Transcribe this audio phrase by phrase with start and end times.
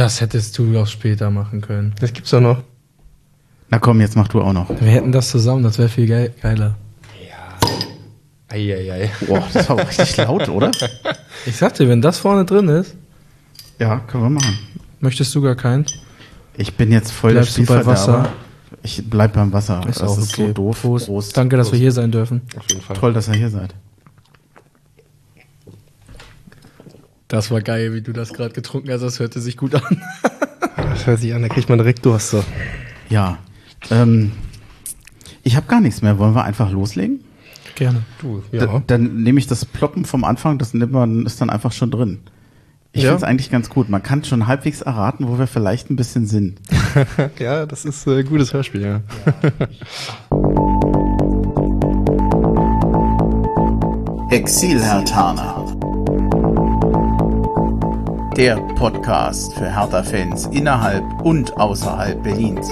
[0.00, 1.94] Das hättest du auch später machen können.
[2.00, 2.62] Das gibt's doch noch.
[3.68, 4.70] Na komm, jetzt mach du auch noch.
[4.70, 6.74] Wir hätten das zusammen, das wäre viel geil geiler.
[8.48, 9.10] Eieiei.
[9.28, 10.70] Boah, das war auch richtig laut, oder?
[11.44, 12.94] Ich sag dir, wenn das vorne drin ist,
[13.78, 14.58] Ja, können wir machen.
[15.00, 15.84] möchtest du gar keinen?
[16.56, 18.22] Ich bin jetzt voll Bleibst du der bei Spielverderber.
[18.24, 18.32] Wasser?
[18.82, 19.82] Ich bleib beim Wasser.
[19.86, 20.46] Ist das auch ist okay.
[20.46, 20.80] so doof.
[20.80, 21.36] Prost.
[21.36, 22.40] Danke, dass wir hier sein dürfen.
[22.58, 22.96] Auf jeden Fall.
[22.96, 23.74] Toll, dass ihr hier seid.
[27.30, 29.00] Das war geil, wie du das gerade getrunken hast.
[29.02, 29.82] Das hörte sich gut an.
[30.76, 32.30] Das hört sich an, da kriegt man direkt Durst.
[32.30, 32.42] So.
[33.10, 33.38] Ja.
[33.90, 34.32] Ähm,
[35.44, 36.18] ich habe gar nichts mehr.
[36.18, 37.20] Wollen wir einfach loslegen?
[37.76, 38.02] Gerne.
[38.20, 38.82] Du, ja.
[38.86, 42.18] dann nehme ich das Ploppen vom Anfang, das nimmt man, ist dann einfach schon drin.
[42.92, 43.10] Ich Ja.
[43.10, 43.88] finde es eigentlich ganz gut.
[43.88, 46.58] Man kann schon halbwegs erraten, wo wir vielleicht ein bisschen sind.
[47.38, 49.00] ja, das ist äh, gutes Hörspiel, ja.
[54.30, 55.59] Exil-Hertaner.
[58.40, 62.70] Der Podcast für Hertha-Fans innerhalb und außerhalb Berlins.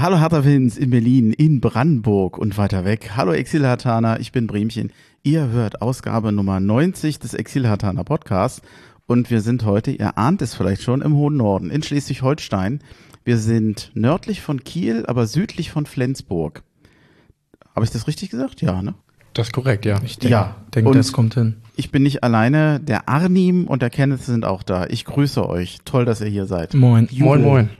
[0.00, 3.12] Hallo Hertha-Fans in Berlin, in Brandenburg und weiter weg.
[3.14, 4.90] Hallo Exil-Hertaner, ich bin Bremchen.
[5.22, 8.60] Ihr hört Ausgabe Nummer 90 des Exil-Hertaner Podcasts
[9.06, 12.80] und wir sind heute, ihr ahnt es vielleicht schon, im hohen Norden, in Schleswig-Holstein.
[13.22, 16.64] Wir sind nördlich von Kiel, aber südlich von Flensburg.
[17.72, 18.62] Habe ich das richtig gesagt?
[18.62, 18.96] Ja, ne?
[19.34, 19.98] Das ist korrekt, ja.
[20.04, 21.56] Ich denke, Ja, denk, und- das kommt hin.
[21.74, 22.80] Ich bin nicht alleine.
[22.80, 24.86] Der Arnim und der Kenneth sind auch da.
[24.88, 25.78] Ich grüße euch.
[25.86, 26.74] Toll, dass ihr hier seid.
[26.74, 27.08] Moin.
[27.12, 27.70] Moin, moin.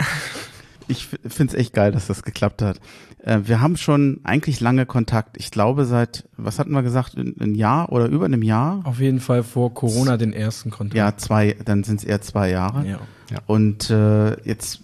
[0.88, 2.80] Ich finde es echt geil, dass das geklappt hat.
[3.22, 5.36] Äh, wir haben schon eigentlich lange Kontakt.
[5.38, 8.80] Ich glaube seit, was hatten wir gesagt, ein, Jahr oder über einem Jahr?
[8.84, 10.96] Auf jeden Fall vor Corona den ersten Kontakt.
[10.96, 12.86] Ja, zwei, dann sind es eher zwei Jahre.
[12.86, 12.98] ja.
[13.46, 14.80] Und äh, jetzt,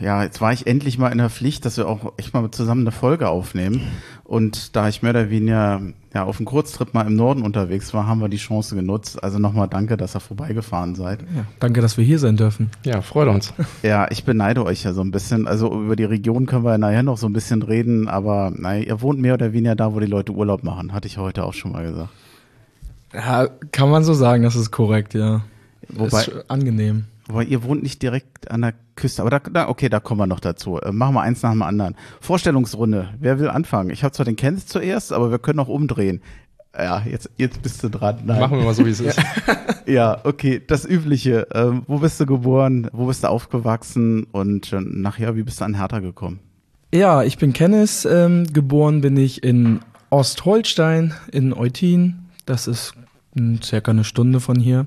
[0.00, 2.82] ja, jetzt war ich endlich mal in der Pflicht, dass wir auch echt mal zusammen
[2.82, 3.82] eine Folge aufnehmen.
[4.24, 5.80] Und da ich mehr oder weniger
[6.14, 9.22] ja, auf einem Kurztrip mal im Norden unterwegs war, haben wir die Chance genutzt.
[9.22, 11.20] Also nochmal danke, dass ihr vorbeigefahren seid.
[11.34, 11.44] ja.
[11.58, 12.70] Danke, dass wir hier sein dürfen.
[12.84, 13.52] Ja, freut uns.
[13.82, 15.46] Ja, ich beneide euch ja so ein bisschen.
[15.46, 19.00] Also über die Region können wir nachher noch so ein bisschen reden, aber naja, ihr
[19.02, 21.72] wohnt mehr oder weniger da, wo die Leute Urlaub machen, hatte ich heute auch schon
[21.72, 22.10] mal gesagt.
[23.12, 25.42] Ja, kann man so sagen, das ist korrekt, ja.
[25.88, 27.06] Wobei, ist angenehm.
[27.30, 30.26] Wobei ihr wohnt nicht direkt an der Küste, aber da, da okay, da kommen wir
[30.26, 30.78] noch dazu.
[30.78, 31.96] Äh, machen wir eins nach dem anderen.
[32.20, 33.10] Vorstellungsrunde.
[33.18, 33.90] Wer will anfangen?
[33.90, 36.20] Ich habe zwar den Kenneth zuerst, aber wir können auch umdrehen.
[36.76, 38.20] Ja, jetzt, jetzt bist du dran.
[38.24, 38.40] Nein.
[38.40, 39.20] Machen wir mal so, wie es ist.
[39.86, 41.48] Ja, okay, das Übliche.
[41.52, 42.88] Ähm, wo bist du geboren?
[42.92, 44.24] Wo bist du aufgewachsen?
[44.30, 46.38] Und äh, nachher, wie bist du an Hertha gekommen?
[46.94, 48.06] Ja, ich bin Kenneth.
[48.08, 49.80] Ähm, geboren bin ich in
[50.10, 52.26] Ostholstein, in Eutin.
[52.46, 52.94] Das ist
[53.34, 54.86] mh, circa eine Stunde von hier.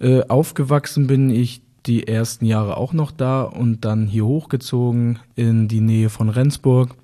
[0.00, 5.66] Äh, aufgewachsen bin ich die ersten Jahre auch noch da und dann hier hochgezogen in
[5.68, 6.94] die Nähe von Rendsburg.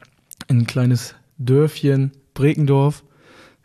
[0.48, 3.02] In ein kleines Dörfchen, Brekendorf,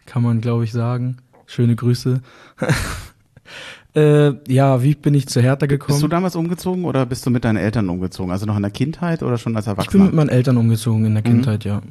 [0.06, 1.18] kann man glaube ich sagen.
[1.46, 2.22] Schöne Grüße.
[3.96, 5.96] äh, ja, wie bin ich zu Hertha gekommen?
[5.96, 8.32] Bist du damals umgezogen oder bist du mit deinen Eltern umgezogen?
[8.32, 10.06] Also noch in der Kindheit oder schon als Ich bin Erwachsener?
[10.06, 11.28] mit meinen Eltern umgezogen in der Mhm.
[11.28, 11.82] Kindheit, ja.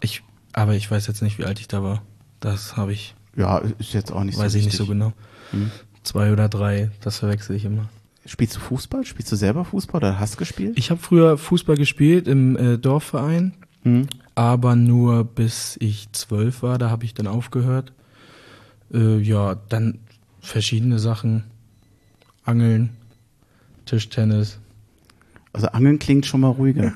[0.00, 2.02] Ich, aber ich weiß jetzt nicht, wie alt ich da war.
[2.40, 4.80] Das habe ich, ja, ist jetzt auch nicht weiß so ich wichtig.
[4.80, 5.12] nicht so genau.
[5.52, 5.70] Mhm.
[6.02, 7.88] Zwei oder drei, das verwechsel ich immer.
[8.24, 9.04] Spielst du Fußball?
[9.04, 10.74] Spielst du selber Fußball oder hast gespielt?
[10.78, 14.06] Ich habe früher Fußball gespielt im äh, Dorfverein, Hm?
[14.36, 17.92] aber nur bis ich zwölf war, da habe ich dann aufgehört.
[18.92, 19.98] Äh, ja, dann
[20.40, 21.44] verschiedene Sachen.
[22.44, 22.90] Angeln,
[23.86, 24.58] Tischtennis.
[25.52, 26.92] Also Angeln klingt schon mal ruhiger.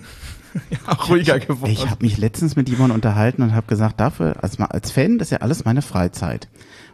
[1.08, 1.70] ruhiger geworden.
[1.70, 5.28] Ich habe mich letztens mit jemandem unterhalten und habe gesagt, dafür, als, als Fan, das
[5.28, 6.48] ist ja alles meine Freizeit.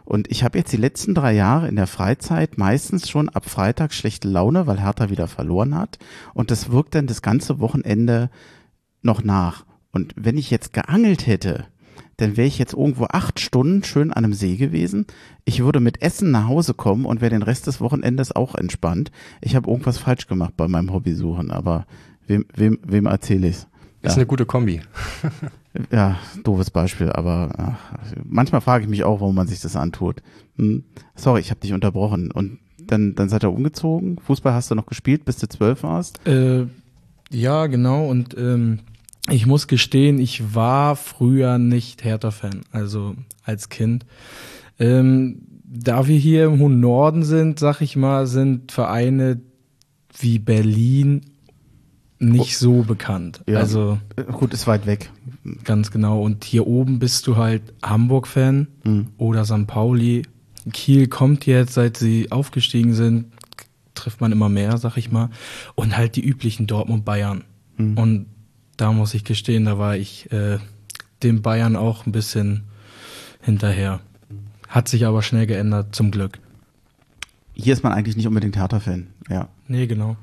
[0.05, 3.93] Und ich habe jetzt die letzten drei Jahre in der Freizeit meistens schon ab Freitag
[3.93, 5.99] schlechte Laune, weil Hertha wieder verloren hat.
[6.33, 8.29] Und das wirkt dann das ganze Wochenende
[9.01, 9.65] noch nach.
[9.91, 11.65] Und wenn ich jetzt geangelt hätte,
[12.17, 15.05] dann wäre ich jetzt irgendwo acht Stunden schön an einem See gewesen.
[15.45, 19.11] Ich würde mit Essen nach Hause kommen und wäre den Rest des Wochenendes auch entspannt.
[19.41, 21.85] Ich habe irgendwas falsch gemacht bei meinem Hobbysuchen, aber
[22.27, 23.67] wem, wem, wem erzähle ich's?
[24.03, 24.17] Ist Ja.
[24.17, 24.81] eine gute Kombi.
[25.91, 30.21] Ja, doofes Beispiel, aber ach, manchmal frage ich mich auch, warum man sich das antut.
[30.57, 30.83] Hm.
[31.15, 32.29] Sorry, ich habe dich unterbrochen.
[32.31, 34.19] Und dann, dann seid ihr umgezogen.
[34.19, 36.19] Fußball hast du noch gespielt, bis du zwölf warst.
[36.27, 36.67] Äh,
[37.31, 38.05] ja, genau.
[38.07, 38.79] Und ähm,
[39.31, 44.05] ich muss gestehen, ich war früher nicht Hertha-Fan, also als Kind.
[44.79, 49.41] Ähm, da wir hier im hohen Norden sind, sag ich mal, sind Vereine
[50.19, 51.21] wie Berlin
[52.29, 53.41] nicht so bekannt.
[53.47, 53.59] Ja.
[53.59, 55.11] Also Äh, Gut, ist weit weg.
[55.63, 56.21] ganz genau.
[56.21, 59.07] Und hier oben bist du halt Hamburg-Fan Hm.
[59.17, 59.67] oder St.
[59.67, 60.23] Pauli.
[60.71, 63.25] Kiel kommt jetzt, seit sie aufgestiegen sind,
[63.95, 65.29] trifft man immer mehr, sag ich mal.
[65.75, 67.43] Und halt die üblichen Dortmund Bayern.
[67.77, 67.97] Hm.
[67.97, 68.25] Und
[68.77, 70.57] da muss ich gestehen, da war ich äh,
[71.21, 72.63] dem Bayern auch ein bisschen
[73.41, 73.99] hinterher.
[74.69, 76.39] Hat sich aber schnell geändert, zum Glück.
[77.53, 79.47] Hier ist man eigentlich nicht unbedingt Hertha-Fan, ja.
[79.67, 80.15] Nee, genau.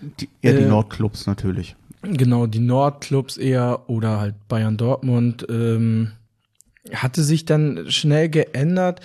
[0.00, 1.76] Die, eher die Äh, Nordclubs natürlich.
[2.02, 6.12] Genau, die Nordclubs eher oder halt Bayern Dortmund ähm,
[6.92, 9.00] hatte sich dann schnell geändert.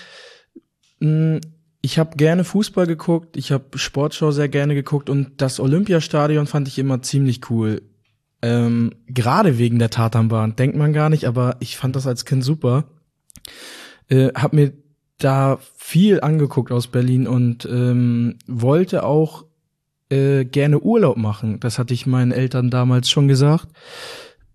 [1.00, 1.38] Mm,
[1.84, 6.68] Ich habe gerne Fußball geguckt, ich habe Sportschau sehr gerne geguckt und das Olympiastadion fand
[6.68, 7.82] ich immer ziemlich cool.
[8.44, 12.44] Ähm, Gerade wegen der Tatanbahn, denkt man gar nicht, aber ich fand das als Kind
[12.44, 12.86] super.
[14.10, 14.74] Äh, hab mir
[15.18, 19.46] da viel angeguckt aus Berlin und ähm, wollte auch
[20.12, 21.60] äh, gerne Urlaub machen.
[21.60, 23.68] Das hatte ich meinen Eltern damals schon gesagt.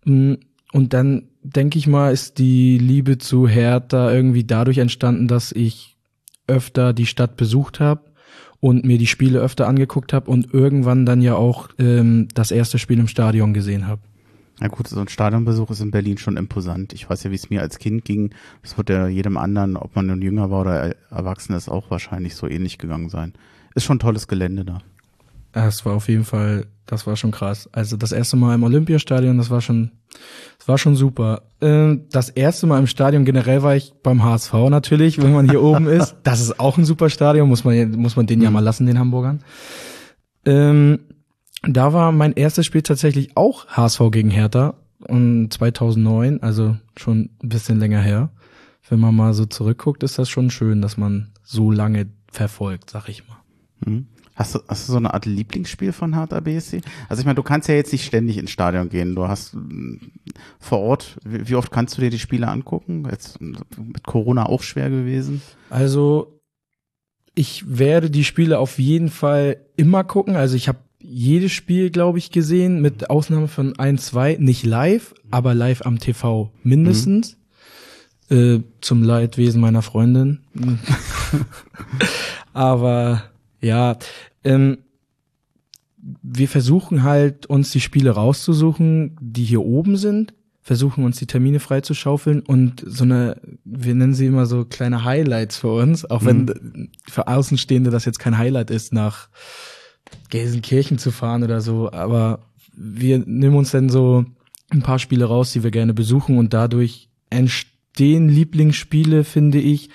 [0.04, 0.34] Mm,
[0.72, 5.96] Und dann denke ich mal, ist die Liebe zu Hertha irgendwie dadurch entstanden, dass ich
[6.48, 8.02] öfter die Stadt besucht habe
[8.60, 12.78] und mir die Spiele öfter angeguckt habe und irgendwann dann ja auch ähm, das erste
[12.78, 14.02] Spiel im Stadion gesehen habe.
[14.58, 16.94] Na gut, so ein Stadionbesuch ist in Berlin schon imposant.
[16.94, 18.30] Ich weiß ja, wie es mir als Kind ging.
[18.62, 22.34] Das wird ja jedem anderen, ob man nun jünger war oder erwachsen ist, auch wahrscheinlich
[22.34, 23.34] so ähnlich gegangen sein.
[23.74, 24.78] Ist schon tolles Gelände da.
[25.64, 27.66] Das war auf jeden Fall, das war schon krass.
[27.72, 29.90] Also das erste Mal im Olympiastadion, das war schon,
[30.58, 31.44] das war schon super.
[31.62, 35.62] Ähm, Das erste Mal im Stadion generell war ich beim HSV natürlich, wenn man hier
[35.62, 36.14] oben ist.
[36.24, 38.98] Das ist auch ein super Stadion, muss man, muss man den ja mal lassen, den
[38.98, 39.40] Hamburgern.
[40.44, 40.98] Ähm,
[41.62, 44.74] da war mein erstes Spiel tatsächlich auch HSV gegen Hertha
[45.08, 48.28] und 2009, also schon ein bisschen länger her.
[48.90, 53.08] Wenn man mal so zurückguckt, ist das schon schön, dass man so lange verfolgt, sag
[53.08, 53.38] ich mal.
[53.84, 54.06] Hm.
[54.36, 56.82] Hast du, hast du so eine Art Lieblingsspiel von Hertha BSC?
[57.08, 59.14] Also ich meine, du kannst ja jetzt nicht ständig ins Stadion gehen.
[59.14, 59.96] Du hast mm,
[60.60, 63.08] vor Ort, wie, oft kannst du dir die Spiele angucken?
[63.10, 65.40] Jetzt mit Corona auch schwer gewesen.
[65.70, 66.38] Also
[67.34, 70.36] ich werde die Spiele auf jeden Fall immer gucken.
[70.36, 75.14] Also ich habe jedes Spiel, glaube ich, gesehen, mit Ausnahme von ein, zwei, nicht live,
[75.30, 77.38] aber live am TV mindestens.
[78.28, 80.40] Äh, zum Leidwesen meiner Freundin.
[82.52, 83.22] aber
[83.66, 83.98] ja,
[84.44, 84.78] ähm,
[86.22, 91.58] wir versuchen halt uns die Spiele rauszusuchen, die hier oben sind, versuchen uns die Termine
[91.58, 96.90] freizuschaufeln und so eine, wir nennen sie immer so kleine Highlights für uns, auch wenn
[97.08, 99.28] für Außenstehende das jetzt kein Highlight ist, nach
[100.30, 102.40] Gelsenkirchen zu fahren oder so, aber
[102.72, 104.24] wir nehmen uns dann so
[104.70, 109.90] ein paar Spiele raus, die wir gerne besuchen und dadurch entstehen Lieblingsspiele, finde ich,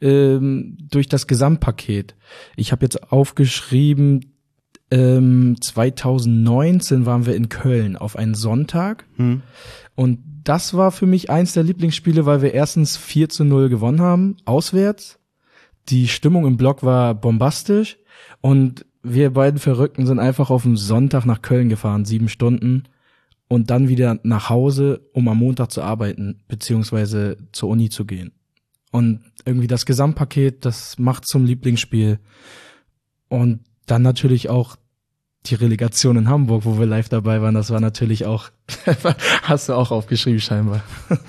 [0.00, 2.14] ähm, durch das Gesamtpaket.
[2.56, 4.32] Ich habe jetzt aufgeschrieben,
[4.90, 9.42] ähm, 2019 waren wir in Köln auf einen Sonntag Hm.
[9.94, 14.00] und das war für mich eins der Lieblingsspiele, weil wir erstens 4 zu 0 gewonnen
[14.00, 15.18] haben, auswärts.
[15.88, 17.98] Die Stimmung im Block war bombastisch
[18.40, 22.84] und wir beiden Verrückten sind einfach auf dem Sonntag nach Köln gefahren, sieben Stunden
[23.48, 28.32] und dann wieder nach Hause, um am Montag zu arbeiten, beziehungsweise zur Uni zu gehen.
[28.92, 32.18] Und irgendwie das Gesamtpaket, das macht zum Lieblingsspiel.
[33.28, 34.76] Und dann natürlich auch
[35.46, 38.50] die Relegation in Hamburg, wo wir live dabei waren, das war natürlich auch,
[39.42, 40.82] hast du auch aufgeschrieben scheinbar.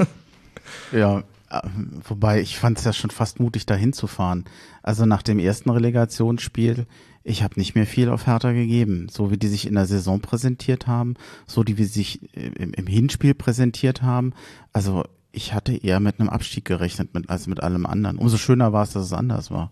[0.91, 1.61] Ja, äh,
[2.07, 4.45] wobei ich fand es ja schon fast mutig, da hinzufahren.
[4.83, 6.85] Also nach dem ersten Relegationsspiel,
[7.23, 9.07] ich habe nicht mehr viel auf Hertha gegeben.
[9.09, 11.15] So wie die sich in der Saison präsentiert haben,
[11.45, 14.33] so wie sie sich äh, im, im Hinspiel präsentiert haben.
[14.73, 18.17] Also ich hatte eher mit einem Abstieg gerechnet mit, als mit allem anderen.
[18.17, 19.71] Umso schöner war es, dass es anders war.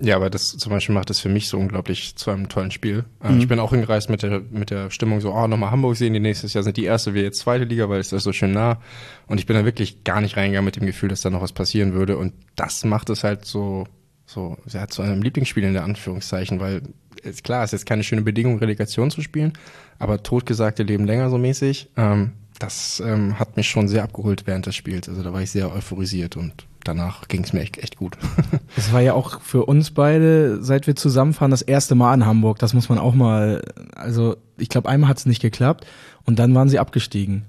[0.00, 3.04] Ja, aber das zum Beispiel macht es für mich so unglaublich zu einem tollen Spiel.
[3.22, 6.12] Äh, Ich bin auch hingereist mit der, mit der Stimmung so, oh, nochmal Hamburg sehen,
[6.12, 8.52] die nächstes Jahr sind die erste, wir jetzt zweite Liga, weil es ist so schön
[8.52, 8.78] nah.
[9.26, 11.52] Und ich bin da wirklich gar nicht reingegangen mit dem Gefühl, dass da noch was
[11.52, 12.18] passieren würde.
[12.18, 13.84] Und das macht es halt so,
[14.26, 16.82] so, ja, zu einem Lieblingsspiel in der Anführungszeichen, weil
[17.22, 19.54] ist klar, es ist jetzt keine schöne Bedingung, Relegation zu spielen,
[19.98, 21.88] aber totgesagte leben länger so mäßig.
[21.96, 25.08] Ähm, das ähm, hat mich schon sehr abgeholt während des Spiels.
[25.08, 28.16] Also da war ich sehr euphorisiert und danach ging es mir echt, echt gut.
[28.76, 32.58] Es war ja auch für uns beide, seit wir zusammenfahren, das erste Mal in Hamburg.
[32.58, 33.62] Das muss man auch mal,
[33.94, 35.86] also ich glaube, einmal hat es nicht geklappt
[36.24, 37.44] und dann waren sie abgestiegen.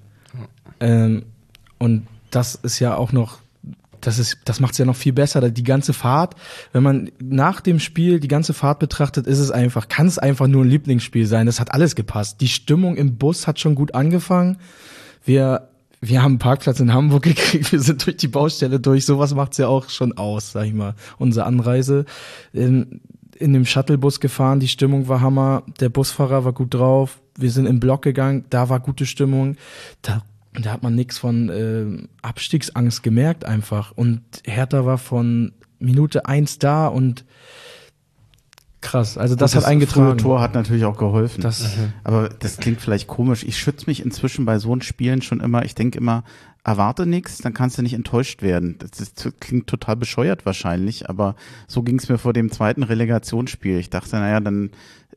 [0.79, 1.23] Ähm,
[1.77, 3.39] und das ist ja auch noch,
[4.01, 5.49] das ist, das macht es ja noch viel besser.
[5.49, 6.35] Die ganze Fahrt,
[6.71, 10.47] wenn man nach dem Spiel die ganze Fahrt betrachtet, ist es einfach, kann es einfach
[10.47, 11.45] nur ein Lieblingsspiel sein.
[11.45, 12.41] Das hat alles gepasst.
[12.41, 14.57] Die Stimmung im Bus hat schon gut angefangen.
[15.27, 15.69] Wir
[15.99, 19.05] wir haben einen Parkplatz in Hamburg gekriegt, wir sind durch die Baustelle durch.
[19.05, 20.95] Sowas macht's ja auch schon aus, sag ich mal.
[21.17, 22.05] Unsere Anreise
[22.53, 23.01] in,
[23.35, 27.65] in dem Shuttlebus gefahren, die Stimmung war Hammer, der Busfahrer war gut drauf, wir sind
[27.65, 29.57] im Block gegangen, da war gute Stimmung.
[30.01, 33.91] Da, da hat man nichts von äh, Abstiegsangst gemerkt einfach.
[33.91, 37.25] Und Hertha war von Minute eins da und
[38.81, 40.17] Krass, also das, das hat eingetragen.
[40.19, 41.41] Tor hat natürlich auch geholfen.
[41.41, 41.93] Das, mhm.
[42.03, 43.43] Aber das klingt vielleicht komisch.
[43.43, 45.65] Ich schütze mich inzwischen bei so Spielen schon immer.
[45.65, 46.23] Ich denke immer,
[46.63, 48.75] erwarte nichts, dann kannst du nicht enttäuscht werden.
[48.77, 51.35] Das, ist, klingt total bescheuert wahrscheinlich, aber
[51.67, 53.79] so ging es mir vor dem zweiten Relegationsspiel.
[53.79, 54.71] Ich dachte, naja, dann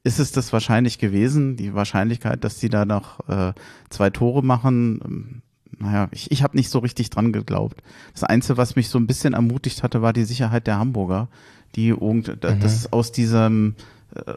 [0.04, 1.56] ist es das wahrscheinlich gewesen.
[1.56, 3.52] Die Wahrscheinlichkeit, dass die da noch äh,
[3.90, 5.42] zwei Tore machen, ähm,
[5.78, 7.82] naja, ich, ich habe nicht so richtig dran geglaubt.
[8.12, 11.28] Das Einzige, was mich so ein bisschen ermutigt hatte, war die Sicherheit der Hamburger,
[11.76, 12.60] die irgend, mhm.
[12.60, 13.74] das aus diesem
[14.14, 14.34] äh,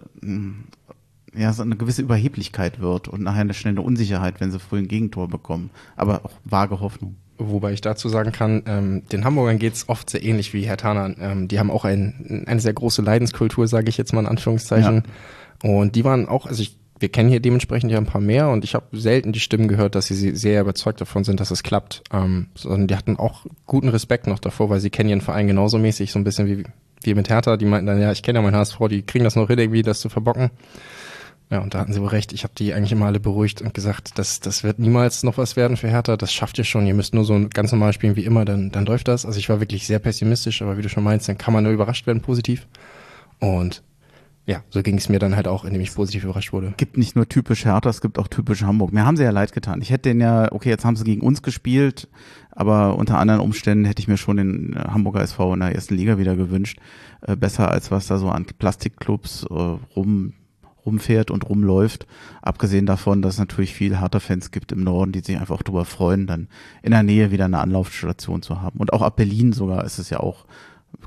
[1.35, 4.87] ja, so eine gewisse Überheblichkeit wird und nachher eine schnelle Unsicherheit, wenn sie früh ein
[4.87, 5.71] Gegentor bekommen.
[5.95, 7.15] Aber auch vage Hoffnung.
[7.37, 11.15] Wobei ich dazu sagen kann, ähm, den Hamburgern geht's oft sehr ähnlich wie Herr Taner.
[11.19, 15.03] Ähm, die haben auch ein, eine sehr große Leidenskultur, sage ich jetzt mal in Anführungszeichen.
[15.63, 15.69] Ja.
[15.69, 18.63] Und die waren auch, also ich, wir kennen hier dementsprechend ja ein paar mehr und
[18.63, 22.03] ich habe selten die Stimmen gehört, dass sie sehr überzeugt davon sind, dass es klappt.
[22.13, 25.79] Ähm, sondern die hatten auch guten Respekt noch davor, weil sie kennen ihren Verein genauso
[25.79, 26.63] mäßig, so ein bisschen wie
[27.05, 27.57] wir mit Hertha.
[27.57, 29.81] Die meinten dann, ja, ich kenne ja meinen HSV, die kriegen das noch hin, irgendwie
[29.81, 30.51] das zu verbocken.
[31.49, 32.33] Ja, und da hatten sie wohl recht.
[32.33, 35.55] Ich habe die eigentlich immer alle beruhigt und gesagt, das, das wird niemals noch was
[35.55, 36.17] werden für Hertha.
[36.17, 36.87] Das schafft ihr schon.
[36.87, 39.25] Ihr müsst nur so ganz normal spielen wie immer, dann, dann läuft das.
[39.25, 41.73] Also ich war wirklich sehr pessimistisch, aber wie du schon meinst, dann kann man nur
[41.73, 42.67] überrascht werden positiv.
[43.39, 43.83] Und
[44.45, 46.73] ja, so ging es mir dann halt auch, indem ich positiv überrascht wurde.
[46.75, 48.91] Gibt nicht nur typisch Hertha, es gibt auch typisch Hamburg.
[48.91, 49.81] Mir haben sie ja leid getan.
[49.81, 52.09] Ich hätte den ja, okay, jetzt haben sie gegen uns gespielt,
[52.51, 56.17] aber unter anderen Umständen hätte ich mir schon den Hamburger SV in der ersten Liga
[56.17, 56.79] wieder gewünscht.
[57.21, 59.53] Äh, besser als was da so an Plastikclubs äh,
[59.95, 60.33] rum
[60.85, 62.07] rumfährt und rumläuft.
[62.41, 66.27] Abgesehen davon, dass es natürlich viel Hertha-Fans gibt im Norden, die sich einfach darüber freuen,
[66.27, 66.49] dann
[66.81, 68.79] in der Nähe wieder eine Anlaufstation zu haben.
[68.79, 70.45] Und auch ab Berlin sogar ist es ja auch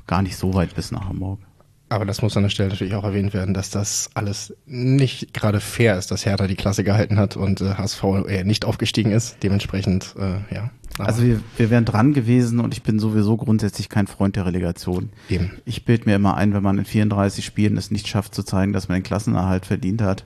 [0.07, 1.46] gar nicht so weit bis nach Hamburg.
[1.89, 5.61] Aber das muss an der Stelle natürlich auch erwähnt werden, dass das alles nicht gerade
[5.61, 9.37] fair ist, dass Hertha die Klasse gehalten hat und äh, HSV eher nicht aufgestiegen ist.
[9.41, 10.69] Dementsprechend, äh, ja.
[10.99, 15.09] Also wir, wir wären dran gewesen und ich bin sowieso grundsätzlich kein Freund der Relegation.
[15.29, 15.51] Eben.
[15.63, 18.73] Ich bild mir immer ein, wenn man in 34 Spielen es nicht schafft zu zeigen,
[18.73, 20.25] dass man den Klassenerhalt verdient hat,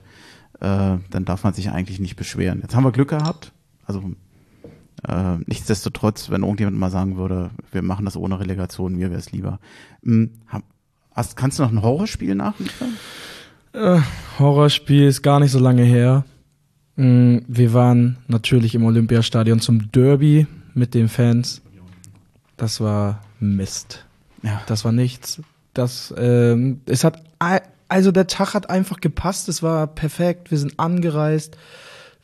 [0.60, 2.60] äh, dann darf man sich eigentlich nicht beschweren.
[2.62, 3.52] Jetzt haben wir Glück gehabt.
[3.84, 4.02] Also
[5.06, 9.32] äh, nichtsdestotrotz, wenn irgendjemand mal sagen würde, wir machen das ohne Relegation, mir wäre es
[9.32, 9.58] lieber.
[10.02, 10.30] Hm,
[11.14, 12.96] Hast, kannst du noch ein Horrorspiel nachliefern?
[13.72, 14.00] Äh,
[14.38, 16.24] Horrorspiel ist gar nicht so lange her.
[16.96, 21.62] Mm, wir waren natürlich im Olympiastadion zum Derby mit den Fans.
[22.56, 24.04] Das war Mist.
[24.42, 24.62] Ja.
[24.66, 25.40] Das war nichts.
[25.74, 27.22] Das, ähm, es hat,
[27.88, 29.48] also der Tag hat einfach gepasst.
[29.48, 30.50] Es war perfekt.
[30.50, 31.56] Wir sind angereist.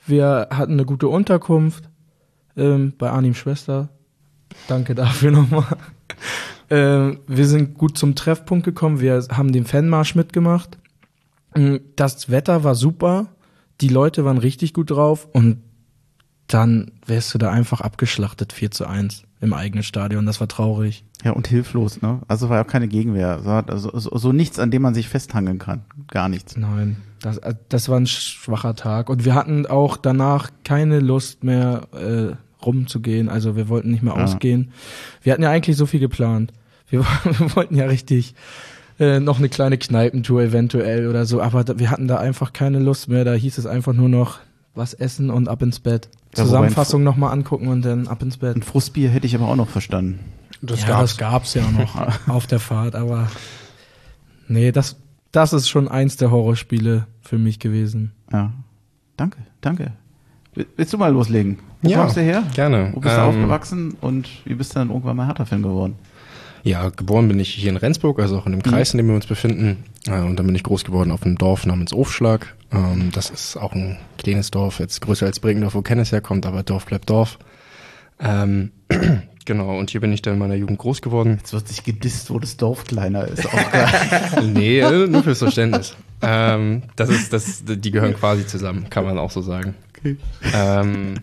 [0.07, 1.89] Wir hatten eine gute Unterkunft
[2.57, 3.89] ähm, bei Arnim Schwester.
[4.67, 5.77] Danke dafür nochmal.
[6.69, 9.01] Äh, wir sind gut zum Treffpunkt gekommen.
[9.01, 10.79] Wir haben den Fanmarsch mitgemacht.
[11.57, 13.29] Mm, das Wetter war super.
[13.81, 15.29] Die Leute waren richtig gut drauf.
[15.33, 15.59] Und
[16.49, 20.27] dann wärst du da einfach abgeschlachtet, 4 zu 1 im eigenen Stadion.
[20.27, 21.05] Das war traurig.
[21.23, 22.21] Ja, und hilflos, ne?
[22.29, 23.41] Also war ja keine Gegenwehr.
[23.43, 25.85] So, also, so, so nichts, an dem man sich festhangeln kann.
[26.09, 26.57] Gar nichts.
[26.57, 29.11] Nein, das, äh, das war ein schwacher Tag.
[29.11, 33.29] Und wir hatten auch danach keine Lust mehr, äh, rumzugehen.
[33.29, 34.25] Also wir wollten nicht mehr ja.
[34.25, 34.73] ausgehen.
[35.23, 36.53] Wir hatten ja eigentlich so viel geplant.
[36.89, 38.35] Wir, wir wollten ja richtig
[38.99, 42.79] äh, noch eine kleine Kneipentour eventuell oder so, aber da, wir hatten da einfach keine
[42.79, 43.25] Lust mehr.
[43.25, 44.41] Da hieß es einfach nur noch
[44.75, 46.09] was essen und ab ins Bett.
[46.37, 48.57] Ja, Zusammenfassung nochmal angucken und dann ab ins Bett.
[48.57, 50.21] Ein Frustbier hätte ich aber auch noch verstanden.
[50.63, 51.01] Das, ja, gab's.
[51.03, 51.97] das gab's ja noch
[52.29, 53.31] auf der Fahrt, aber
[54.49, 54.97] nee, das,
[55.31, 58.13] das ist schon eins der Horrorspiele für mich gewesen.
[58.33, 58.53] Ja.
[59.17, 59.93] Danke, danke.
[60.77, 61.59] Willst du mal loslegen?
[61.83, 62.43] Wo ja, kommst du her?
[62.55, 62.91] Gerne.
[62.93, 65.97] Wo bist du ähm, aufgewachsen und wie bist du dann irgendwann mal Hertha-Fan geworden?
[66.65, 69.15] Ja, geboren bin ich hier in Rendsburg, also auch in dem Kreis, in dem wir
[69.15, 69.85] uns befinden.
[70.07, 72.55] Äh, und dann bin ich groß geworden auf einem Dorf namens Ofschlag.
[72.73, 76.63] Ähm, das ist auch ein kleines Dorf, jetzt größer als Bregendorf, wo Kennis herkommt, aber
[76.63, 77.39] Dorf bleibt Dorf.
[78.21, 78.73] Ähm,
[79.45, 81.37] genau, und hier bin ich dann in meiner Jugend groß geworden.
[81.39, 83.49] Jetzt wird sich gedisst, wo das Dorf kleiner ist.
[84.43, 85.97] nee, äh, nur fürs Verständnis.
[86.21, 89.75] Ähm, das ist, das, die gehören quasi zusammen, kann man auch so sagen.
[89.99, 90.17] Okay.
[90.55, 91.15] Ähm,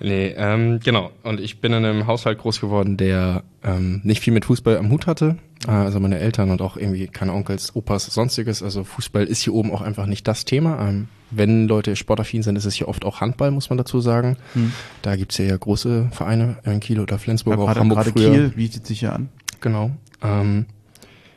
[0.00, 1.12] Nee, ähm, genau.
[1.22, 4.90] Und ich bin in einem Haushalt groß geworden, der ähm, nicht viel mit Fußball am
[4.90, 5.38] Hut hatte.
[5.66, 8.62] Äh, also meine Eltern und auch irgendwie keine Onkels, Opas, sonstiges.
[8.62, 10.86] Also Fußball ist hier oben auch einfach nicht das Thema.
[10.86, 14.36] Ähm, wenn Leute sportaffin sind, ist es hier oft auch Handball, muss man dazu sagen.
[14.52, 14.72] Hm.
[15.00, 18.30] Da gibt's ja, ja große Vereine in Kiel oder Flensburg, auch Hamburg gerade früher.
[18.30, 19.30] Kiel bietet sich ja an.
[19.60, 19.90] Genau.
[20.22, 20.66] Ähm,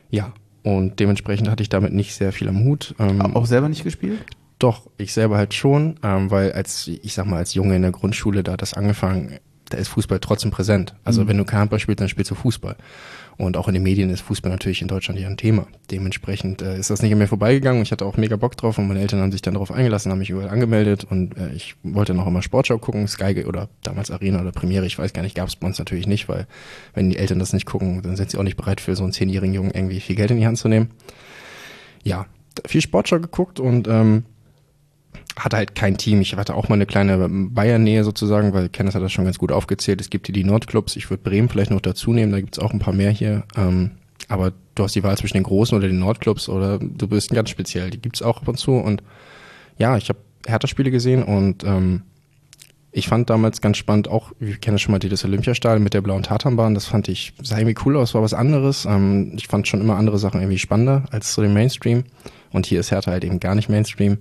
[0.10, 0.34] ja,
[0.64, 2.96] und dementsprechend hatte ich damit nicht sehr viel am Hut.
[3.00, 4.20] Ähm, auch selber nicht gespielt?
[4.60, 7.92] Doch, ich selber halt schon, ähm, weil als, ich sag mal, als Junge in der
[7.92, 10.96] Grundschule, da hat das angefangen, da ist Fußball trotzdem präsent.
[11.04, 11.28] Also mhm.
[11.28, 12.76] wenn du kein Handball spielst, dann spielst du Fußball.
[13.38, 15.68] Und auch in den Medien ist Fußball natürlich in Deutschland hier ein Thema.
[15.92, 17.84] Dementsprechend äh, ist das nicht an mir vorbeigegangen.
[17.84, 20.18] Ich hatte auch mega Bock drauf und meine Eltern haben sich dann darauf eingelassen, haben
[20.18, 24.42] mich überall angemeldet und äh, ich wollte noch immer Sportschau gucken, Sky oder damals Arena
[24.42, 26.48] oder Premiere, ich weiß gar nicht, gab es bei uns natürlich nicht, weil
[26.96, 29.14] wenn die Eltern das nicht gucken, dann sind sie auch nicht bereit für so einen
[29.14, 30.90] zehnjährigen Jungen irgendwie viel Geld in die Hand zu nehmen.
[32.04, 32.26] ja,
[32.66, 34.24] viel Sportschau geguckt und ähm,
[35.38, 36.22] hatte halt kein Team.
[36.22, 39.52] Ich hatte auch mal eine kleine Bayern-Nähe sozusagen, weil Kenneth hat das schon ganz gut
[39.52, 40.02] aufgezählt.
[40.02, 42.74] Es gibt hier die Nordclubs, ich würde Bremen vielleicht noch dazu nehmen, da gibt's auch
[42.74, 43.44] ein paar mehr hier.
[43.56, 43.92] Ähm,
[44.30, 47.50] aber du hast die Wahl zwischen den großen oder den Nordclubs oder du bist ganz
[47.50, 47.90] speziell.
[47.90, 48.74] Die gibt's auch ab und zu.
[48.74, 49.04] Und
[49.78, 52.02] ja, ich habe Hertha-Spiele gesehen und ähm,
[52.92, 56.24] ich fand damals ganz spannend auch, wir kennen schon mal das Olympiastadion mit der blauen
[56.24, 58.86] Tatanbahn, das fand ich, sah irgendwie cool aus, war was anderes.
[58.86, 62.06] Ähm, ich fand schon immer andere Sachen irgendwie spannender als so den Mainstream.
[62.52, 64.18] Und hier ist Hertha halt eben gar nicht Mainstream.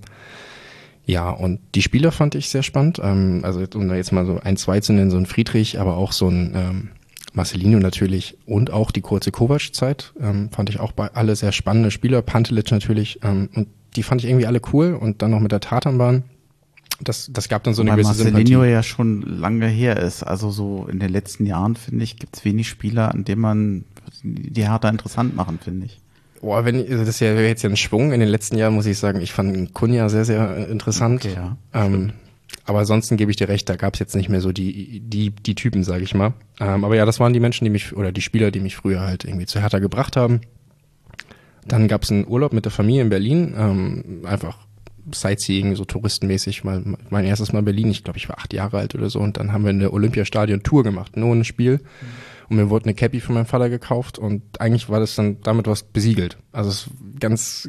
[1.07, 3.01] Ja, und die Spieler fand ich sehr spannend.
[3.03, 5.97] Ähm, also um da jetzt mal so ein, zwei zu nennen, so ein Friedrich, aber
[5.97, 6.89] auch so ein ähm,
[7.33, 11.93] Marcelino natürlich und auch die kurze Kovac-Zeit ähm, fand ich auch bei alle sehr spannende
[11.93, 12.23] Spieler.
[12.23, 15.61] Pantelic natürlich ähm, und die fand ich irgendwie alle cool und dann noch mit der
[15.61, 16.25] Tatanbahn.
[17.01, 18.73] Das, das gab dann so eine Weil gewisse Marcelinho Sympathie.
[18.73, 20.23] ja schon lange her ist.
[20.23, 23.85] Also so in den letzten Jahren, finde ich, gibt's wenig Spieler, an denen man
[24.23, 26.01] die Hertha interessant machen, finde ich.
[26.41, 28.87] Boah, wenn also das ist ja jetzt ja ein Schwung in den letzten Jahren, muss
[28.87, 29.21] ich sagen.
[29.21, 31.25] Ich fand Kunja sehr, sehr äh, interessant.
[31.25, 32.13] Okay, ja, ähm,
[32.65, 35.31] aber ansonsten gebe ich dir recht, da gab es jetzt nicht mehr so die, die,
[35.31, 36.35] die Typen, sage ich mal.
[36.61, 39.01] Ähm, aber ja, das waren die Menschen, die mich, oder die Spieler, die mich früher
[39.01, 40.41] halt irgendwie zu Hertha gebracht haben.
[41.65, 44.59] Dann gab es einen Urlaub mit der Familie in Berlin, ähm, einfach
[45.13, 48.95] Sightseeing, so touristenmäßig, mal mein erstes Mal Berlin, ich glaube, ich war acht Jahre alt
[48.95, 51.81] oder so, und dann haben wir eine Olympiastadion-Tour gemacht, nur ein Spiel.
[52.49, 55.67] Und mir wurde eine Cappy von meinem Vater gekauft und eigentlich war das dann damit
[55.67, 56.39] was besiegelt.
[56.53, 57.69] Also es ganz,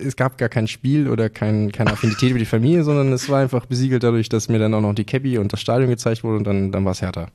[0.00, 3.40] es gab gar kein Spiel oder kein, keine Affinität über die Familie, sondern es war
[3.40, 6.38] einfach besiegelt dadurch, dass mir dann auch noch die Cappy und das Stadion gezeigt wurde
[6.38, 7.28] und dann, dann war es härter.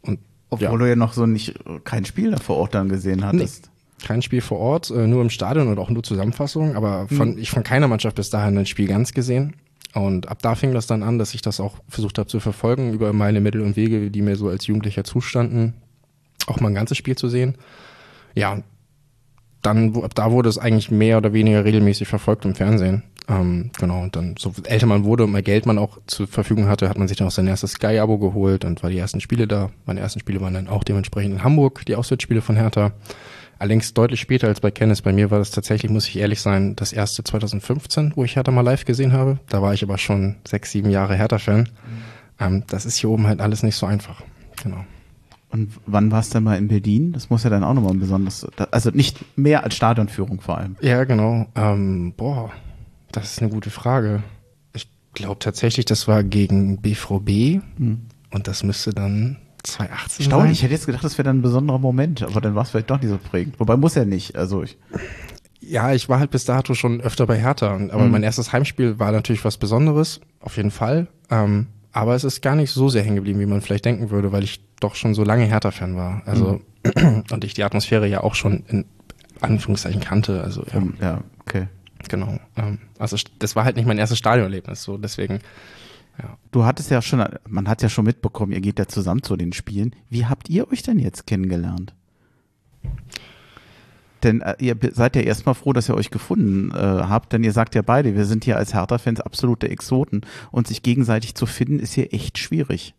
[0.00, 0.76] Und Obwohl ja.
[0.76, 3.70] du ja noch so nicht kein Spiel da vor Ort dann gesehen hattest.
[4.04, 7.50] kein Spiel vor Ort, äh, nur im Stadion und auch nur Zusammenfassungen, aber von, ich
[7.50, 9.54] von keiner Mannschaft bis dahin ein Spiel ganz gesehen.
[9.94, 12.92] Und ab da fing das dann an, dass ich das auch versucht habe zu verfolgen
[12.92, 15.74] über meine Mittel und Wege, die mir so als Jugendlicher zustanden,
[16.48, 17.56] auch mal ein ganzes Spiel zu sehen.
[18.34, 18.62] Ja,
[19.62, 23.02] dann da wurde es eigentlich mehr oder weniger regelmäßig verfolgt im Fernsehen.
[23.28, 26.68] Ähm, genau, und dann, so älter man wurde und mehr Geld man auch zur Verfügung
[26.68, 29.46] hatte, hat man sich dann auch sein erstes Sky-Abo geholt und war die ersten Spiele
[29.46, 29.70] da.
[29.84, 32.92] Meine ersten Spiele waren dann auch dementsprechend in Hamburg, die Auswärtsspiele von Hertha.
[33.58, 35.02] Allerdings deutlich später als bei Kenneth.
[35.02, 38.52] Bei mir war das tatsächlich, muss ich ehrlich sein, das erste 2015, wo ich Hertha
[38.52, 39.40] mal live gesehen habe.
[39.48, 41.68] Da war ich aber schon sechs, sieben Jahre Hertha-Fan.
[42.40, 44.22] Ähm, das ist hier oben halt alles nicht so einfach.
[44.62, 44.84] Genau.
[45.50, 47.12] Und wann warst du mal in Berlin?
[47.12, 50.76] Das muss ja dann auch nochmal ein besonderes, also nicht mehr als Stadionführung vor allem.
[50.80, 51.46] Ja, genau.
[51.54, 52.50] Ähm, boah,
[53.12, 54.22] das ist eine gute Frage.
[54.74, 60.52] Ich glaube tatsächlich, das war gegen BVB und das müsste dann 2018 Erstaunlich, sein.
[60.52, 62.90] ich hätte jetzt gedacht, das wäre dann ein besonderer Moment, aber dann war es vielleicht
[62.90, 63.58] doch nicht so prägend.
[63.58, 64.36] Wobei muss ja nicht.
[64.36, 64.76] Also ich,
[65.60, 69.12] Ja, ich war halt bis dato schon öfter bei Hertha, aber mein erstes Heimspiel war
[69.12, 71.08] natürlich was Besonderes, auf jeden Fall.
[71.30, 74.32] Ähm, aber es ist gar nicht so sehr hängen geblieben, wie man vielleicht denken würde,
[74.32, 76.22] weil ich doch schon so lange Hertha-Fan war.
[76.26, 76.60] Also
[77.30, 78.84] und ich die Atmosphäre ja auch schon in
[79.40, 80.42] Anführungszeichen kannte.
[80.42, 81.68] Also ja, ähm, ja, okay.
[82.08, 82.38] genau.
[82.56, 85.40] Ähm, also das war halt nicht mein erstes Stadionerlebnis, so deswegen.
[86.50, 89.52] Du hattest ja schon, man hat ja schon mitbekommen, ihr geht ja zusammen zu den
[89.52, 89.94] Spielen.
[90.10, 91.94] Wie habt ihr euch denn jetzt kennengelernt?
[94.22, 97.52] Denn äh, ihr seid ja erstmal froh, dass ihr euch gefunden äh, habt, denn ihr
[97.52, 101.78] sagt ja beide, wir sind hier als Hertha-Fans absolute Exoten und sich gegenseitig zu finden
[101.78, 102.94] ist hier echt schwierig.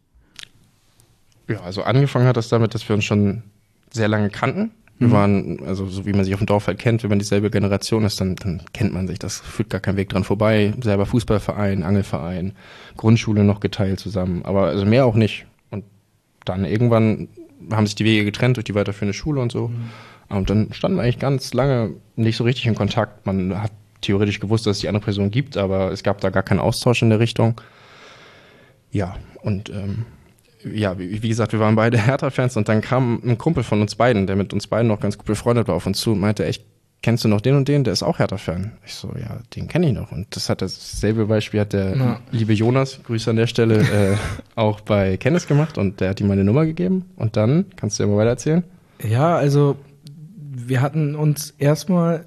[1.48, 3.44] Ja, also angefangen hat das damit, dass wir uns schon
[3.92, 4.72] sehr lange kannten.
[5.00, 7.50] Wir waren, also so wie man sich auf dem Dorf halt kennt, wenn man dieselbe
[7.50, 9.18] Generation ist, dann, dann kennt man sich.
[9.18, 10.74] Das führt gar kein Weg dran vorbei.
[10.82, 12.52] Selber Fußballverein, Angelverein,
[12.98, 14.44] Grundschule noch geteilt zusammen.
[14.44, 15.46] Aber also mehr auch nicht.
[15.72, 15.86] Und
[16.44, 17.30] dann irgendwann
[17.72, 19.72] haben sich die Wege getrennt durch die weiterführende Schule und so.
[20.30, 23.26] Und dann standen wir eigentlich ganz lange nicht so richtig in Kontakt.
[23.26, 26.44] Man hat theoretisch gewusst, dass es die andere Person gibt, aber es gab da gar
[26.44, 27.60] keinen Austausch in der Richtung.
[28.92, 30.06] Ja, und ähm,
[30.74, 33.96] ja, wie, wie gesagt, wir waren beide Hertha-Fans und dann kam ein Kumpel von uns
[33.96, 36.46] beiden, der mit uns beiden noch ganz gut befreundet war, auf uns zu und meinte,
[36.46, 36.64] echt,
[37.02, 37.84] kennst du noch den und den?
[37.84, 38.74] Der ist auch Hertha-Fan.
[38.86, 40.12] Ich so, ja, den kenne ich noch.
[40.12, 42.20] Und das hat dasselbe Beispiel hat der Ja.
[42.32, 43.80] liebe Jonas, Grüße an der Stelle,
[44.14, 44.18] äh,
[44.56, 47.06] auch bei Kennis gemacht und der hat ihm meine Nummer gegeben.
[47.16, 48.64] Und dann, kannst du ja mal weiter erzählen?
[49.04, 49.78] Ja, also
[50.70, 52.26] wir hatten uns erstmal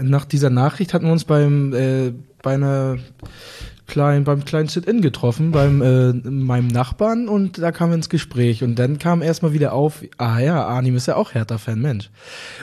[0.00, 2.98] nach dieser Nachricht hatten wir uns beim äh, bei einer
[3.86, 8.62] kleinen beim kleinen Sit-in getroffen beim äh, meinem Nachbarn und da kamen wir ins Gespräch
[8.62, 12.10] und dann kam erstmal wieder auf, ah ja, Arnim ist ja auch Hertha-Fan, Mensch.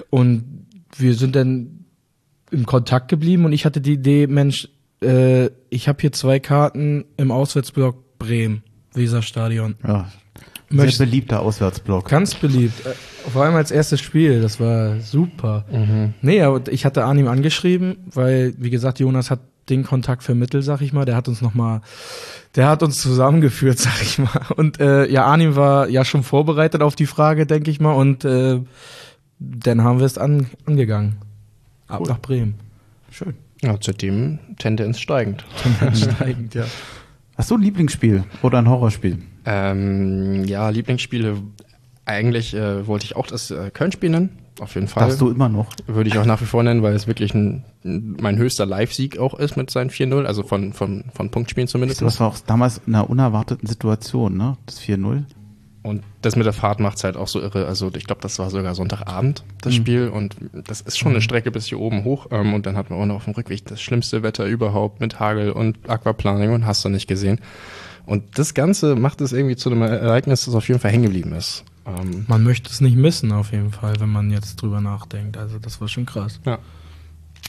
[0.10, 1.86] Und wir sind dann
[2.52, 4.70] im Kontakt geblieben und ich hatte die Idee, Mensch,
[5.02, 9.76] äh, ich habe hier zwei Karten im Auswärtsblock Bremen, Weserstadion.
[9.86, 10.08] Ja,
[10.78, 12.10] Möchtest- sehr beliebter Auswärtsblock.
[12.10, 12.86] Ganz beliebt.
[12.86, 15.66] Äh, Vor allem als erstes Spiel, das war super.
[16.22, 20.82] Nee, aber ich hatte Arnim angeschrieben, weil, wie gesagt, Jonas hat den Kontakt vermittelt, sag
[20.82, 21.06] ich mal.
[21.06, 21.82] Der hat uns nochmal,
[22.56, 24.46] der hat uns zusammengeführt, sag ich mal.
[24.58, 27.94] Und äh, ja, Arnim war ja schon vorbereitet auf die Frage, denke ich mal.
[27.94, 28.62] Und äh,
[29.40, 31.16] dann haben wir es an, angegangen.
[31.88, 32.56] ab nach Bremen.
[33.10, 33.34] Schön.
[33.64, 35.44] Ja, seitdem Tendenz steigend.
[35.96, 36.66] Steigend, ja.
[37.38, 39.18] Hast du ein Lieblingsspiel oder ein Horrorspiel?
[39.46, 41.38] Ähm, ja, Lieblingsspiele.
[42.06, 44.38] Eigentlich äh, wollte ich auch das äh, Köln-Spiel nennen.
[44.60, 45.04] Auf jeden Fall.
[45.08, 45.68] Darfst du immer noch?
[45.88, 49.34] Würde ich auch nach wie vor nennen, weil es wirklich ein, mein höchster Live-Sieg auch
[49.34, 52.02] ist mit seinen 4-0, also von, von, von Punktspielen zumindest.
[52.02, 54.56] Das war auch damals in einer unerwarteten Situation, ne?
[54.66, 55.24] Das 4-0.
[55.84, 57.68] Und das mit der Fahrt macht's halt auch so irre.
[57.68, 59.78] Also ich glaube, das war sogar Sonntagabend, das Mhm.
[59.78, 60.08] Spiel.
[60.08, 62.28] Und das ist schon eine Strecke bis hier oben hoch.
[62.32, 65.20] Ähm, und dann hatten wir auch noch auf dem Rückweg das schlimmste Wetter überhaupt mit
[65.20, 67.40] Hagel und Aquaplaning und hast du nicht gesehen.
[68.06, 71.34] Und das Ganze macht es irgendwie zu einem Ereignis, das auf jeden Fall hängen geblieben
[71.34, 71.63] ist.
[71.86, 75.38] Ähm, Man möchte es nicht missen, auf jeden Fall, wenn man jetzt drüber nachdenkt.
[75.38, 76.39] Also, das war schon krass.
[76.46, 76.60] Ja.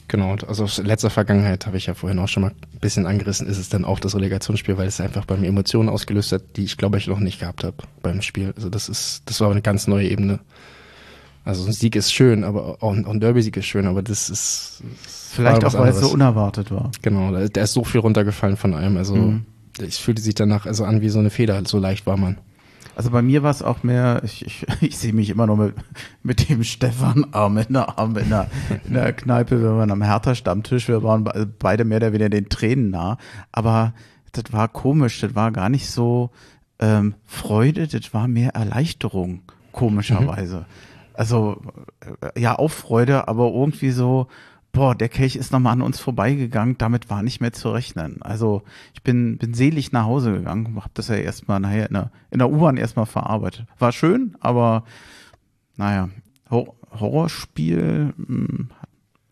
[0.08, 3.48] Genau, also aus letzter Vergangenheit habe ich ja vorhin auch schon mal ein bisschen angerissen,
[3.48, 6.64] ist es dann auch das Relegationsspiel, weil es einfach bei mir Emotionen ausgelöst hat, die
[6.64, 8.52] ich glaube ich noch nicht gehabt habe beim Spiel.
[8.54, 10.38] Also das ist, das war eine ganz neue Ebene.
[11.44, 14.30] Also ein Sieg ist schön, aber auch ein, auch ein Derby-Sieg ist schön, aber das
[14.30, 14.82] ist
[15.32, 16.90] Vielleicht auch, was weil es so unerwartet war.
[17.02, 18.96] Genau, da, ist so viel runtergefallen von allem.
[18.96, 19.44] Also Mhm.
[19.80, 22.38] Ich fühlte sich danach also an wie so eine Feder, so leicht war man.
[22.94, 25.74] Also bei mir war es auch mehr, ich, ich, ich sehe mich immer noch mit,
[26.22, 28.48] mit dem Stefan Arm in der Arm in der,
[28.86, 32.48] in der Kneipe, wir waren am Hertha-Stammtisch, wir waren be- beide mehr oder weniger den
[32.48, 33.18] Tränen nah.
[33.52, 33.92] Aber
[34.32, 36.30] das war komisch, das war gar nicht so
[36.78, 40.64] ähm, Freude, das war mehr Erleichterung, komischerweise.
[41.12, 41.60] Also
[42.00, 44.26] äh, ja, auch Freude, aber irgendwie so,
[44.76, 48.20] boah, der Kelch ist nochmal an uns vorbeigegangen, damit war nicht mehr zu rechnen.
[48.20, 48.62] Also
[48.92, 52.38] ich bin, bin selig nach Hause gegangen, hab das ja erstmal nachher in der, in
[52.38, 53.66] der U-Bahn erstmal verarbeitet.
[53.78, 54.84] War schön, aber
[55.76, 56.10] naja,
[56.50, 58.68] Hor Horrorspiel, hm,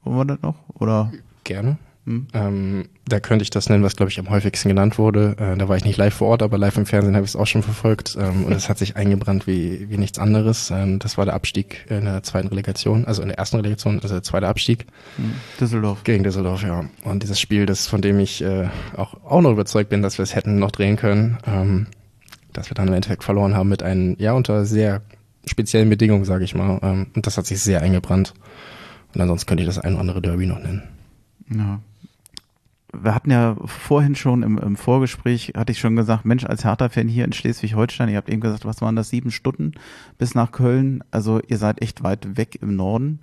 [0.03, 0.57] wollen wir das noch?
[0.71, 1.13] Oder
[1.45, 1.77] Gerne.
[2.07, 2.27] Hm.
[2.35, 5.37] Ähm, da könnte ich das nennen, was glaube ich am häufigsten genannt wurde.
[5.39, 7.37] Äh, da war ich nicht live vor Ort, aber live im Fernsehen habe ich es
[7.37, 8.17] auch schon verfolgt.
[8.21, 10.71] Ähm, und es hat sich eingebrannt wie, wie nichts anderes.
[10.71, 14.15] Ähm, das war der Abstieg in der zweiten Relegation, also in der ersten Relegation, also
[14.15, 14.87] der zweite Abstieg
[15.17, 16.05] hm, Düsseldorf?
[16.05, 16.85] gegen Düsseldorf, ja.
[17.05, 20.25] Und dieses Spiel, das von dem ich äh, auch, auch noch überzeugt bin, dass wir
[20.25, 21.87] es hätten noch drehen können, ähm,
[22.53, 25.01] dass wir dann im Endeffekt verloren haben mit einem, ja, unter sehr
[25.47, 26.81] speziellen Bedingungen, sage ich mal.
[26.83, 28.35] Ähm, und das hat sich sehr eingebrannt.
[29.15, 30.83] Und ansonsten könnte ich das ein oder andere Derby noch nennen.
[31.51, 31.81] Ja.
[33.03, 37.09] Wir hatten ja vorhin schon im, im Vorgespräch, hatte ich schon gesagt, Mensch, als Hertha-Fan
[37.09, 39.73] hier in Schleswig-Holstein, ihr habt eben gesagt, was waren das, sieben Stunden
[40.19, 41.03] bis nach Köln?
[41.11, 43.21] Also ihr seid echt weit weg im Norden.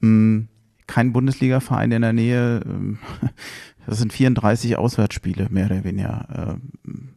[0.00, 0.48] Hm,
[0.86, 2.62] Kein Bundesliga-Verein in der Nähe.
[2.64, 2.98] ähm,
[3.86, 6.54] Das sind 34 Auswärtsspiele, mehr oder weniger.
[6.54, 7.08] Ähm,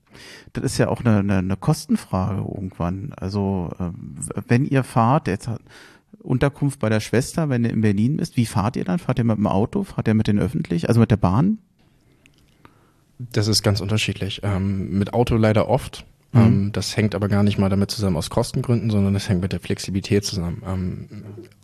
[0.54, 3.12] Das ist ja auch eine, eine, eine Kostenfrage irgendwann.
[3.16, 4.16] Also ähm,
[4.48, 5.62] wenn ihr fahrt, jetzt hat
[6.20, 9.00] Unterkunft bei der Schwester, wenn ihr in Berlin bist, wie fahrt ihr dann?
[9.00, 9.84] Fahrt ihr mit dem Auto?
[9.84, 10.88] Fahrt ihr mit den Öffentlich?
[10.88, 11.58] Also mit der Bahn?
[13.32, 14.42] Das ist ganz unterschiedlich.
[14.44, 16.06] Ähm, mit Auto leider oft.
[16.34, 16.42] Mhm.
[16.42, 19.52] Ähm, das hängt aber gar nicht mal damit zusammen aus Kostengründen, sondern das hängt mit
[19.54, 20.62] der Flexibilität zusammen.
[20.68, 21.08] Ähm,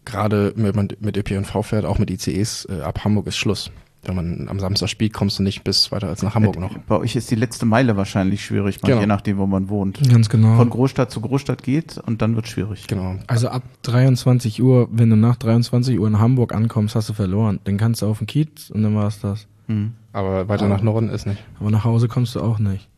[0.05, 3.71] Gerade wenn man mit ÖPNV fährt, auch mit ICEs, äh, ab Hamburg ist Schluss.
[4.03, 6.77] Wenn man am Samstag spielt, kommst du nicht bis weiter als nach Hamburg noch.
[6.87, 9.01] Bei euch ist die letzte Meile wahrscheinlich schwierig, man, Genau.
[9.01, 9.99] je nachdem, wo man wohnt.
[10.09, 10.55] Ganz genau.
[10.55, 12.87] Von Großstadt zu Großstadt geht und dann wird schwierig.
[12.87, 13.17] Genau.
[13.27, 17.59] Also ab 23 Uhr, wenn du nach 23 Uhr in Hamburg ankommst, hast du verloren.
[17.65, 19.47] Dann kannst du auf den Kiez und dann war's das.
[19.69, 19.93] Hm.
[20.13, 21.43] Aber weiter nach Norden ist nicht.
[21.59, 22.89] Aber nach Hause kommst du auch nicht.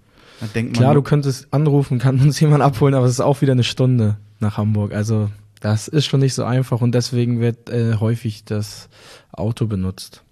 [0.73, 4.17] Klar, du könntest anrufen, kann uns jemand abholen, aber es ist auch wieder eine Stunde
[4.39, 4.91] nach Hamburg.
[4.93, 5.29] Also
[5.59, 8.89] das ist schon nicht so einfach und deswegen wird äh, häufig das
[9.31, 10.23] Auto benutzt.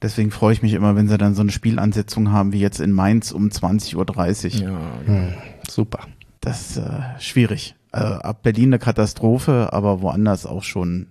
[0.00, 2.92] deswegen freue ich mich immer, wenn sie dann so eine Spielansetzung haben wie jetzt in
[2.92, 4.68] Mainz um 20.30 Uhr.
[4.70, 5.34] Ja, Hm,
[5.68, 6.00] super.
[6.40, 7.74] Das ist äh, schwierig.
[7.92, 11.08] Äh, ab Berlin eine Katastrophe, aber woanders auch schon.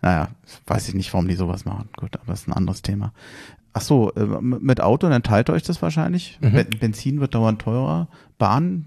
[0.00, 0.28] Naja,
[0.66, 1.88] weiß ich nicht, warum die sowas machen.
[1.96, 3.12] Gut, aber das ist ein anderes Thema.
[3.72, 6.38] Ach so, äh, mit Auto, dann teilt euch das wahrscheinlich.
[6.40, 6.52] Mhm.
[6.52, 8.08] Ben- Benzin wird dauernd teurer.
[8.38, 8.86] Bahn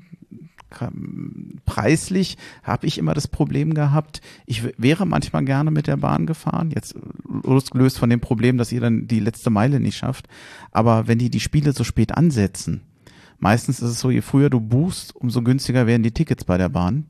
[1.66, 4.22] preislich habe ich immer das Problem gehabt.
[4.46, 6.72] Ich wäre manchmal gerne mit der Bahn gefahren.
[6.72, 6.96] Jetzt
[7.44, 10.28] losgelöst von dem Problem, dass ihr dann die letzte Meile nicht schafft.
[10.72, 12.82] Aber wenn die die Spiele so spät ansetzen,
[13.44, 16.70] Meistens ist es so, je früher du buchst, umso günstiger werden die Tickets bei der
[16.70, 17.06] Bahn.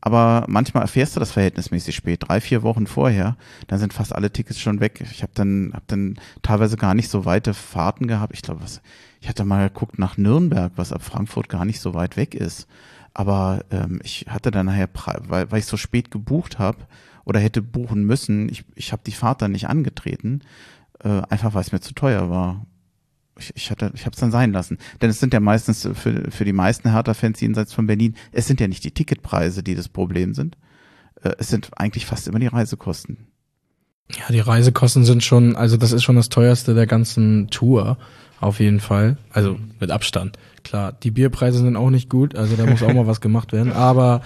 [0.00, 3.36] Aber manchmal erfährst du das verhältnismäßig spät, drei, vier Wochen vorher,
[3.66, 5.02] dann sind fast alle Tickets schon weg.
[5.12, 8.32] Ich habe dann, hab dann teilweise gar nicht so weite Fahrten gehabt.
[8.34, 8.80] Ich glaube, was,
[9.20, 12.66] ich hatte mal geguckt nach Nürnberg, was ab Frankfurt gar nicht so weit weg ist.
[13.12, 14.88] Aber ähm, ich hatte dann nachher,
[15.28, 16.78] weil, weil ich so spät gebucht habe
[17.24, 20.40] oder hätte buchen müssen, ich, ich habe die Fahrt dann nicht angetreten,
[21.02, 22.64] äh, einfach weil es mir zu teuer war
[23.40, 24.78] ich, ich hatte, ich habe es dann sein lassen.
[25.00, 28.60] Denn es sind ja meistens für, für die meisten Hertha-Fans jenseits von Berlin, es sind
[28.60, 30.56] ja nicht die Ticketpreise, die das Problem sind.
[31.22, 33.18] Äh, Es sind eigentlich fast immer die Reisekosten.
[34.18, 37.96] Ja, die Reisekosten sind schon, also das ist schon das teuerste der ganzen Tour,
[38.40, 39.16] auf jeden Fall.
[39.32, 40.38] Also mit Abstand.
[40.64, 43.72] Klar, die Bierpreise sind auch nicht gut, also da muss auch mal was gemacht werden.
[43.72, 44.22] Aber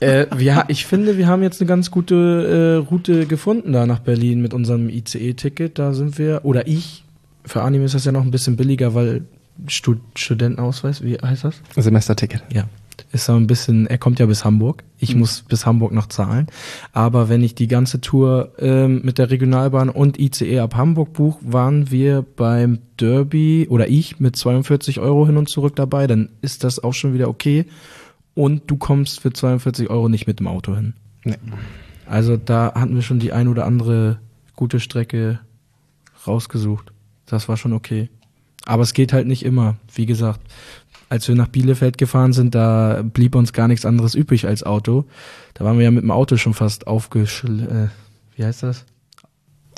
[0.00, 4.00] äh, wir, ich finde, wir haben jetzt eine ganz gute äh, Route gefunden da nach
[4.00, 5.78] Berlin mit unserem ICE-Ticket.
[5.78, 7.04] Da sind wir, oder ich,
[7.44, 9.24] für Anime ist das ja noch ein bisschen billiger, weil
[9.66, 11.62] Stud Studentenausweis, wie heißt das?
[11.76, 12.42] Semesterticket.
[12.52, 12.64] Ja.
[13.10, 14.84] Ist so ein bisschen, er kommt ja bis Hamburg.
[14.98, 15.20] Ich mhm.
[15.20, 16.46] muss bis Hamburg noch zahlen.
[16.92, 21.38] Aber wenn ich die ganze Tour ähm, mit der Regionalbahn und ICE ab Hamburg buche,
[21.42, 26.06] waren wir beim Derby oder ich mit 42 Euro hin und zurück dabei.
[26.06, 27.66] Dann ist das auch schon wieder okay.
[28.34, 30.94] Und du kommst für 42 Euro nicht mit dem Auto hin.
[31.24, 31.36] Nee.
[32.06, 34.18] Also da hatten wir schon die ein oder andere
[34.56, 35.40] gute Strecke
[36.26, 36.91] rausgesucht.
[37.32, 38.10] Das war schon okay.
[38.66, 39.76] Aber es geht halt nicht immer.
[39.94, 40.40] Wie gesagt,
[41.08, 45.06] als wir nach Bielefeld gefahren sind, da blieb uns gar nichts anderes übrig als Auto.
[45.54, 47.88] Da waren wir ja mit dem Auto schon fast aufgeschl...
[47.88, 48.84] Äh, wie heißt das?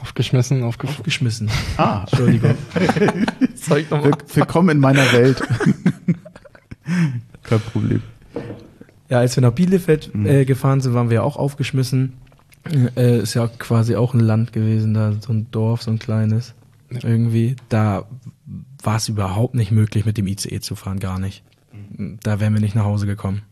[0.03, 1.49] Aufgeschmissen, aufge aufgeschmissen.
[1.77, 2.57] Ah, Entschuldigung.
[4.35, 5.41] Willkommen in meiner Welt.
[7.45, 8.03] Kein Problem.
[9.09, 10.27] Ja, als wir nach Bielefeld mhm.
[10.27, 12.15] äh, gefahren sind, waren wir ja auch aufgeschmissen.
[12.97, 16.53] Äh, ist ja quasi auch ein Land gewesen, da so ein Dorf, so ein kleines.
[16.95, 17.09] Ja.
[17.09, 17.57] Irgendwie.
[17.69, 18.07] Da
[18.83, 21.43] war es überhaupt nicht möglich, mit dem ICE zu fahren, gar nicht.
[22.23, 23.43] Da wären wir nicht nach Hause gekommen.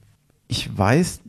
[0.48, 1.20] Ich weiß,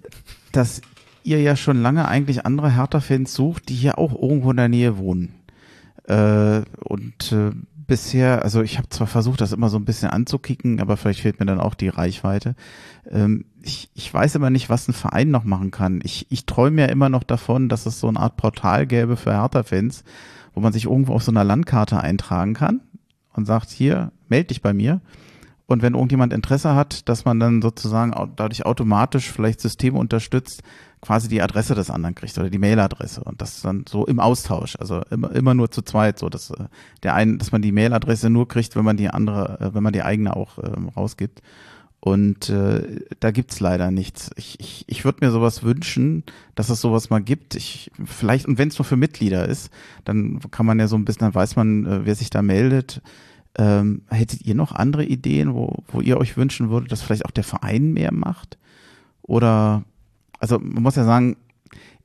[0.51, 0.81] dass
[1.23, 4.97] ihr ja schon lange eigentlich andere Hertha-Fans sucht, die hier auch irgendwo in der Nähe
[4.97, 5.33] wohnen.
[6.07, 7.51] Äh, und äh,
[7.87, 11.39] bisher, also ich habe zwar versucht, das immer so ein bisschen anzukicken, aber vielleicht fehlt
[11.39, 12.55] mir dann auch die Reichweite.
[13.09, 16.01] Ähm, ich, ich weiß immer nicht, was ein Verein noch machen kann.
[16.03, 19.33] Ich, ich träume ja immer noch davon, dass es so eine Art Portal gäbe für
[19.33, 20.03] Hertha-Fans,
[20.53, 22.81] wo man sich irgendwo auf so einer Landkarte eintragen kann
[23.33, 25.01] und sagt, hier, melde dich bei mir.
[25.65, 30.61] Und wenn irgendjemand Interesse hat, dass man dann sozusagen dadurch automatisch vielleicht Systeme unterstützt,
[31.01, 34.77] quasi die Adresse des anderen kriegt oder die Mailadresse und das dann so im Austausch,
[34.79, 36.65] also immer, immer nur zu zweit, so dass äh,
[37.03, 39.93] der einen, dass man die Mailadresse nur kriegt, wenn man die andere, äh, wenn man
[39.93, 41.41] die eigene auch ähm, rausgibt.
[42.05, 44.29] Und äh, da gibt's leider nichts.
[44.35, 47.55] Ich, ich, ich würde mir sowas wünschen, dass es sowas mal gibt.
[47.55, 49.71] Ich, vielleicht, und wenn es nur für Mitglieder ist,
[50.03, 53.01] dann kann man ja so ein bisschen, dann weiß man, äh, wer sich da meldet.
[53.57, 57.31] Ähm, hättet ihr noch andere Ideen, wo, wo ihr euch wünschen würdet, dass vielleicht auch
[57.31, 58.57] der Verein mehr macht?
[59.21, 59.85] Oder,
[60.39, 61.37] also man muss ja sagen,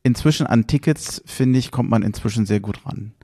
[0.05, 3.15] inzwischen an Tickets, finde ich, kommt man inzwischen sehr gut ran.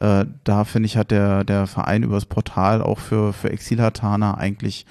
[0.00, 4.86] Äh, da finde ich, hat der, der Verein übers Portal auch für, für Exilhartaner eigentlich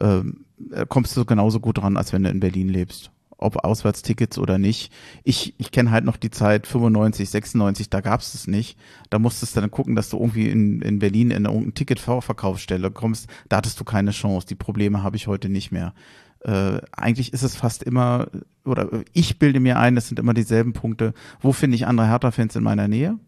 [0.00, 0.45] ähm, äh,
[0.88, 3.10] kommst du genauso gut dran, als wenn du in Berlin lebst.
[3.38, 4.90] Ob Auswärtstickets oder nicht.
[5.22, 8.78] Ich, ich kenne halt noch die Zeit 95, 96, da gab's es nicht.
[9.10, 13.28] Da musstest du dann gucken, dass du irgendwie in, in Berlin in irgendeine Ticketverkaufsstelle kommst.
[13.50, 14.46] Da hattest du keine Chance.
[14.46, 15.92] Die Probleme habe ich heute nicht mehr.
[16.40, 18.28] Äh, eigentlich ist es fast immer,
[18.64, 21.12] oder ich bilde mir ein, es sind immer dieselben Punkte.
[21.40, 23.18] Wo finde ich andere Hertha-Fans in meiner Nähe?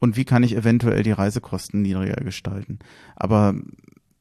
[0.00, 2.78] Und wie kann ich eventuell die Reisekosten niedriger gestalten?
[3.16, 3.54] Aber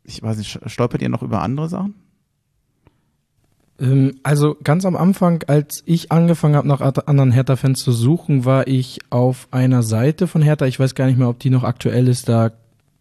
[0.03, 1.95] ich weiß nicht, stolpert ihr noch über andere Sachen?
[3.79, 8.67] Ähm, also ganz am Anfang, als ich angefangen habe, nach anderen Hertha-Fans zu suchen, war
[8.67, 12.07] ich auf einer Seite von Hertha, ich weiß gar nicht mehr, ob die noch aktuell
[12.07, 12.51] ist, da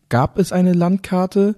[0.08, 1.56] gab es eine Landkarte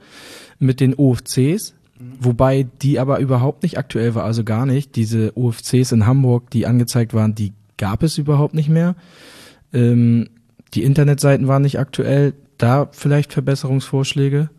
[0.58, 2.12] mit den OFCs, mhm.
[2.20, 4.96] wobei die aber überhaupt nicht aktuell war, also gar nicht.
[4.96, 8.94] Diese OFCs in Hamburg, die angezeigt waren, die gab es überhaupt nicht mehr.
[9.72, 10.30] Ähm,
[10.74, 12.34] die Internetseiten waren nicht aktuell.
[12.56, 14.50] Da vielleicht Verbesserungsvorschläge?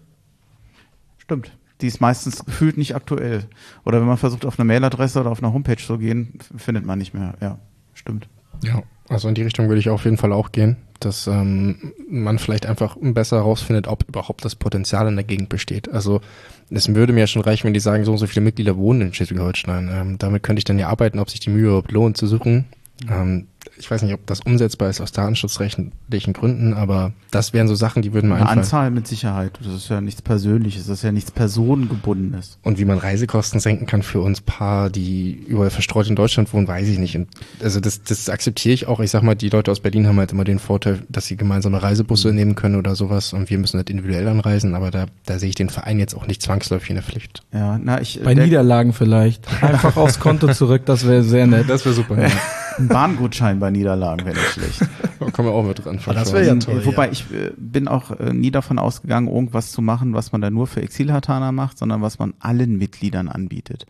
[1.18, 3.46] Stimmt die ist meistens gefühlt nicht aktuell.
[3.86, 7.00] Oder wenn man versucht, auf eine Mailadresse oder auf eine Homepage zu gehen, findet man
[7.00, 7.36] nicht mehr.
[7.42, 7.60] Ja,
[7.94, 8.28] stimmt.
[8.64, 12.38] Ja, also in die Richtung würde ich auf jeden Fall auch gehen, dass ähm, man
[12.38, 15.90] vielleicht einfach besser herausfindet, ob überhaupt das Potenzial in der Gegend besteht.
[15.90, 16.22] Also
[16.70, 19.02] es würde mir ja schon reichen, wenn die sagen, so und so viele Mitglieder wohnen
[19.02, 19.90] in Schleswig-Holstein.
[19.92, 22.66] Ähm, damit könnte ich dann ja arbeiten, ob sich die Mühe überhaupt lohnt zu suchen.
[23.10, 23.48] Ähm,
[23.80, 28.02] ich weiß nicht, ob das umsetzbar ist aus datenschutzrechtlichen Gründen, aber das wären so Sachen,
[28.02, 28.60] die würden mir Eine einfallen.
[28.60, 29.58] Anzahl mit Sicherheit.
[29.64, 32.58] Das ist ja nichts Persönliches, das ist ja nichts Personengebundenes.
[32.64, 36.68] Und wie man Reisekosten senken kann für uns Paar, die überall verstreut in Deutschland wohnen,
[36.68, 37.16] weiß ich nicht.
[37.16, 37.28] Und
[37.62, 39.00] also das, das akzeptiere ich auch.
[39.00, 41.82] Ich sag mal, die Leute aus Berlin haben halt immer den Vorteil, dass sie gemeinsame
[41.82, 42.36] Reisebusse mhm.
[42.36, 45.56] nehmen können oder sowas und wir müssen halt individuell anreisen, aber da, da sehe ich
[45.56, 47.44] den Verein jetzt auch nicht zwangsläufig in der Pflicht.
[47.54, 48.22] Ja, na, ich.
[48.24, 49.48] Bei Niederlagen vielleicht.
[49.64, 51.70] Einfach aufs Konto zurück, das wäre sehr nett.
[51.70, 52.22] Das wäre super.
[52.22, 52.30] Ja.
[52.80, 54.82] Ein Bahngutschein bei Niederlagen wäre nicht schlecht.
[55.20, 56.00] da kommen wir auch mit dran.
[56.06, 56.86] Das wäre ja toll.
[56.86, 57.12] Wobei ja.
[57.12, 60.68] ich äh, bin auch äh, nie davon ausgegangen, irgendwas zu machen, was man da nur
[60.68, 63.86] für Exilhartaner macht, sondern was man allen Mitgliedern anbietet.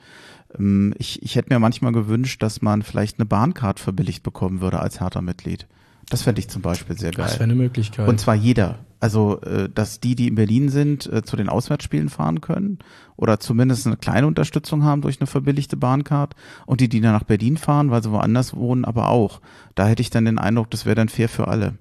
[0.58, 4.80] Ähm, ich, ich hätte mir manchmal gewünscht, dass man vielleicht eine Bahncard verbilligt bekommen würde
[4.80, 5.68] als Hertha-Mitglied.
[6.10, 7.26] Das fände ich zum Beispiel sehr geil.
[7.26, 8.08] Das wäre eine Möglichkeit.
[8.08, 8.80] Und zwar jeder.
[9.00, 12.80] Also, äh, dass die, die in Berlin sind, äh, zu den Auswärtsspielen fahren können
[13.16, 17.24] oder zumindest eine kleine Unterstützung haben durch eine verbilligte Bahncard und die, die dann nach
[17.24, 19.40] Berlin fahren, weil sie woanders wohnen, aber auch.
[19.76, 21.76] Da hätte ich dann den Eindruck, das wäre dann fair für alle.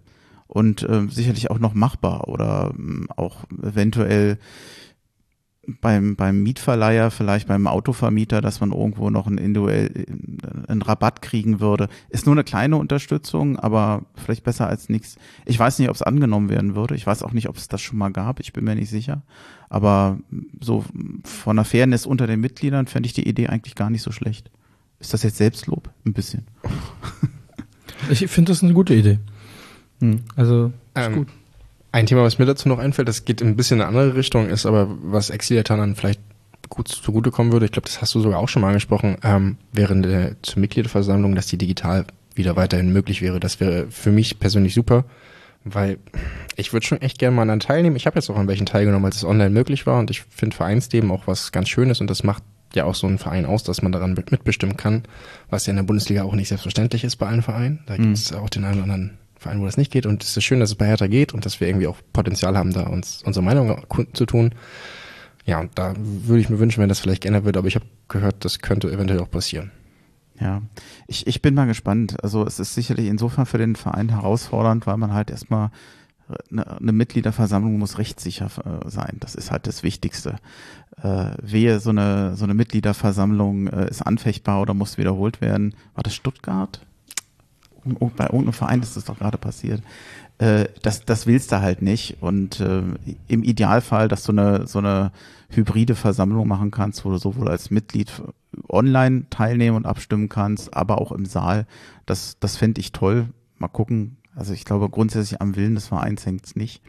[0.46, 4.38] Und äh, sicherlich auch noch machbar oder äh, auch eventuell
[5.80, 10.06] beim, beim Mietverleiher, vielleicht beim Autovermieter, dass man irgendwo noch einen, individuell,
[10.66, 11.88] einen Rabatt kriegen würde.
[12.08, 15.16] Ist nur eine kleine Unterstützung, aber vielleicht besser als nichts.
[15.44, 16.94] Ich weiß nicht, ob es angenommen werden würde.
[16.94, 18.40] Ich weiß auch nicht, ob es das schon mal gab.
[18.40, 19.22] Ich bin mir nicht sicher.
[19.68, 20.18] Aber
[20.60, 20.84] so
[21.24, 24.50] von der Fairness unter den Mitgliedern fände ich die Idee eigentlich gar nicht so schlecht.
[25.00, 25.90] Ist das jetzt Selbstlob?
[26.06, 26.46] Ein bisschen.
[28.10, 29.18] Ich finde das eine gute Idee.
[30.00, 30.20] Hm.
[30.36, 31.28] Also, ist Ähm, gut.
[31.90, 34.48] Ein Thema, was mir dazu noch einfällt, das geht ein bisschen in eine andere Richtung,
[34.48, 36.20] ist aber, was Exiliatanern vielleicht
[36.68, 40.04] gut zugutekommen würde, ich glaube, das hast du sogar auch schon mal angesprochen, ähm, während
[40.04, 43.40] der zur Mitgliederversammlung, dass die digital wieder weiterhin möglich wäre.
[43.40, 45.04] Das wäre für mich persönlich super,
[45.64, 45.98] weil
[46.56, 47.96] ich würde schon echt gerne mal daran teilnehmen.
[47.96, 50.54] Ich habe jetzt auch an welchen teilgenommen, als es online möglich war und ich finde
[50.56, 52.42] Vereinsleben auch was ganz Schönes und das macht
[52.74, 55.04] ja auch so einen Verein aus, dass man daran mit- mitbestimmen kann,
[55.48, 57.78] was ja in der Bundesliga auch nicht selbstverständlich ist bei allen Vereinen.
[57.86, 60.36] Da gibt es auch den einen oder anderen Verein, wo das nicht geht und es
[60.36, 62.86] ist schön, dass es bei Hertha geht und dass wir irgendwie auch Potenzial haben, da
[62.86, 64.54] uns unsere Meinung zu tun.
[65.44, 67.86] Ja, und da würde ich mir wünschen, wenn das vielleicht geändert wird, aber ich habe
[68.08, 69.70] gehört, das könnte eventuell auch passieren.
[70.40, 70.62] Ja,
[71.06, 72.22] ich, ich bin mal gespannt.
[72.22, 75.70] Also es ist sicherlich insofern für den Verein herausfordernd, weil man halt erstmal
[76.50, 79.16] eine, eine Mitgliederversammlung muss rechtssicher äh, sein.
[79.20, 80.36] Das ist halt das Wichtigste.
[81.02, 85.74] Äh, wehe, so eine, so eine Mitgliederversammlung äh, ist anfechtbar oder muss wiederholt werden.
[85.94, 86.80] War das Stuttgart?
[87.84, 89.82] Bei irgendeinem Verein ist das doch gerade passiert.
[90.38, 92.18] Äh, das, das willst du halt nicht.
[92.20, 92.82] Und äh,
[93.28, 95.12] im Idealfall, dass du eine, so eine
[95.50, 98.22] hybride Versammlung machen kannst, wo du sowohl als Mitglied
[98.68, 101.66] online teilnehmen und abstimmen kannst, aber auch im Saal.
[102.06, 103.28] Das, das fände ich toll.
[103.58, 104.18] Mal gucken.
[104.34, 106.82] Also ich glaube grundsätzlich am Willen des Vereins hängt's nicht.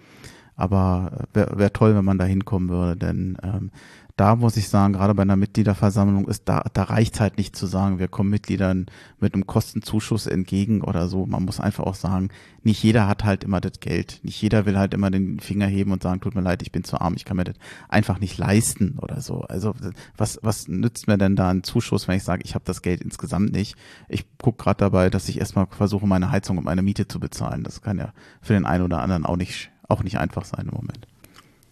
[0.55, 3.71] Aber wäre wär toll, wenn man da hinkommen würde, denn ähm,
[4.19, 7.67] da muss ich sagen, gerade bei einer Mitgliederversammlung ist da, da reicht halt nicht zu
[7.67, 8.87] sagen, wir kommen Mitgliedern
[9.21, 11.25] mit einem Kostenzuschuss entgegen oder so.
[11.25, 12.27] Man muss einfach auch sagen,
[12.61, 14.19] nicht jeder hat halt immer das Geld.
[14.23, 16.83] Nicht jeder will halt immer den Finger heben und sagen, tut mir leid, ich bin
[16.83, 17.55] zu arm, ich kann mir das
[17.87, 19.43] einfach nicht leisten oder so.
[19.43, 19.73] Also
[20.17, 22.99] was, was nützt mir denn da ein Zuschuss, wenn ich sage, ich habe das Geld
[22.99, 23.77] insgesamt nicht?
[24.09, 27.63] Ich gucke gerade dabei, dass ich erstmal versuche, meine Heizung und meine Miete zu bezahlen.
[27.63, 30.75] Das kann ja für den einen oder anderen auch nicht, auch nicht einfach sein im
[30.75, 31.07] Moment.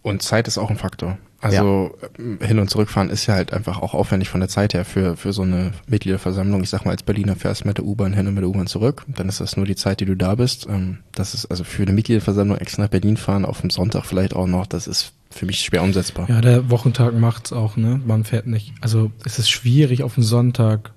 [0.02, 1.18] Und Zeit ist auch ein Faktor.
[1.40, 4.86] Also ähm, hin und zurückfahren ist ja halt einfach auch aufwendig von der Zeit her
[4.86, 6.64] für, für so eine Mitgliederversammlung.
[6.64, 8.68] Ich sag mal, als Berliner fährst du mit der U-Bahn hin und mit der U-Bahn
[8.68, 9.06] zurück.
[9.08, 10.68] Dann ist das nur die Zeit, die du da bist.
[10.70, 14.36] Ähm, Das ist also für eine Mitgliederversammlung extra nach Berlin fahren, auf dem Sonntag vielleicht
[14.36, 16.30] auch noch, das ist für mich schwer umsetzbar.
[16.30, 18.02] Ja, der Wochentag macht's auch, ne?
[18.06, 18.74] Man fährt nicht.
[18.82, 20.94] Also es ist schwierig, auf den Sonntag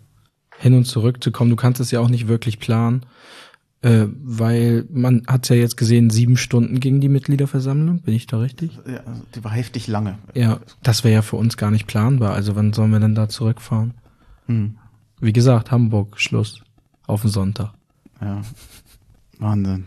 [0.59, 1.51] hin und zurück zu kommen.
[1.51, 3.07] Du kannst es ja auch nicht wirklich planen,
[3.83, 8.01] äh, weil man hat ja jetzt gesehen, sieben Stunden ging die Mitgliederversammlung.
[8.01, 8.73] Bin ich da richtig?
[8.87, 10.19] Ja, also die war heftig lange.
[10.35, 12.35] Ja, das wäre ja für uns gar nicht planbar.
[12.35, 13.95] Also wann sollen wir denn da zurückfahren?
[14.47, 14.77] Hm.
[15.21, 16.63] Wie gesagt, Hamburg, Schluss.
[17.07, 17.73] Auf den Sonntag.
[18.21, 18.43] Ja,
[19.39, 19.87] Wahnsinn.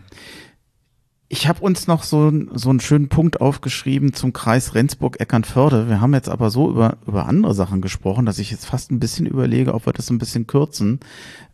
[1.28, 5.88] Ich habe uns noch so, so einen schönen Punkt aufgeschrieben zum Kreis Rendsburg-Eckernförde.
[5.88, 9.00] Wir haben jetzt aber so über, über andere Sachen gesprochen, dass ich jetzt fast ein
[9.00, 11.00] bisschen überlege, ob wir das ein bisschen kürzen.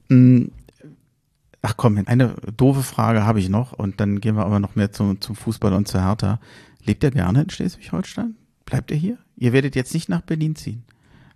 [0.09, 0.51] Hm,
[1.63, 4.93] Ach komm, eine doofe Frage habe ich noch und dann gehen wir aber noch mehr
[4.93, 6.41] zum, zum Fußball und zur Hertha.
[6.85, 8.37] Lebt ihr gerne in Schleswig-Holstein?
[8.65, 9.19] Bleibt ihr hier?
[9.37, 10.85] Ihr werdet jetzt nicht nach Berlin ziehen.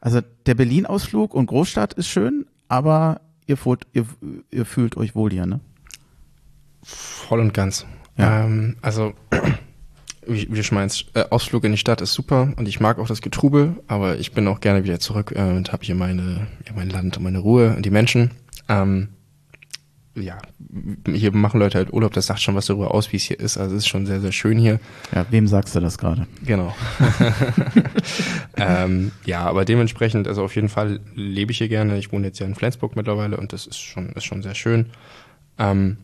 [0.00, 4.06] Also der Berlin-Ausflug und Großstadt ist schön, aber ihr, fühlt, ihr,
[4.50, 5.60] ihr fühlt euch wohl hier, ne?
[6.82, 7.86] Voll und ganz.
[8.16, 8.44] Ja.
[8.44, 9.14] Ähm, also,
[10.26, 12.98] wie, wie du schon meinst, äh, Ausflug in die Stadt ist super und ich mag
[12.98, 16.46] auch das Getrubel, aber ich bin auch gerne wieder zurück äh, und habe hier meine,
[16.66, 18.30] ja, mein Land und meine Ruhe und die Menschen.
[18.68, 19.08] Ähm,
[20.16, 20.38] ja,
[21.06, 23.58] hier machen Leute halt Urlaub, das sagt schon was darüber aus, wie es hier ist.
[23.58, 24.78] Also es ist schon sehr, sehr schön hier.
[25.14, 26.26] Ja, wem sagst du das gerade?
[26.44, 26.74] Genau.
[28.56, 31.98] ähm, ja, aber dementsprechend, also auf jeden Fall lebe ich hier gerne.
[31.98, 34.86] Ich wohne jetzt ja in Flensburg mittlerweile und das ist schon, ist schon sehr schön.
[35.58, 35.96] Ähm,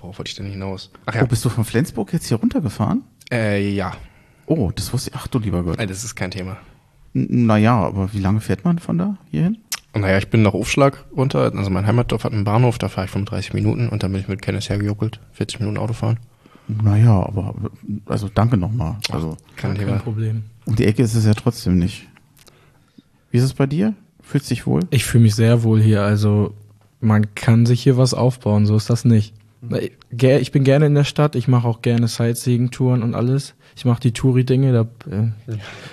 [0.00, 0.90] worauf wollte ich denn hinaus?
[1.06, 3.02] Ach ja, Oh, bist du von Flensburg jetzt hier runtergefahren?
[3.32, 3.92] äh, ja,
[4.48, 5.16] Oh, das wusste ich.
[5.16, 5.76] Ach du lieber Gott.
[5.78, 6.56] Nein, das ist kein Thema.
[7.14, 9.58] N- Naja, aber wie lange fährt man von da hierhin?
[9.96, 13.06] Und naja, ich bin nach Aufschlag runter, also mein Heimatdorf hat einen Bahnhof, da fahre
[13.06, 16.18] ich 35 Minuten und dann bin ich mit Kenneth hergejuckelt, 40 Minuten Autofahren.
[16.68, 17.54] Naja, aber
[18.04, 18.96] also danke nochmal.
[19.10, 19.98] Also Kein Kein.
[20.00, 20.42] Problem.
[20.66, 22.06] um die Ecke ist es ja trotzdem nicht.
[23.30, 23.94] Wie ist es bei dir?
[24.20, 24.82] Fühlst dich wohl?
[24.90, 26.02] Ich fühle mich sehr wohl hier.
[26.02, 26.52] Also
[27.00, 29.32] man kann sich hier was aufbauen, so ist das nicht.
[30.10, 33.54] Ich bin gerne in der Stadt, ich mache auch gerne Sightseeing-Touren und alles.
[33.76, 35.28] Ich mache die Touri-Dinge, da, äh,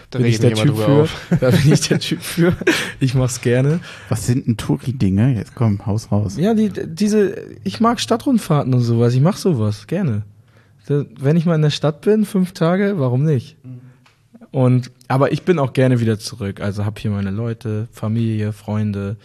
[0.10, 1.04] Da bin ich der Typ für.
[1.04, 1.28] auf.
[1.42, 2.56] Da bin ich der Typ für.
[3.00, 3.82] Ich mach's gerne.
[4.10, 5.36] Was sind denn Touri-Dinge?
[5.36, 6.38] Jetzt komm, Haus raus.
[6.38, 9.14] Ja, die, diese, ich mag Stadtrundfahrten und sowas.
[9.14, 10.24] Ich mach sowas gerne.
[10.88, 13.58] Wenn ich mal in der Stadt bin, fünf Tage, warum nicht?
[14.52, 16.62] Und, aber ich bin auch gerne wieder zurück.
[16.62, 19.18] Also hab hier meine Leute, Familie, Freunde.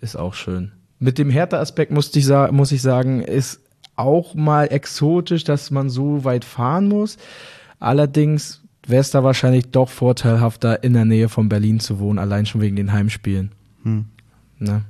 [0.00, 0.72] Ist auch schön.
[1.00, 3.60] Mit dem Hertha-Aspekt musste ich sa muss ich sagen, ist
[3.96, 7.16] auch mal exotisch, dass man so weit fahren muss.
[7.78, 12.46] Allerdings wäre es da wahrscheinlich doch vorteilhafter, in der Nähe von Berlin zu wohnen, allein
[12.46, 13.52] schon wegen den Heimspielen.
[13.82, 14.06] Hm.
[14.58, 14.82] Ne?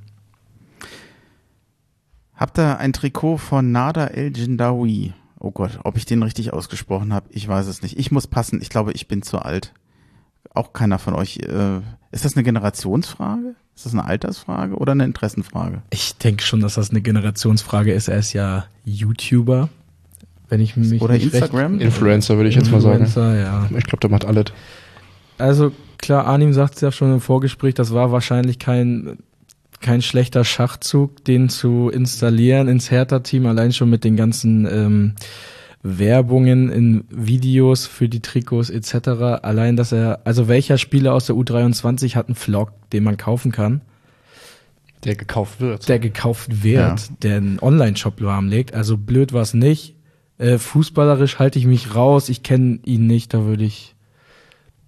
[2.34, 5.12] Habt ihr ein Trikot von Nada El Jindawi?
[5.38, 7.98] Oh Gott, ob ich den richtig ausgesprochen habe, ich weiß es nicht.
[7.98, 9.72] Ich muss passen, ich glaube, ich bin zu alt.
[10.54, 11.38] Auch keiner von euch.
[11.38, 11.80] Äh,
[12.12, 13.54] ist das eine Generationsfrage?
[13.74, 15.82] Ist das eine Altersfrage oder eine Interessenfrage?
[15.90, 18.08] Ich denke schon, dass das eine Generationsfrage ist.
[18.08, 19.68] Er ist ja YouTuber.
[20.48, 21.78] Wenn ich mich oder Instagram?
[21.78, 23.06] Influencer würde ich jetzt mal sagen.
[23.14, 23.68] Ja.
[23.76, 24.46] Ich glaube, der macht alles.
[25.38, 29.18] Also klar, Arnim sagt es ja schon im Vorgespräch, das war wahrscheinlich kein
[29.80, 35.14] kein schlechter Schachzug, den zu installieren ins Hertha-Team, allein schon mit den ganzen ähm,
[35.82, 39.08] Werbungen in Videos für die Trikots etc.
[39.42, 43.50] Allein, dass er, also welcher Spieler aus der U23 hat einen Vlog, den man kaufen
[43.50, 43.80] kann?
[45.04, 45.88] Der gekauft wird.
[45.88, 47.16] Der gekauft wird, ja.
[47.22, 48.74] der einen Online-Shop lahmlegt.
[48.74, 49.94] Also blöd war es nicht.
[50.36, 52.28] Äh, fußballerisch halte ich mich raus.
[52.28, 53.94] Ich kenne ihn nicht, da würde ich,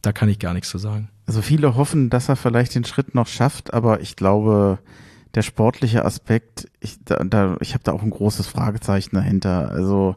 [0.02, 1.08] da kann ich gar nichts zu sagen.
[1.26, 4.78] Also viele hoffen, dass er vielleicht den Schritt noch schafft, aber ich glaube,
[5.34, 9.70] der sportliche Aspekt, ich, da, da, ich habe da auch ein großes Fragezeichen dahinter.
[9.70, 10.16] Also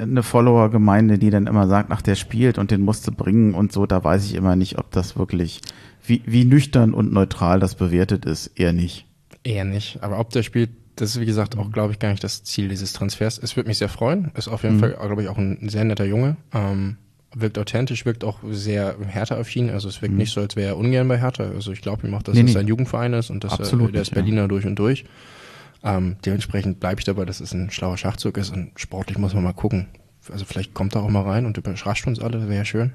[0.00, 3.86] eine Follower-Gemeinde, die dann immer sagt, ach, der spielt und den musste bringen und so,
[3.86, 5.60] da weiß ich immer nicht, ob das wirklich,
[6.04, 9.06] wie, wie nüchtern und neutral das bewertet ist, eher nicht.
[9.44, 12.24] Eher nicht, aber ob der spielt, das ist wie gesagt auch, glaube ich, gar nicht
[12.24, 13.38] das Ziel dieses Transfers.
[13.38, 14.80] Es würde mich sehr freuen, ist auf jeden mhm.
[14.80, 16.36] Fall, glaube ich, auch ein sehr netter Junge.
[16.52, 16.96] Ähm,
[17.34, 19.70] wirkt authentisch, wirkt auch sehr Hertha-affin.
[19.70, 20.18] Also es wirkt mhm.
[20.18, 21.44] nicht so, als wäre er ungern bei Hertha.
[21.44, 22.60] Also ich glaube ihm auch, dass nee, es nee.
[22.60, 24.48] ein Jugendverein ist und dass Absolut er, der ist Berliner ja.
[24.48, 25.04] durch und durch.
[25.86, 29.44] Ähm, dementsprechend bleibe ich dabei, dass es ein schlauer Schachzug ist und sportlich muss man
[29.44, 29.86] mal gucken.
[30.32, 32.92] Also vielleicht kommt er auch mal rein und überrascht uns alle, wäre ja schön.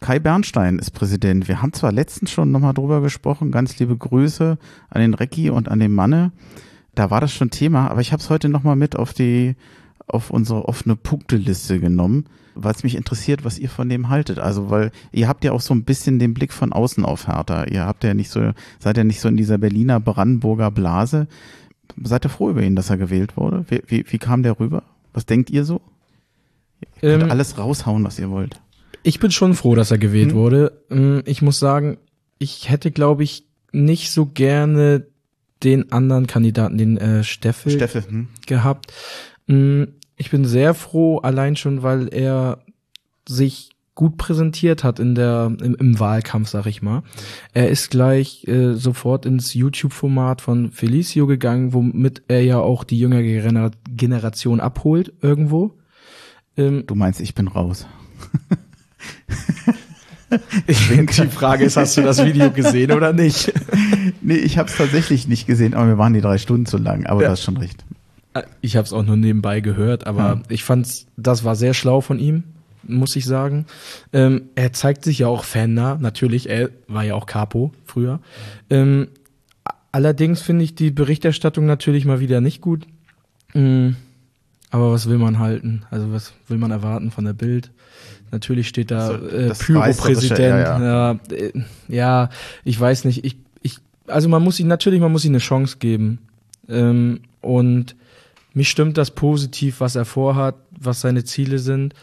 [0.00, 1.46] Kai Bernstein ist Präsident.
[1.46, 4.56] Wir haben zwar letztens schon nochmal drüber gesprochen, ganz liebe Grüße
[4.88, 6.32] an den Recki und an den Manne.
[6.94, 9.54] Da war das schon Thema, aber ich habe es heute nochmal mit auf die
[10.06, 14.38] auf unsere offene Punkteliste genommen, weil es mich interessiert, was ihr von dem haltet.
[14.38, 17.64] Also, weil ihr habt ja auch so ein bisschen den Blick von außen auf Hertha.
[17.64, 21.26] Ihr habt ja nicht so, seid ja nicht so in dieser Berliner Brandenburger Blase.
[22.02, 23.64] Seid ihr froh über ihn, dass er gewählt wurde?
[23.68, 24.82] Wie, wie, wie kam der rüber?
[25.12, 25.80] Was denkt ihr so?
[27.02, 28.60] Ihr könnt ähm, alles raushauen, was ihr wollt.
[29.02, 30.38] Ich bin schon froh, dass er gewählt hm.
[30.38, 30.80] wurde.
[30.90, 31.98] Ähm, ich muss sagen,
[32.38, 35.06] ich hätte, glaube ich, nicht so gerne
[35.62, 38.28] den anderen Kandidaten, den äh, Steffel, Steffel hm.
[38.46, 38.92] gehabt.
[40.24, 42.60] Ich bin sehr froh, allein schon, weil er
[43.28, 47.02] sich gut präsentiert hat in der im, im Wahlkampf, sag ich mal.
[47.52, 52.98] Er ist gleich äh, sofort ins YouTube-Format von Felicio gegangen, womit er ja auch die
[52.98, 55.74] jüngere Generation abholt irgendwo.
[56.56, 57.86] Ähm, du meinst, ich bin raus.
[60.66, 63.52] ich denke, die Frage ist, hast du das Video gesehen oder nicht?
[64.22, 67.04] nee, ich habe es tatsächlich nicht gesehen, aber wir waren die drei Stunden zu lang,
[67.04, 67.28] aber ja.
[67.28, 67.84] du hast schon recht.
[68.60, 70.42] Ich habe es auch nur nebenbei gehört, aber ja.
[70.48, 72.42] ich fand's, das war sehr schlau von ihm,
[72.82, 73.66] muss ich sagen.
[74.12, 78.20] Ähm, er zeigt sich ja auch fannah, natürlich, er war ja auch Capo früher.
[78.70, 79.08] Ähm,
[79.92, 82.86] allerdings finde ich die Berichterstattung natürlich mal wieder nicht gut.
[83.54, 83.96] Mhm.
[84.70, 85.84] Aber was will man halten?
[85.92, 87.70] Also was will man erwarten von der Bild?
[88.32, 90.40] Natürlich steht da also, äh, Pyro-Präsident.
[90.40, 90.80] Ja, ja.
[90.80, 91.52] Ja, äh,
[91.86, 92.28] ja,
[92.64, 93.24] ich weiß nicht.
[93.24, 93.78] Ich, ich,
[94.08, 96.18] also man muss ihm natürlich, man muss ihm eine Chance geben.
[96.68, 97.94] Ähm, und
[98.54, 101.94] mich stimmt das positiv, was er vorhat, was seine Ziele sind.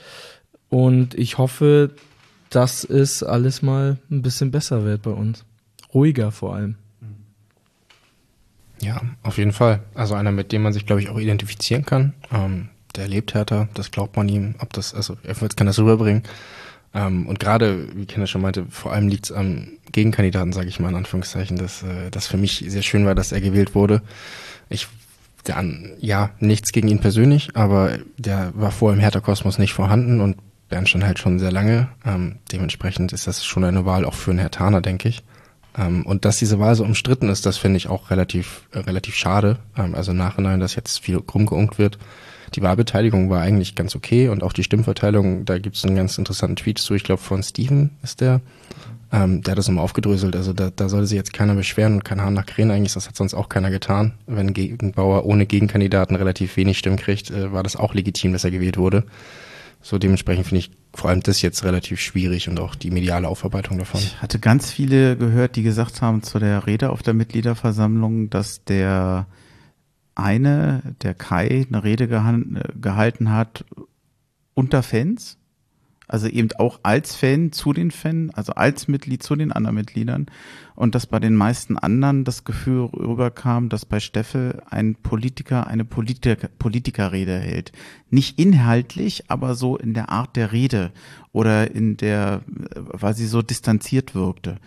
[0.69, 1.91] Und ich hoffe,
[2.49, 5.45] dass es alles mal ein bisschen besser wird bei uns.
[5.93, 6.75] Ruhiger vor allem.
[8.81, 9.81] Ja, auf jeden Fall.
[9.93, 12.13] Also einer, mit dem man sich, glaube ich, auch identifizieren kann.
[12.31, 14.55] Ähm, der lebt härter, das glaubt man ihm.
[14.59, 16.23] Ob das, also er kann das rüberbringen.
[16.93, 20.79] Ähm, und gerade, wie Kenner schon meinte, vor allem liegt es am Gegenkandidaten, sage ich
[20.79, 24.01] mal in Anführungszeichen, dass äh, das für mich sehr schön war, dass er gewählt wurde.
[24.69, 24.87] Ich
[25.47, 25.63] der,
[25.99, 30.37] ja, nichts gegen ihn persönlich, aber der war vorher im Hertha-Kosmos nicht vorhanden und
[30.69, 31.89] Bernstein halt schon sehr lange.
[32.05, 35.23] Ähm, dementsprechend ist das schon eine Wahl auch für einen Hertaner, denke ich.
[35.77, 39.15] Ähm, und dass diese Wahl so umstritten ist, das finde ich auch relativ, äh, relativ
[39.15, 39.59] schade.
[39.77, 41.97] Ähm, also Nachhinein, dass jetzt viel rumgeunkt wird.
[42.55, 46.17] Die Wahlbeteiligung war eigentlich ganz okay und auch die Stimmverteilung, da gibt es einen ganz
[46.17, 48.41] interessanten Tweet zu, ich glaube von Steven ist der,
[49.13, 50.35] ähm, der hat das nochmal aufgedröselt.
[50.35, 52.93] Also da, da sollte sich jetzt keiner beschweren und kein Hahn nach Krähen eigentlich.
[52.93, 54.13] Das hat sonst auch keiner getan.
[54.27, 58.51] Wenn Gegenbauer ohne Gegenkandidaten relativ wenig Stimmen kriegt, äh, war das auch legitim, dass er
[58.51, 59.03] gewählt wurde.
[59.81, 63.77] So dementsprechend finde ich vor allem das jetzt relativ schwierig und auch die mediale Aufarbeitung
[63.77, 64.01] davon.
[64.01, 68.63] Ich hatte ganz viele gehört, die gesagt haben zu der Rede auf der Mitgliederversammlung, dass
[68.65, 69.27] der
[70.15, 73.65] eine, der Kai, eine Rede gehalten hat
[74.53, 75.37] unter Fans
[76.11, 80.25] Also eben auch als Fan zu den Fan, also als Mitglied zu den anderen Mitgliedern.
[80.75, 85.85] Und dass bei den meisten anderen das Gefühl rüberkam, dass bei Steffel ein Politiker eine
[85.85, 87.71] Politiker, Politikerrede hält.
[88.09, 90.91] Nicht inhaltlich, aber so in der Art der Rede
[91.31, 92.41] oder in der,
[92.75, 94.57] weil sie so distanziert wirkte.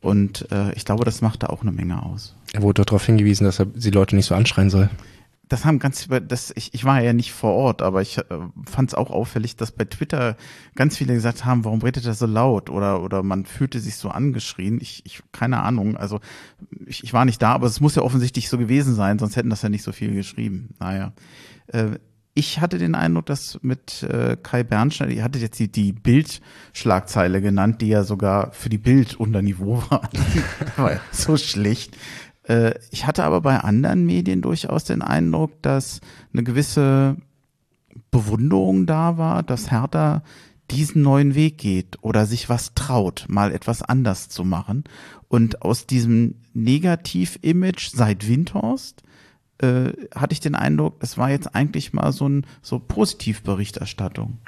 [0.00, 2.36] Und äh, ich glaube, das machte auch eine Menge aus.
[2.52, 4.88] Er wurde darauf hingewiesen, dass er die Leute nicht so anschreien soll
[5.52, 8.24] das haben ganz das ich, ich war ja nicht vor Ort, aber ich äh,
[8.64, 10.36] fand es auch auffällig, dass bei Twitter
[10.74, 14.08] ganz viele gesagt haben, warum redet er so laut oder oder man fühlte sich so
[14.08, 14.78] angeschrien.
[14.80, 16.20] Ich, ich keine Ahnung, also
[16.86, 19.50] ich, ich war nicht da, aber es muss ja offensichtlich so gewesen sein, sonst hätten
[19.50, 20.70] das ja nicht so viel geschrieben.
[20.80, 21.12] Naja.
[21.66, 21.98] Äh,
[22.34, 27.42] ich hatte den Eindruck, dass mit äh, Kai Bernstein, ihr hattet jetzt die, die Bild-Schlagzeile
[27.42, 30.08] genannt, die ja sogar für die Bild unter Niveau war.
[30.78, 31.94] war ja so schlecht.
[32.44, 36.00] Äh, ich hatte aber bei anderen Medien durchaus den Eindruck, dass
[36.32, 37.16] eine gewisse
[38.10, 40.22] Bewunderung da war, dass Hertha
[40.70, 44.84] diesen neuen Weg geht oder sich was traut, mal etwas anders zu machen.
[45.28, 49.02] Und aus diesem Negativ-Image seit Windhorst
[49.58, 54.38] äh, hatte ich den Eindruck, es war jetzt eigentlich mal so ein so Positivberichterstattung.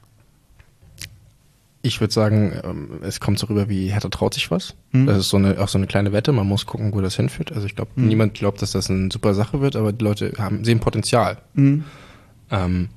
[1.86, 4.74] Ich würde sagen, ähm, es kommt so rüber wie Hertha traut sich was.
[4.92, 5.06] Mhm.
[5.06, 6.32] Das ist so eine, auch so eine kleine Wette.
[6.32, 7.52] Man muss gucken, wo das hinführt.
[7.52, 8.08] Also ich glaube, mhm.
[8.08, 11.38] niemand glaubt, dass das eine super Sache wird, aber die Leute haben, sehen Potenzial.
[11.52, 11.84] Mhm.
[12.50, 12.88] Ähm,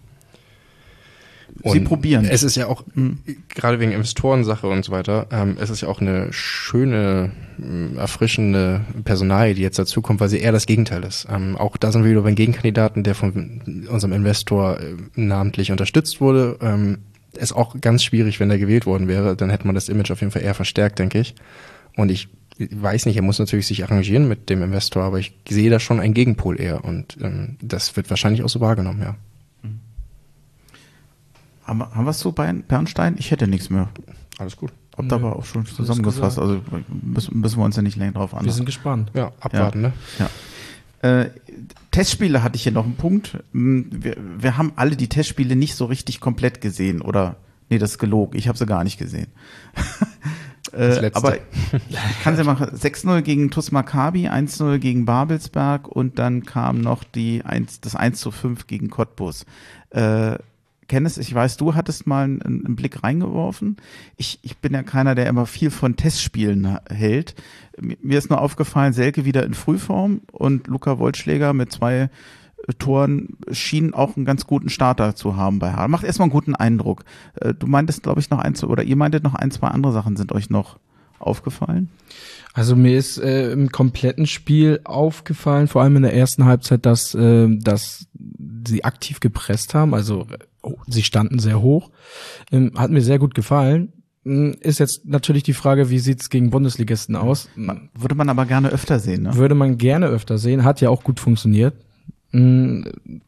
[1.66, 2.26] Sie probieren.
[2.26, 3.20] Es ist ja auch, mhm.
[3.50, 8.82] gerade wegen Investorensache und so weiter, ähm, es ist ja auch eine schöne, äh, erfrischende
[9.04, 11.28] Personalie, die jetzt dazukommt, weil sie eher das Gegenteil ist.
[11.30, 16.22] Ähm, auch da sind wir wieder beim Gegenkandidaten, der von unserem Investor äh, namentlich unterstützt
[16.22, 16.58] wurde.
[16.62, 17.00] Ähm,
[17.34, 19.36] ist auch ganz schwierig, wenn er gewählt worden wäre.
[19.36, 21.36] Dann hätte man das Image auf jeden Fall eher verstärkt, denke ich.
[21.95, 25.69] Und ich weiß nicht, er muss natürlich sich arrangieren mit dem Investor, aber ich sehe
[25.69, 26.84] da schon einen Gegenpol eher.
[26.84, 29.15] Und ähm, das wird wahrscheinlich auch so wahrgenommen, ja.
[31.63, 33.15] Haben, haben wir es so bei Bernstein?
[33.19, 33.89] Ich hätte nichts mehr.
[34.38, 34.71] Alles gut.
[34.97, 36.39] Habt aber auch schon zusammengefasst.
[36.39, 36.61] Also
[37.03, 38.45] müssen, müssen wir uns ja nicht länger drauf an.
[38.45, 39.11] Wir sind gespannt.
[39.13, 39.88] Ja, abwarten, ja.
[39.89, 39.93] ne?
[40.17, 40.30] Ja.
[41.02, 41.30] Äh,
[41.91, 43.38] Testspiele hatte ich hier noch einen Punkt.
[43.52, 47.38] Hm, wir, wir haben alle die Testspiele nicht so richtig komplett gesehen, oder?
[47.70, 48.38] Nee, das ist gelogen.
[48.38, 49.28] Ich habe sie gar nicht gesehen.
[50.72, 51.38] äh, aber
[51.89, 52.68] ich kann sie machen.
[52.68, 58.20] 6-0 gegen TuS Maccabi, 1-0 gegen Babelsberg und dann kam noch die 1, das 1
[58.20, 59.45] zu 5 gegen Cottbus.
[59.89, 60.38] Äh,
[60.88, 63.78] Kenneth, ich weiß, du hattest mal einen, einen, Blick reingeworfen.
[64.16, 67.36] Ich, ich bin ja keiner, der immer viel von Testspielen hält.
[67.80, 72.10] Mir ist nur aufgefallen, Selke wieder in Frühform und Luca Wollschläger mit zwei
[72.68, 75.88] äh, Toren schien auch einen ganz guten Starter zu haben bei Haar.
[75.88, 77.04] Macht erstmal einen guten Eindruck.
[77.36, 80.16] Äh, du meintest, glaube ich, noch eins, oder ihr meintet noch ein, zwei andere Sachen
[80.16, 80.80] sind euch noch
[81.20, 81.90] aufgefallen?
[82.54, 87.14] Also mir ist äh, im kompletten Spiel aufgefallen, vor allem in der ersten Halbzeit, dass,
[87.14, 88.08] äh, dass
[88.68, 89.94] sie aktiv gepresst haben.
[89.94, 90.26] Also
[90.68, 91.91] oh, sie standen sehr hoch.
[92.51, 93.93] Ähm, hat mir sehr gut gefallen.
[94.24, 97.49] Hm, ist jetzt natürlich die Frage, wie sieht's gegen Bundesligisten aus?
[97.55, 99.36] Würde man aber gerne öfter sehen, ne?
[99.36, 100.63] Würde man gerne öfter sehen.
[100.63, 101.74] Hat ja auch gut funktioniert.
[102.32, 102.86] Hm,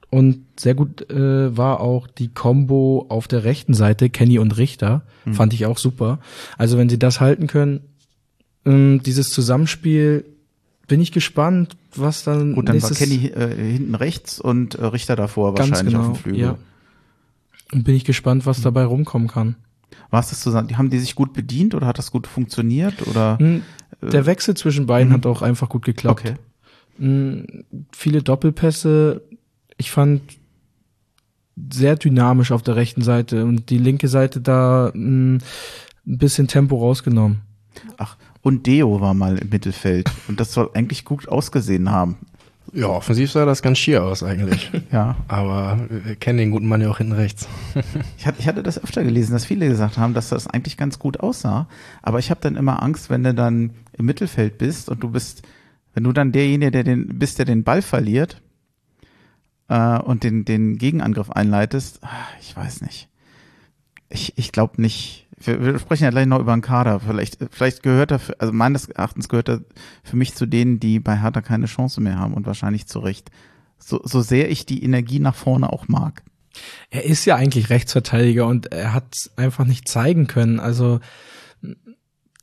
[0.09, 5.03] und sehr gut äh, war auch die Combo auf der rechten Seite, Kenny und Richter.
[5.25, 5.33] Mhm.
[5.35, 6.19] Fand ich auch super.
[6.57, 7.81] Also wenn sie das halten können,
[8.65, 10.25] ähm, dieses Zusammenspiel,
[10.87, 12.55] bin ich gespannt, was dann.
[12.55, 16.15] Gut, dann war Kenny äh, hinten rechts und äh, Richter davor wahrscheinlich genau, auf dem
[16.15, 16.41] Flügel.
[16.41, 16.57] Ja.
[17.71, 19.55] Und bin ich gespannt, was dabei rumkommen kann.
[20.09, 20.75] War es das zusammen?
[20.77, 23.07] Haben die sich gut bedient oder hat das gut funktioniert?
[23.07, 23.63] Oder hm,
[24.01, 25.13] der Wechsel zwischen beiden mhm.
[25.13, 26.21] hat auch einfach gut geklappt.
[26.21, 26.33] Okay.
[26.97, 29.21] Hm, viele Doppelpässe.
[29.77, 30.21] Ich fand
[31.71, 35.39] sehr dynamisch auf der rechten Seite und die linke Seite da hm,
[36.07, 37.41] ein bisschen Tempo rausgenommen.
[37.97, 42.17] Ach, und Deo war mal im Mittelfeld und das soll eigentlich gut ausgesehen haben.
[42.73, 44.71] Ja, offensiv sah das ganz schier aus eigentlich.
[44.91, 45.15] ja.
[45.27, 47.47] Aber wir kennen den guten Mann ja auch hinten rechts.
[48.17, 50.99] ich, hatte, ich hatte das öfter gelesen, dass viele gesagt haben, dass das eigentlich ganz
[50.99, 51.67] gut aussah.
[52.01, 55.43] Aber ich habe dann immer Angst, wenn du dann im Mittelfeld bist und du bist,
[55.93, 58.41] wenn du dann derjenige, der den bist, der den Ball verliert
[59.67, 63.07] äh, und den, den Gegenangriff einleitest, ah, ich weiß nicht.
[64.09, 66.99] Ich, ich glaube nicht, wir, wir sprechen ja gleich noch über einen Kader.
[66.99, 69.61] Vielleicht, vielleicht gehört er, für, also meines Erachtens gehört er
[70.03, 73.31] für mich zu denen, die bei Hertha keine Chance mehr haben und wahrscheinlich zu Recht.
[73.77, 76.23] So, so sehr ich die Energie nach vorne auch mag.
[76.89, 80.59] Er ist ja eigentlich Rechtsverteidiger und er hat einfach nicht zeigen können.
[80.59, 80.99] Also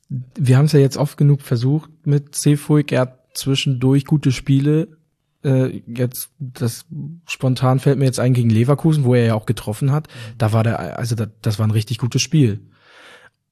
[0.08, 2.92] wir haben es ja jetzt oft genug versucht mit Seefuig.
[2.92, 4.88] Er hat zwischendurch gute Spiele.
[5.44, 6.86] Äh, jetzt das
[7.26, 10.08] spontan fällt mir jetzt ein gegen Leverkusen, wo er ja auch getroffen hat.
[10.38, 12.60] Da war der, also da, das war ein richtig gutes Spiel.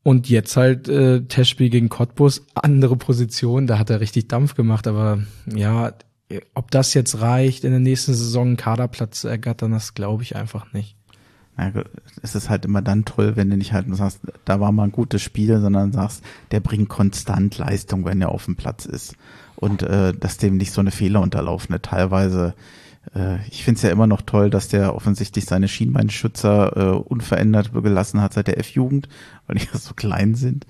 [0.05, 4.87] Und jetzt halt äh, Testspiel gegen Cottbus, andere Position, da hat er richtig Dampf gemacht,
[4.87, 5.95] aber ja,
[6.53, 10.37] ob das jetzt reicht, in der nächsten Saison einen Kaderplatz zu ergattern, das glaube ich
[10.37, 10.97] einfach nicht.
[11.57, 11.73] Ja,
[12.21, 14.93] es ist halt immer dann toll, wenn du nicht halt sagst, da war mal ein
[14.93, 19.17] gutes Spiel, sondern sagst, der bringt konstant Leistung, wenn er auf dem Platz ist.
[19.57, 21.81] Und äh, dass dem nicht so eine Fehler unterlaufen.
[21.81, 22.55] Teilweise,
[23.49, 28.21] ich finde es ja immer noch toll, dass der offensichtlich seine Schienbeinschützer äh, unverändert gelassen
[28.21, 29.09] hat seit der F-Jugend,
[29.47, 30.67] weil die ja so klein sind.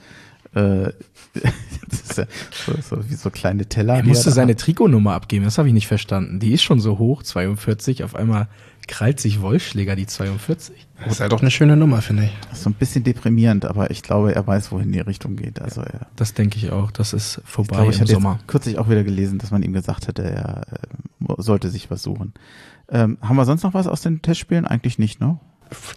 [0.54, 0.92] Äh,
[1.88, 3.96] das ist ja so, so wie so kleine Teller.
[3.96, 6.38] Er musste seine Trikotnummer abgeben, das habe ich nicht verstanden.
[6.38, 8.48] Die ist schon so hoch, 42, auf einmal
[8.88, 10.86] krallt sich Wollschläger die 42.
[11.02, 12.30] Das ist ja doch eine schöne Nummer, finde ich.
[12.48, 15.60] Das ist so ein bisschen deprimierend, aber ich glaube, er weiß, wohin die Richtung geht.
[15.60, 18.36] Also er, Das denke ich auch, das ist vorbei ich glaube, ich im hatte Sommer.
[18.38, 22.02] jetzt kürzlich auch wieder gelesen, dass man ihm gesagt hätte, er äh, sollte sich was
[22.02, 22.32] suchen.
[22.90, 24.66] Ähm, haben wir sonst noch was aus den Testspielen?
[24.66, 25.38] Eigentlich nicht, ne?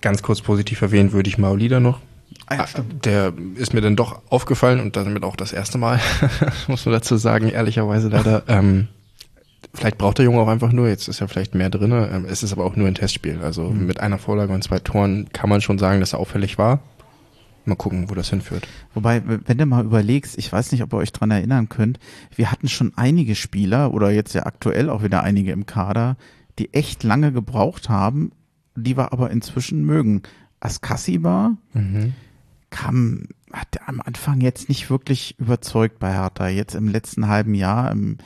[0.02, 2.00] Ganz kurz positiv erwähnen würde ich Maolida noch.
[2.48, 2.66] Ah,
[3.04, 6.00] Der ist mir dann doch aufgefallen und damit auch das erste Mal,
[6.68, 8.44] muss man dazu sagen, ehrlicherweise leider.
[8.48, 8.88] Ähm,
[9.74, 12.10] vielleicht braucht der Junge auch einfach nur, jetzt ist ja vielleicht mehr drinne.
[12.12, 13.40] Ähm, es ist aber auch nur ein Testspiel.
[13.42, 16.80] Also mit einer Vorlage und zwei Toren kann man schon sagen, dass er auffällig war.
[17.66, 18.66] Mal gucken, wo das hinführt.
[18.94, 22.00] Wobei, wenn du mal überlegst, ich weiß nicht, ob ihr euch dran erinnern könnt,
[22.34, 26.16] wir hatten schon einige Spieler oder jetzt ja aktuell auch wieder einige im Kader,
[26.60, 28.32] die echt lange gebraucht haben,
[28.76, 30.22] die wir aber inzwischen mögen.
[30.62, 31.58] Askasiba
[32.70, 36.48] kam, hat am Anfang jetzt nicht wirklich überzeugt bei Hertha.
[36.48, 38.18] Jetzt im letzten halben Jahr ähm,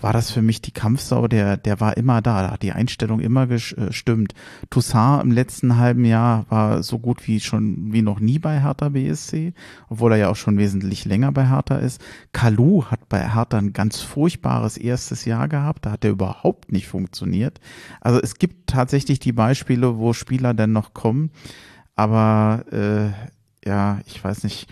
[0.00, 3.20] war das für mich die Kampfsau, der, der war immer da, da hat die Einstellung
[3.20, 4.34] immer gestimmt.
[4.70, 8.88] Toussaint im letzten halben Jahr war so gut wie schon, wie noch nie bei Hertha
[8.90, 9.52] BSC,
[9.88, 12.00] obwohl er ja auch schon wesentlich länger bei Hertha ist.
[12.32, 16.88] Kalu hat bei Hertha ein ganz furchtbares erstes Jahr gehabt, da hat er überhaupt nicht
[16.88, 17.60] funktioniert.
[18.00, 21.30] Also es gibt tatsächlich die Beispiele, wo Spieler dann noch kommen,
[21.94, 24.68] aber äh, ja, ich weiß nicht.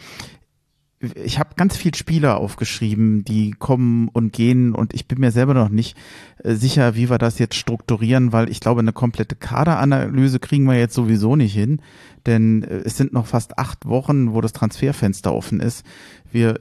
[1.14, 5.55] Ich habe ganz viel Spieler aufgeschrieben, die kommen und gehen und ich bin mir selber
[5.55, 5.96] noch nicht
[6.42, 10.76] äh, sicher, wie wir das jetzt strukturieren, weil ich glaube, eine komplette Kaderanalyse kriegen wir
[10.76, 11.80] jetzt sowieso nicht hin,
[12.26, 15.86] denn äh, es sind noch fast acht Wochen, wo das Transferfenster offen ist.
[16.32, 16.59] Wir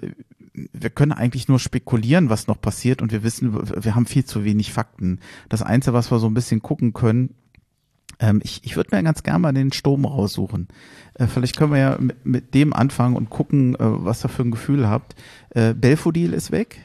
[0.74, 4.44] wir können eigentlich nur spekulieren, was noch passiert und wir wissen, wir haben viel zu
[4.44, 5.20] wenig Fakten.
[5.50, 7.36] Das Einzige, was wir so ein bisschen gucken können,
[8.20, 10.68] ähm, ich, ich würde mir ganz gerne mal den Sturm raussuchen.
[11.14, 14.44] Äh, vielleicht können wir ja mit, mit dem anfangen und gucken, äh, was ihr für
[14.44, 15.16] ein Gefühl habt.
[15.50, 16.80] Äh, Belfodil ist weg.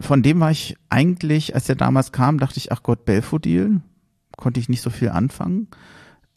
[0.00, 3.80] Von dem war ich eigentlich, als er damals kam, dachte ich, ach Gott, Belfodil,
[4.36, 5.68] konnte ich nicht so viel anfangen.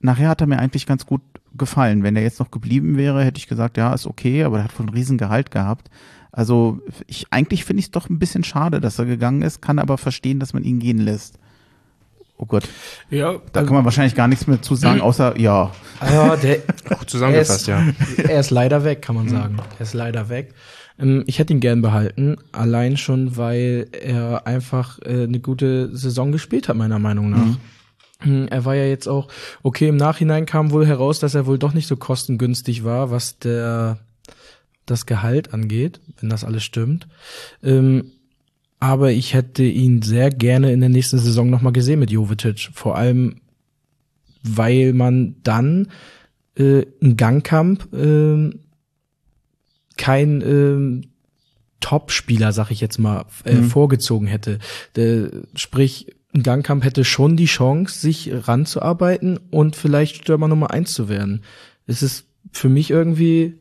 [0.01, 1.21] Nachher hat er mir eigentlich ganz gut
[1.57, 2.03] gefallen.
[2.03, 4.79] Wenn er jetzt noch geblieben wäre, hätte ich gesagt, ja, ist okay, aber er hat
[4.79, 5.89] wohl einen riesen Gehalt gehabt.
[6.31, 9.79] Also ich eigentlich finde ich es doch ein bisschen schade, dass er gegangen ist, kann
[9.79, 11.39] aber verstehen, dass man ihn gehen lässt.
[12.41, 12.63] Oh Gott,
[13.09, 15.71] Ja, da kann man wahrscheinlich gar nichts mehr zu sagen, außer ja.
[16.01, 16.59] ja der,
[16.97, 17.83] Gut zusammengefasst, ja.
[18.17, 19.57] er ist leider weg, kann man sagen.
[19.77, 20.53] Er ist leider weg.
[20.97, 26.31] Ähm, Ich hätte ihn gern behalten, allein schon, weil er einfach äh, eine gute Saison
[26.31, 27.57] gespielt hat, meiner Meinung nach.
[28.25, 29.27] Mm, Er war ja jetzt auch,
[29.61, 33.37] okay, im Nachhinein kam wohl heraus, dass er wohl doch nicht so kostengünstig war, was
[33.39, 33.97] der,
[34.85, 37.07] das Gehalt angeht, wenn das alles stimmt.
[37.63, 38.11] Ähm,
[38.79, 42.69] aber ich hätte ihn sehr gerne in der nächsten Saison nochmal gesehen mit Jovetic.
[42.73, 43.41] Vor allem,
[44.43, 45.89] weil man dann
[46.55, 48.59] äh, einen Gangkamp ähm,
[49.97, 51.01] kein ähm,
[51.81, 54.59] Top-Spieler, sag ich jetzt mal, äh, vorgezogen hätte.
[54.95, 60.93] Äh, sprich, ein Gangkamp hätte schon die Chance, sich ranzuarbeiten und vielleicht Stürmer Nummer eins
[60.93, 61.43] zu werden.
[61.85, 63.58] Es ist für mich irgendwie.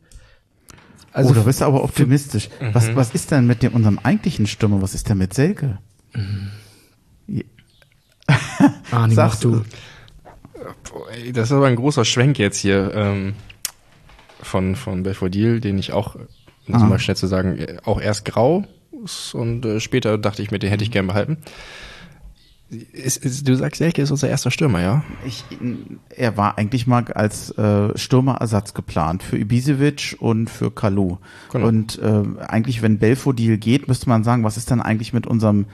[1.11, 2.49] Also oh, du bist aber optimistisch.
[2.73, 4.81] Was, was ist denn mit dem unserem eigentlichen Stürmer?
[4.81, 5.79] Was ist denn mit Selke?
[6.11, 6.35] Arni,
[8.91, 9.51] mach sagst du.
[9.57, 9.63] du.
[10.91, 13.33] Boah, ey, Das ist aber ein großer Schwenk jetzt hier ähm,
[14.41, 16.15] von, von Belfodil, den ich auch,
[16.67, 16.79] um Ah.
[16.85, 18.65] mal schnell zu sagen, äh, auch erst grau
[19.33, 21.37] und äh, später dachte ich mir, den hätte ich gern behalten.
[22.91, 25.03] Ist, ist, du sagst, Selke ist unser erster Stürmer, ja?
[25.25, 25.43] Ich,
[26.15, 31.17] er war eigentlich mal als äh, Stürmerersatz geplant für Ibisevic und für Kalu.
[31.51, 31.67] Genau.
[31.67, 35.65] Und äh, eigentlich, wenn Belfodil geht, müsste man sagen, was ist dann eigentlich mit unserem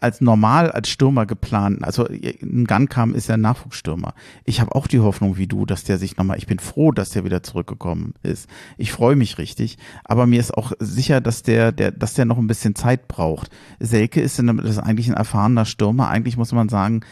[0.00, 4.14] als normal als Stürmer geplanten, also ein Gun ist ja ein Nachwuchsstürmer.
[4.44, 7.10] Ich habe auch die Hoffnung wie du, dass der sich nochmal, ich bin froh, dass
[7.10, 8.48] der wieder zurückgekommen ist.
[8.78, 12.38] Ich freue mich richtig, aber mir ist auch sicher, dass der, der, dass der noch
[12.38, 13.50] ein bisschen Zeit braucht.
[13.80, 16.08] Selke ist, in, ist eigentlich ein erfahrener Stürmer.
[16.08, 17.02] Eigentlich muss man sagen,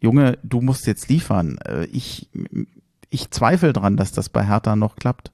[0.00, 1.58] Junge, du musst jetzt liefern.
[1.58, 2.28] Äh, Ich,
[3.10, 5.30] ich zweifle dran, dass das bei Hertha noch klappt.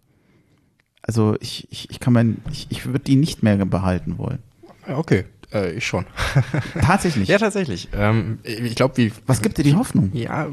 [1.03, 4.41] Also ich, ich, ich kann mein, ich, ich würde die nicht mehr behalten wollen.
[4.87, 5.25] Okay.
[5.53, 6.07] Äh, ich schon.
[6.81, 7.29] Tatsächlich.
[7.29, 7.89] ja, tatsächlich.
[7.93, 9.13] Ähm, ich glaube, wie.
[9.27, 10.11] Was gibt dir die Hoffnung?
[10.13, 10.49] Ja,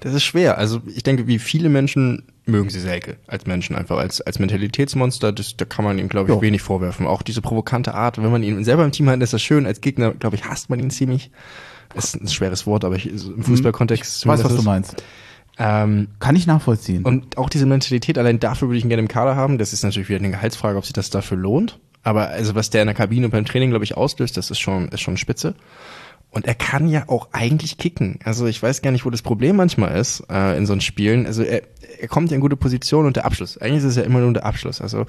[0.00, 0.56] das ist schwer.
[0.58, 5.32] Also ich denke, wie viele Menschen mögen sie Selke als Menschen einfach, als, als Mentalitätsmonster,
[5.32, 6.42] das, da kann man ihm, glaube ich, Jo.
[6.42, 7.06] wenig vorwerfen.
[7.06, 9.66] Auch diese provokante Art, wenn man ihn selber im Team hat, ist das schön.
[9.66, 11.30] Als Gegner, glaube ich, hasst man ihn ziemlich.
[11.94, 14.22] ist ein schweres Wort, aber ich, im Fußballkontext.
[14.22, 15.02] Ich weiß, was du meinst.
[15.58, 17.04] Ähm, Kann ich nachvollziehen.
[17.04, 19.58] Und auch diese Mentalität, allein dafür würde ich ihn gerne im Kader haben.
[19.58, 21.78] Das ist natürlich wieder eine Gehaltsfrage, ob sich das dafür lohnt.
[22.02, 24.88] Aber also was der in der Kabine beim Training, glaube ich, auslöst, das ist schon,
[24.88, 25.54] ist schon spitze.
[26.30, 28.20] Und er kann ja auch eigentlich kicken.
[28.24, 31.26] Also ich weiß gar nicht, wo das Problem manchmal ist äh, in so einen Spielen.
[31.26, 31.62] Also er,
[32.00, 33.58] er kommt ja in gute Position und der Abschluss.
[33.58, 34.80] Eigentlich ist es ja immer nur der Abschluss.
[34.80, 35.06] Also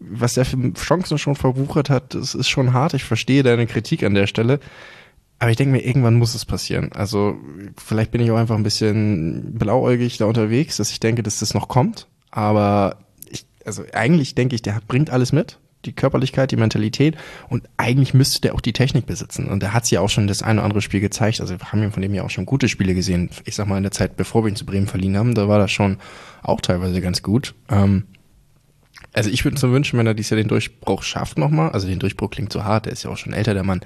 [0.00, 2.94] was der für Chancen schon verwuchert hat, das ist schon hart.
[2.94, 4.58] Ich verstehe deine Kritik an der Stelle.
[5.38, 6.90] Aber ich denke mir, irgendwann muss es passieren.
[6.92, 7.36] Also
[7.76, 11.54] vielleicht bin ich auch einfach ein bisschen blauäugig da unterwegs, dass ich denke, dass das
[11.54, 12.08] noch kommt.
[12.32, 12.96] Aber
[13.30, 17.16] ich, also eigentlich denke ich, der bringt alles mit die Körperlichkeit, die Mentalität
[17.48, 19.48] und eigentlich müsste der auch die Technik besitzen.
[19.48, 21.40] Und der hat ja auch schon das eine oder andere Spiel gezeigt.
[21.40, 23.30] Also wir haben ja von dem ja auch schon gute Spiele gesehen.
[23.44, 25.58] Ich sag mal in der Zeit, bevor wir ihn zu Bremen verliehen haben, da war
[25.58, 25.98] das schon
[26.42, 27.54] auch teilweise ganz gut.
[27.70, 28.04] Ähm,
[29.12, 31.70] also ich würde uns so wünschen, wenn er dies Jahr den Durchbruch schafft nochmal.
[31.70, 33.80] Also den Durchbruch klingt zu hart, der ist ja auch schon älter, der Mann.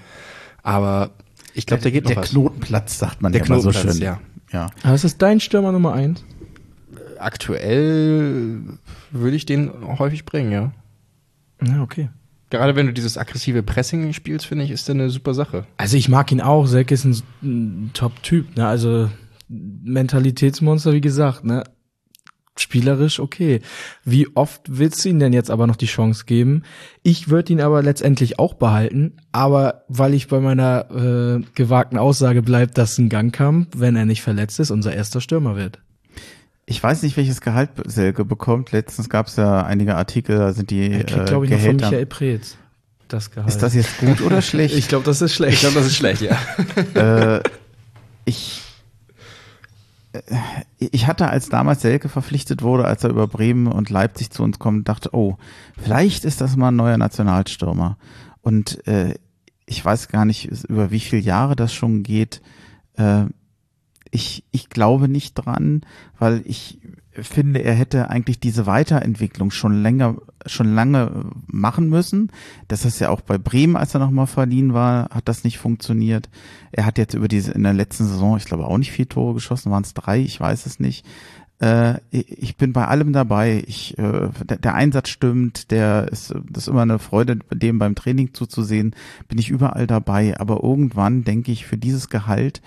[0.62, 1.11] Aber
[1.55, 2.30] ich glaube, der geht noch der was.
[2.30, 3.96] Der Knotenplatz sagt man der ja immer so schön.
[3.98, 4.20] Ja.
[4.53, 4.70] ja.
[4.82, 6.24] Aber ist das dein Stürmer Nummer eins?
[7.18, 8.61] Aktuell
[9.11, 10.72] würde ich den häufig bringen, ja.
[11.66, 12.11] Ja, okay.
[12.50, 15.66] Gerade wenn du dieses aggressive Pressing spielst, finde ich, ist der eine super Sache.
[15.76, 16.66] Also ich mag ihn auch.
[16.66, 18.56] Selke ist ein, ein Top-Typ.
[18.56, 18.66] Ne?
[18.66, 19.08] Also
[19.48, 21.44] Mentalitätsmonster, wie gesagt.
[21.44, 21.62] Ne?
[22.58, 23.61] Spielerisch okay.
[24.04, 26.64] Wie oft willst du ihm denn jetzt aber noch die Chance geben?
[27.04, 29.18] Ich würde ihn aber letztendlich auch behalten.
[29.30, 34.22] Aber weil ich bei meiner äh, gewagten Aussage bleibt, dass ein Gangkamp, wenn er nicht
[34.22, 35.78] verletzt ist, unser erster Stürmer wird.
[36.71, 38.71] Ich weiß nicht, welches Gehalt Selke bekommt.
[38.71, 41.73] Letztens gab es ja einige Artikel, da sind die er kriegt, glaube ich, Gehälter.
[41.73, 42.59] noch von Michael Preetz.
[43.09, 43.49] Das Gehalt.
[43.49, 44.77] Ist das jetzt gut oder schlecht?
[44.77, 45.55] ich glaube, das ist schlecht.
[45.55, 46.39] Ich glaube, das ist schlecht, ja.
[47.35, 47.43] äh,
[48.25, 48.62] ich
[50.12, 50.21] äh,
[50.79, 54.61] ich hatte, als damals Selke verpflichtet wurde, als er über Bremen und Leipzig zu uns
[54.61, 55.39] kommt, dachte, oh,
[55.77, 57.99] vielleicht ist das mal ein neuer Nationalstürmer.
[58.43, 59.16] Und äh,
[59.66, 62.43] ich weiß gar nicht, über wie viele Jahre das schon geht.
[62.95, 63.25] Äh,
[64.11, 65.82] ich, ich glaube nicht dran,
[66.18, 66.78] weil ich
[67.12, 72.30] finde, er hätte eigentlich diese Weiterentwicklung schon länger, schon lange machen müssen.
[72.68, 76.28] Das ist ja auch bei Bremen, als er nochmal verliehen war, hat das nicht funktioniert.
[76.72, 79.34] Er hat jetzt über diese, in der letzten Saison, ich glaube auch nicht vier Tore
[79.34, 81.04] geschossen, waren es drei, ich weiß es nicht.
[81.61, 83.62] Äh, ich bin bei allem dabei.
[83.66, 87.94] Ich, äh, der, der Einsatz stimmt, der ist, das ist immer eine Freude, dem beim
[87.94, 88.94] Training zuzusehen,
[89.28, 90.38] bin ich überall dabei.
[90.40, 92.62] Aber irgendwann denke ich, für dieses Gehalt,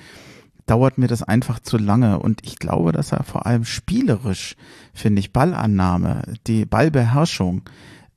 [0.66, 2.20] dauert mir das einfach zu lange.
[2.20, 4.55] Und ich glaube, dass er vor allem spielerisch,
[4.93, 7.64] finde ich, Ballannahme, die Ballbeherrschung,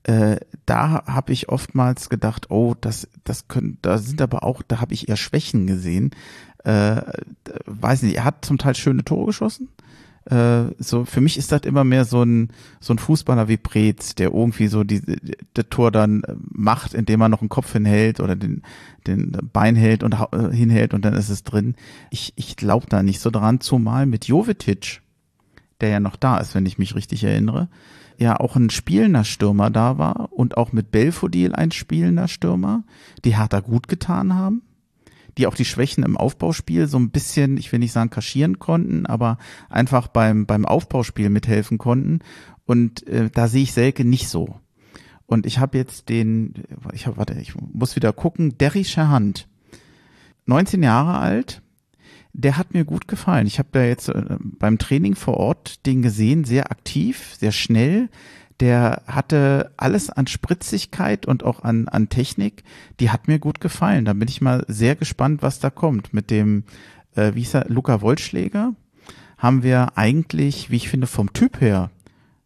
[0.05, 0.37] äh,
[0.67, 4.95] da habe ich oftmals gedacht, oh, das, das können, da sind aber auch, da habe
[4.95, 6.13] ich eher Schwächen gesehen.
[6.63, 7.03] Äh,
[7.67, 9.69] weiß nicht, er hat zum Teil schöne Tore geschossen,
[10.27, 12.49] äh, so für mich ist das immer mehr so ein
[12.81, 17.21] so ein Fußballer wie Preetz, der irgendwie so die, die, das Tor dann macht, indem
[17.21, 18.63] er noch einen Kopf hinhält oder den
[19.07, 21.77] den Bein hält und äh, hinhält und dann ist es drin.
[22.11, 25.01] Ich ich glaube da nicht so dran, zumal mit Jovetic,
[25.81, 27.69] der ja noch da ist, wenn ich mich richtig erinnere,
[28.19, 32.83] ja auch ein spielender Stürmer da war und auch mit Belfodil ein spielender Stürmer,
[33.25, 34.63] die Hertha gut getan haben
[35.37, 39.07] die auch die Schwächen im Aufbauspiel so ein bisschen, ich will nicht sagen kaschieren konnten,
[39.07, 42.21] aber einfach beim, beim Aufbauspiel mithelfen konnten.
[42.65, 44.57] Und äh, da sehe ich Selke nicht so.
[45.27, 46.55] Und ich habe jetzt den,
[46.93, 49.49] ich hab, warte, ich muss wieder gucken, Derry Hand,
[50.47, 51.63] 19 Jahre alt,
[52.33, 53.47] der hat mir gut gefallen.
[53.47, 58.09] Ich habe da jetzt äh, beim Training vor Ort den gesehen, sehr aktiv, sehr schnell,
[58.61, 62.65] der hatte alles an Spritzigkeit und auch an, an Technik,
[63.01, 64.05] die hat mir gut gefallen.
[64.05, 66.15] Da bin ich mal sehr gespannt, was da kommt.
[66.15, 66.65] Mit dem,
[67.15, 68.75] äh, wie hieß er, Luca Wollschläger
[69.39, 71.91] haben wir eigentlich, wie ich finde, vom Typ her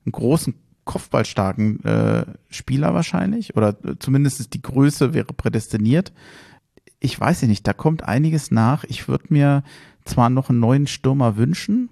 [0.05, 0.55] einen großen
[0.85, 6.13] kopfballstarken äh, Spieler wahrscheinlich oder zumindest die Größe wäre prädestiniert.
[6.99, 8.83] Ich weiß nicht, da kommt einiges nach.
[8.85, 9.63] Ich würde mir
[10.05, 11.91] zwar noch einen neuen Stürmer wünschen,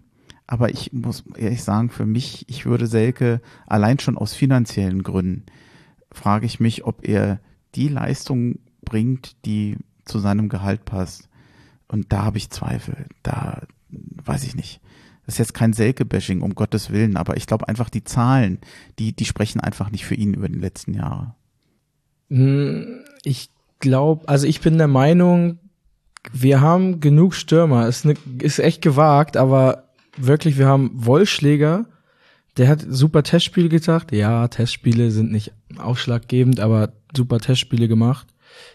[0.49, 5.45] aber ich muss ehrlich sagen, für mich, ich würde Selke allein schon aus finanziellen Gründen,
[6.11, 7.39] frage ich mich, ob er
[7.75, 9.77] die Leistung bringt, die
[10.07, 11.29] zu seinem Gehalt passt.
[11.87, 13.07] Und da habe ich Zweifel.
[13.23, 14.81] Da weiß ich nicht.
[15.27, 18.59] Das ist jetzt kein Selke-Bashing, um Gottes Willen, aber ich glaube einfach die Zahlen,
[18.99, 21.35] die, die sprechen einfach nicht für ihn über die letzten Jahre.
[22.31, 25.59] Hm, ich glaube, also ich bin der Meinung,
[26.33, 27.87] wir haben genug Stürmer.
[27.87, 29.88] Ist, ne, ist echt gewagt, aber
[30.19, 31.87] wirklich, wir haben Wollschläger,
[32.57, 34.12] der hat super Testspiele gesagt.
[34.12, 38.27] Ja, Testspiele sind nicht ausschlaggebend, aber super Testspiele gemacht.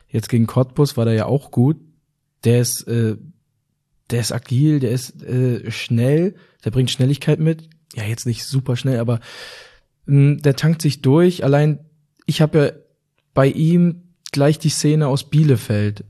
[0.07, 1.77] Jetzt gegen Cottbus war der ja auch gut.
[2.45, 3.17] Der ist, äh,
[4.09, 7.69] der ist agil, der ist äh, schnell, der bringt Schnelligkeit mit.
[7.93, 9.19] Ja, jetzt nicht super schnell, aber
[10.05, 11.43] mh, hm, der tankt sich durch.
[11.43, 11.79] Allein,
[12.25, 12.71] ich habe ja
[13.33, 16.05] bei ihm gleich die Szene aus Bielefeld.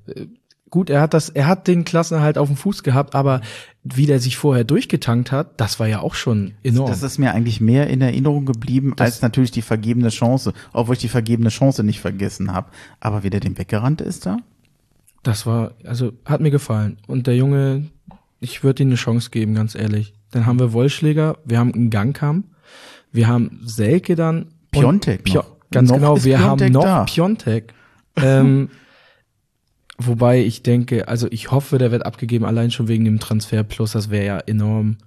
[0.74, 3.42] Gut, er hat das, er hat den Klassenerhalt auf dem Fuß gehabt, aber
[3.84, 6.90] wie der sich vorher durchgetankt hat, das war ja auch schon enorm.
[6.90, 10.94] Das ist mir eigentlich mehr in Erinnerung geblieben Das- als natürlich die vergebene Chance, obwohl
[10.96, 12.72] ich die vergebene Chance nicht vergessen habe.
[13.00, 14.38] Aber wie der dem weggerannt ist da?
[15.22, 16.98] Das war, also hat mir gefallen.
[17.06, 17.92] Und der Junge,
[18.40, 20.16] ich würde ihm eine Chance geben, ganz ehrlich.
[20.32, 22.46] Dann haben wir Wollschläger, wir haben einen Gangkam,
[23.12, 24.48] wir haben Selke dann.
[24.72, 25.52] Piontek Pio noch.
[25.70, 27.04] Ganz Noch genau, wir Piontek haben noch da.
[27.04, 27.74] Piontek.
[28.16, 28.70] ähm,
[29.98, 33.94] wobei ich denke, also ich hoffe, der wird abgegeben, allein schon wegen dem Transfer Plus.
[33.94, 34.98] Das wäre ja enorm,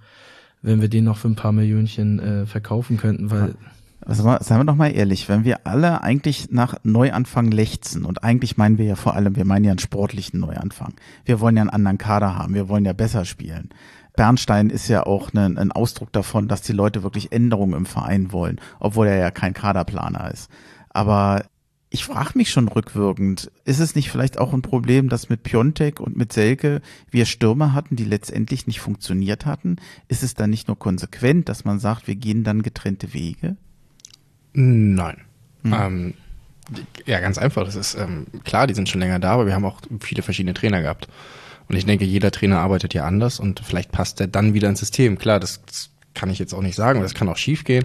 [0.63, 3.55] wenn wir den noch für ein paar Millionchen äh, verkaufen könnten, weil
[4.05, 8.57] Also seien wir doch mal ehrlich, wenn wir alle eigentlich nach Neuanfang lechzen und eigentlich
[8.57, 10.95] meinen wir ja vor allem, wir meinen ja einen sportlichen Neuanfang.
[11.25, 13.71] Wir wollen ja einen anderen Kader haben, wir wollen ja besser spielen.
[14.15, 18.33] Bernstein ist ja auch ein, ein Ausdruck davon, dass die Leute wirklich Änderungen im Verein
[18.33, 20.51] wollen, obwohl er ja kein Kaderplaner ist.
[20.89, 21.45] Aber
[21.89, 26.01] ich frage mich schon rückwirkend, ist es nicht vielleicht auch ein Problem, dass mit Piontek
[26.01, 29.77] und mit Selke wir Stürmer hatten, die letztendlich nicht funktioniert hatten?
[30.09, 33.57] Ist es dann nicht nur konsequent, dass man sagt, wir gehen dann getrennte Wege?
[34.53, 35.19] Nein.
[35.63, 35.73] Hm.
[35.73, 36.15] Ähm,
[37.07, 37.65] ja, ganz einfach.
[37.65, 40.55] Das ist ähm, klar, die sind schon länger da, aber wir haben auch viele verschiedene
[40.55, 41.09] Trainer gehabt.
[41.69, 44.81] Und ich denke, jeder Trainer arbeitet ja anders und vielleicht passt der dann wieder ins
[44.81, 45.19] System.
[45.19, 47.85] Klar, das, das kann ich jetzt auch nicht sagen, das kann auch schief gehen.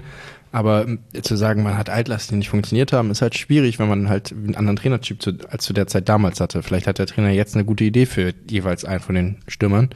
[0.52, 3.88] Aber ähm, zu sagen, man hat Altlasten, die nicht funktioniert haben, ist halt schwierig, wenn
[3.88, 6.64] man halt einen anderen Trainertyp zu, als zu der Zeit damals hatte.
[6.64, 9.90] Vielleicht hat der Trainer jetzt eine gute Idee für jeweils einen von den Stürmern.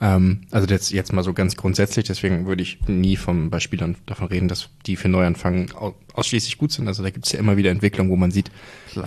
[0.00, 3.96] Ähm, also jetzt, jetzt mal so ganz grundsätzlich, deswegen würde ich nie vom, bei Spielern
[4.06, 5.70] davon reden, dass die für Neuanfang
[6.14, 6.88] ausschließlich gut sind.
[6.88, 8.50] Also da gibt es ja immer wieder Entwicklungen, wo man sieht,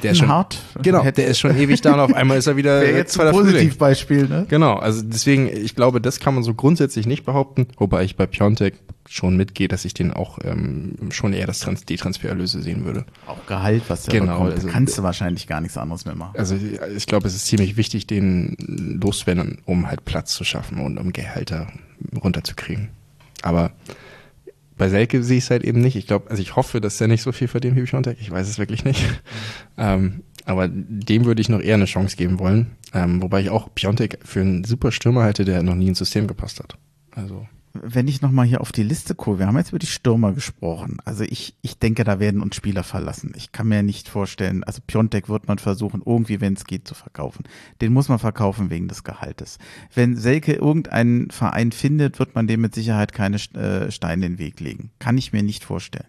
[0.04, 0.60] der ist schon, Hart.
[0.84, 3.32] genau, der ist schon ewig da und auf einmal ist er wieder Wäre jetzt ein.
[3.32, 4.46] Positivbeispiel, ne?
[4.50, 8.26] Genau, also deswegen, ich glaube, das kann man so grundsätzlich nicht behaupten, wobei ich bei
[8.28, 8.76] Piontek
[9.10, 13.06] schon mitgehe, dass ich den auch ähm, schon eher das Trans die Transfererlöse sehen würde.
[13.26, 14.54] Auch Gehalt, was der Genau, bekommt.
[14.56, 16.38] also- da kannst du wahrscheinlich gar nichts anderes mehr machen.
[16.38, 16.56] Also
[16.96, 18.58] ich glaube, es ist ziemlich wichtig, den
[19.02, 21.68] loszuwerden, um halt Platz zu schaffen und um Gehälter
[22.22, 22.90] runterzukriegen.
[23.44, 23.72] Aber
[24.78, 25.96] bei Selke sehe ich es halt eben nicht.
[25.96, 28.18] Ich glaube, also ich hoffe, dass er nicht so viel verdient wie Piontek.
[28.22, 29.04] Ich weiß es wirklich nicht.
[29.78, 32.78] ähm, aber dem würde ich noch eher eine Chance geben wollen.
[32.94, 36.28] Ähm, wobei ich auch Piontek für einen super Stürmer halte, der noch nie ins System
[36.28, 36.78] gepasst hat.
[37.12, 37.48] Also
[37.84, 40.98] Wenn ich nochmal hier auf die Liste gucke, wir haben jetzt über die Stürmer gesprochen.
[41.06, 43.34] Also ich, ich denke, da werden uns Spieler verlassen.
[43.36, 46.96] Ich kann mir nicht vorstellen, also Piontek wird man versuchen, irgendwie, wenn es geht, zu
[46.96, 47.44] verkaufen.
[47.82, 49.58] Den muss man verkaufen wegen des Gehaltes.
[49.94, 54.40] Wenn Selke irgendeinen Verein findet, wird man dem mit Sicherheit keine äh, Steine in den
[54.40, 54.92] Weg legen.
[55.00, 56.08] Kann ich mir nicht vorstellen.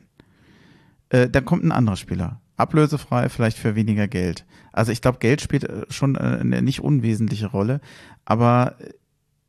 [1.10, 2.40] Äh, dann kommt ein anderer Spieler.
[2.56, 4.44] Ablösefrei, vielleicht für weniger Geld.
[4.72, 7.80] Also ich glaube, Geld spielt äh, schon äh, eine nicht unwesentliche Rolle.
[8.24, 8.76] Aber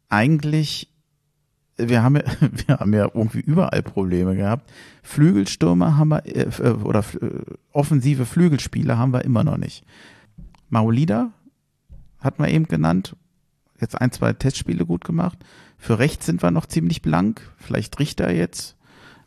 [0.09, 0.89] eigentlich
[1.87, 2.23] wir haben, ja,
[2.67, 4.71] wir haben ja irgendwie überall Probleme gehabt.
[5.03, 7.29] Flügelstürmer haben wir, äh, äh, oder äh,
[7.71, 9.83] offensive Flügelspieler haben wir immer noch nicht.
[10.69, 11.31] Maulida
[12.19, 13.15] hat man eben genannt.
[13.79, 15.37] Jetzt ein, zwei Testspiele gut gemacht.
[15.77, 17.41] Für rechts sind wir noch ziemlich blank.
[17.57, 18.75] Vielleicht Richter jetzt.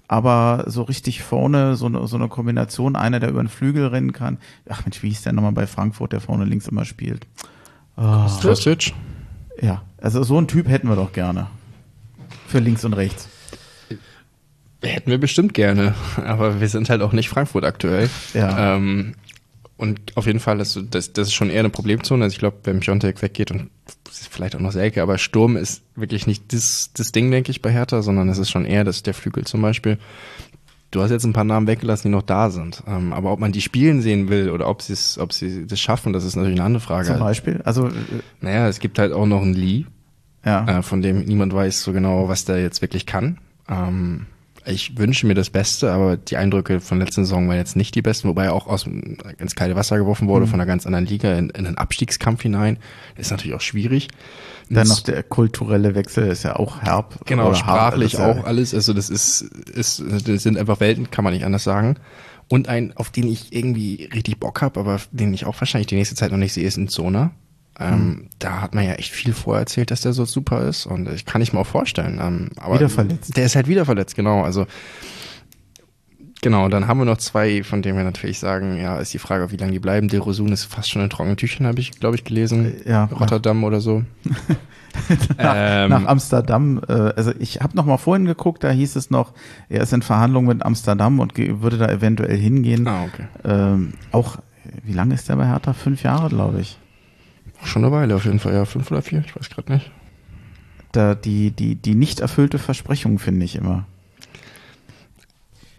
[0.08, 4.12] Aber so richtig vorne, so eine, so eine Kombination, einer, der über den Flügel rennen
[4.12, 4.36] kann.
[4.68, 7.26] Ach Mensch, wie hieß der nochmal bei Frankfurt, der vorne links immer spielt?
[7.96, 8.92] Oh, Kostic?
[9.60, 11.46] ja, also so einen Typ hätten wir doch gerne.
[12.52, 13.28] Für links und rechts.
[14.82, 18.10] Hätten wir bestimmt gerne, aber wir sind halt auch nicht Frankfurt aktuell.
[18.34, 18.76] Ja.
[18.76, 19.14] Ähm,
[19.76, 22.24] und auf jeden Fall ist so- das, das ist schon eher eine Problemzone.
[22.24, 23.70] Also ich glaube, wenn Piontek weggeht und
[24.30, 27.70] vielleicht auch noch Selke, aber Sturm ist wirklich nicht das, das Ding, denke ich, bei
[27.70, 29.98] Hertha, sondern es ist schon eher das, der Flügel zum Beispiel.
[30.90, 32.82] Du hast jetzt ein paar Namen weggelassen, die noch da sind.
[32.86, 35.80] Ähm, aber ob man die spielen sehen will oder ob sie es, ob sie das
[35.80, 37.06] schaffen, das ist natürlich eine andere Frage.
[37.06, 37.62] Zum Beispiel.
[37.64, 37.92] Also, äh,
[38.40, 39.86] Naja, es gibt halt auch noch einen Lee,
[40.44, 40.78] ja.
[40.78, 43.38] äh, von dem niemand weiß so genau, was der jetzt wirklich kann.
[43.68, 44.26] Ähm,
[44.64, 48.02] ich wünsche mir das Beste, aber die Eindrücke von letzten Saison waren jetzt nicht die
[48.02, 51.34] besten, wobei er auch aus ins kalte Wasser geworfen wurde, von einer ganz anderen Liga
[51.34, 52.78] in, in einen Abstiegskampf hinein.
[53.16, 54.06] Ist natürlich auch schwierig.
[54.68, 57.18] Dann Das- noch der kulturelle Wechsel ist ja auch herb.
[57.26, 58.72] Genau, oder hart, sprachlich das ja- auch alles.
[58.72, 61.96] Also das ist, ist, das sind einfach Welten, kann man nicht anders sagen.
[62.48, 65.96] Und ein, auf den ich irgendwie richtig Bock habe, aber den ich auch wahrscheinlich die
[65.96, 67.32] nächste Zeit noch nicht sehe, ist ein Zona.
[67.82, 68.28] Ähm, Hm.
[68.38, 71.24] Da hat man ja echt viel vorher erzählt, dass der so super ist und ich
[71.26, 72.18] kann ich mir auch vorstellen.
[72.22, 73.36] Ähm, aber Wieder verletzt.
[73.36, 74.42] Der ist halt wieder verletzt, genau.
[74.42, 74.66] Also
[76.42, 79.50] genau, dann haben wir noch zwei, von denen wir natürlich sagen, ja, ist die Frage,
[79.52, 80.08] wie lange die bleiben.
[80.08, 82.84] De Rosun ist fast schon in trockenen Tüchern, habe ich, glaube ich, gelesen.
[82.84, 84.02] Äh, ja, Rotterdam oder so.
[85.38, 86.80] nach, Ähm, nach Amsterdam.
[86.88, 89.32] Äh, also ich habe noch mal vorhin geguckt, da hieß es noch,
[89.68, 92.86] er ist in Verhandlungen mit Amsterdam und würde da eventuell hingehen.
[92.86, 93.26] Ah, okay.
[93.44, 94.36] Ähm, auch,
[94.84, 95.72] wie lange ist der bei Hertha?
[95.72, 96.78] Fünf Jahre, glaube ich.
[97.64, 99.90] Schon eine Weile auf jeden Fall, ja, fünf oder vier, ich weiß gerade nicht.
[100.92, 103.86] Da, die, die, die nicht erfüllte Versprechung finde ich immer.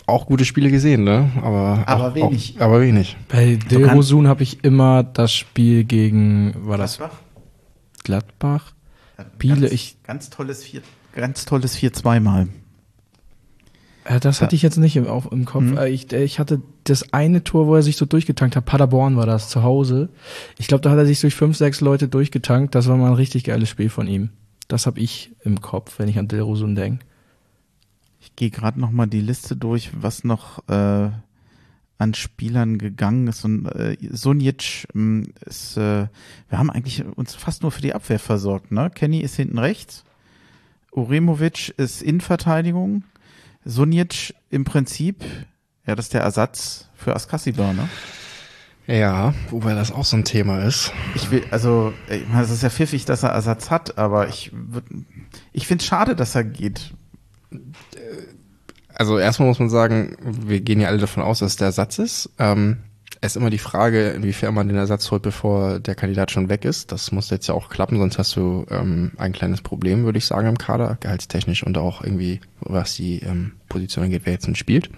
[0.05, 1.31] Auch gute Spiele gesehen, ne?
[1.41, 2.55] Aber, Aber auch, wenig.
[2.57, 3.15] Auch, aber wenig.
[3.29, 6.99] Bei Dilrosun habe ich immer das Spiel gegen, war das?
[8.03, 8.73] Gladbach.
[9.37, 9.97] Biele, ganz, ich.
[10.03, 10.81] Ganz tolles 4,
[11.15, 12.47] ganz tolles 4-2 mal.
[14.05, 15.63] Äh, das hatte ich jetzt nicht im, auf, im Kopf.
[15.63, 15.77] Mhm.
[15.77, 18.65] Äh, Ich, äh, ich hatte das eine Tor, wo er sich so durchgetankt hat.
[18.65, 20.09] Paderborn war das, zu Hause.
[20.57, 22.75] Ich glaube, da hat er sich durch fünf, sechs Leute durchgetankt.
[22.75, 24.29] Das war mal ein richtig geiles Spiel von ihm.
[24.67, 27.05] Das habe ich im Kopf, wenn ich an Dilrosun denke.
[28.19, 31.09] Ich gehe gerade noch mal die Liste durch, was noch äh,
[31.97, 33.43] an Spielern gegangen ist.
[33.45, 36.07] Und äh, Sunic ähm, ist, äh,
[36.49, 38.71] wir haben eigentlich uns fast nur für die Abwehr versorgt.
[38.71, 38.89] Ne?
[38.93, 40.03] Kenny ist hinten rechts,
[40.91, 43.03] Uremovic ist Innenverteidigung,
[43.65, 45.23] Sunic im Prinzip,
[45.85, 47.89] ja, das ist der Ersatz für Askasibar, ne?
[48.85, 50.91] Ja, wobei das auch so ein Thema ist.
[51.15, 54.51] Ich will, also, ich meine, es ist ja pfiffig, dass er Ersatz hat, aber ich
[54.53, 54.83] würd,
[55.53, 56.93] ich finde es schade, dass er geht.
[58.93, 62.29] Also erstmal muss man sagen, wir gehen ja alle davon aus, dass der Ersatz ist.
[62.39, 62.79] Ähm,
[63.25, 66.91] ist immer die Frage, inwiefern man den Ersatz holt, bevor der Kandidat schon weg ist.
[66.91, 70.25] Das muss jetzt ja auch klappen, sonst hast du ähm, ein kleines Problem, würde ich
[70.25, 74.55] sagen, im Kader, gehaltstechnisch und auch irgendwie, was die ähm, Position angeht, wer jetzt denn
[74.55, 74.89] spielt.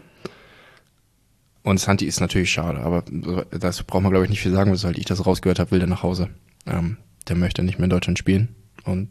[1.64, 3.04] Und Santi ist natürlich schade, aber
[3.52, 5.88] das braucht man, glaube ich, nicht viel sagen, sobald ich das rausgehört habe, will der
[5.88, 6.30] nach Hause.
[6.68, 6.98] Ähm,
[7.28, 8.56] der möchte nicht mehr in Deutschland spielen.
[8.84, 9.10] Und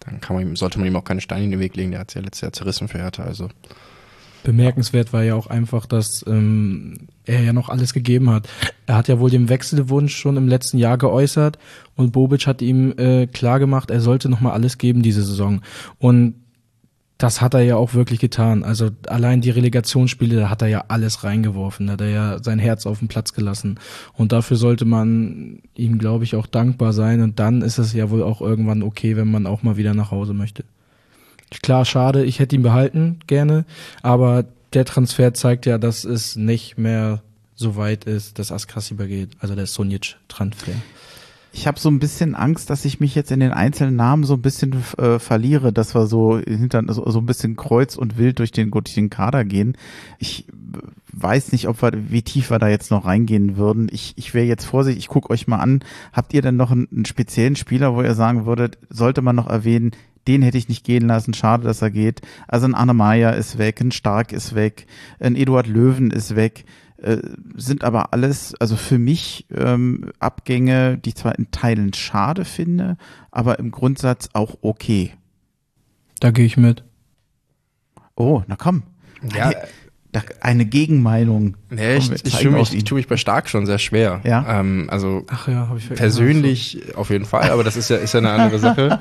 [0.00, 1.92] dann kann man ihm, sollte man ihm auch keine Steine in den Weg legen.
[1.92, 3.22] Der hat es ja letztes Jahr zerrissen für Hertha.
[3.22, 3.48] Also
[4.42, 8.48] Bemerkenswert war ja auch einfach, dass ähm, er ja noch alles gegeben hat.
[8.86, 11.58] Er hat ja wohl den Wechselwunsch schon im letzten Jahr geäußert
[11.96, 15.62] und Bobic hat ihm äh, klar gemacht, er sollte noch mal alles geben diese Saison.
[15.98, 16.34] Und
[17.22, 18.64] das hat er ja auch wirklich getan.
[18.64, 21.86] Also allein die Relegationsspiele, da hat er ja alles reingeworfen.
[21.86, 23.78] Da hat er ja sein Herz auf den Platz gelassen.
[24.14, 27.20] Und dafür sollte man ihm, glaube ich, auch dankbar sein.
[27.20, 30.10] Und dann ist es ja wohl auch irgendwann okay, wenn man auch mal wieder nach
[30.10, 30.64] Hause möchte.
[31.62, 33.66] Klar, schade, ich hätte ihn behalten, gerne.
[34.02, 37.22] Aber der Transfer zeigt ja, dass es nicht mehr
[37.54, 39.30] so weit ist, dass Askassi übergeht.
[39.40, 40.72] Also der Sonic-Transfer.
[41.54, 44.34] Ich habe so ein bisschen Angst, dass ich mich jetzt in den einzelnen Namen so
[44.34, 48.38] ein bisschen äh, verliere, dass wir so hinter so, so ein bisschen kreuz und wild
[48.38, 49.76] durch den durch den Kader gehen.
[50.18, 50.46] Ich
[51.12, 53.88] weiß nicht, ob wir wie tief wir da jetzt noch reingehen würden.
[53.92, 55.04] Ich ich wäre jetzt vorsichtig.
[55.04, 55.80] Ich gucke euch mal an.
[56.14, 59.46] Habt ihr denn noch einen, einen speziellen Spieler, wo ihr sagen würdet, sollte man noch
[59.46, 59.90] erwähnen?
[60.28, 61.34] Den hätte ich nicht gehen lassen.
[61.34, 62.20] Schade, dass er geht.
[62.48, 64.86] Also ein Anna Meyer ist weg, ein Stark ist weg,
[65.18, 66.64] ein Eduard Löwen ist weg
[67.56, 72.96] sind aber alles, also für mich ähm, Abgänge, die ich zwar in Teilen schade finde,
[73.30, 75.12] aber im Grundsatz auch okay.
[76.20, 76.84] Da gehe ich mit.
[78.14, 78.84] Oh, na komm.
[79.34, 79.52] Ja.
[80.12, 81.56] Eine, eine Gegenmeinung.
[81.70, 84.20] Nee, ich, ich, tue mich, ich tue mich bei Stark schon sehr schwer.
[84.24, 84.60] Ja?
[84.60, 88.12] Ähm, also Ach ja, habe ich persönlich auf jeden Fall, aber das ist ja, ist
[88.12, 89.00] ja eine andere Sache.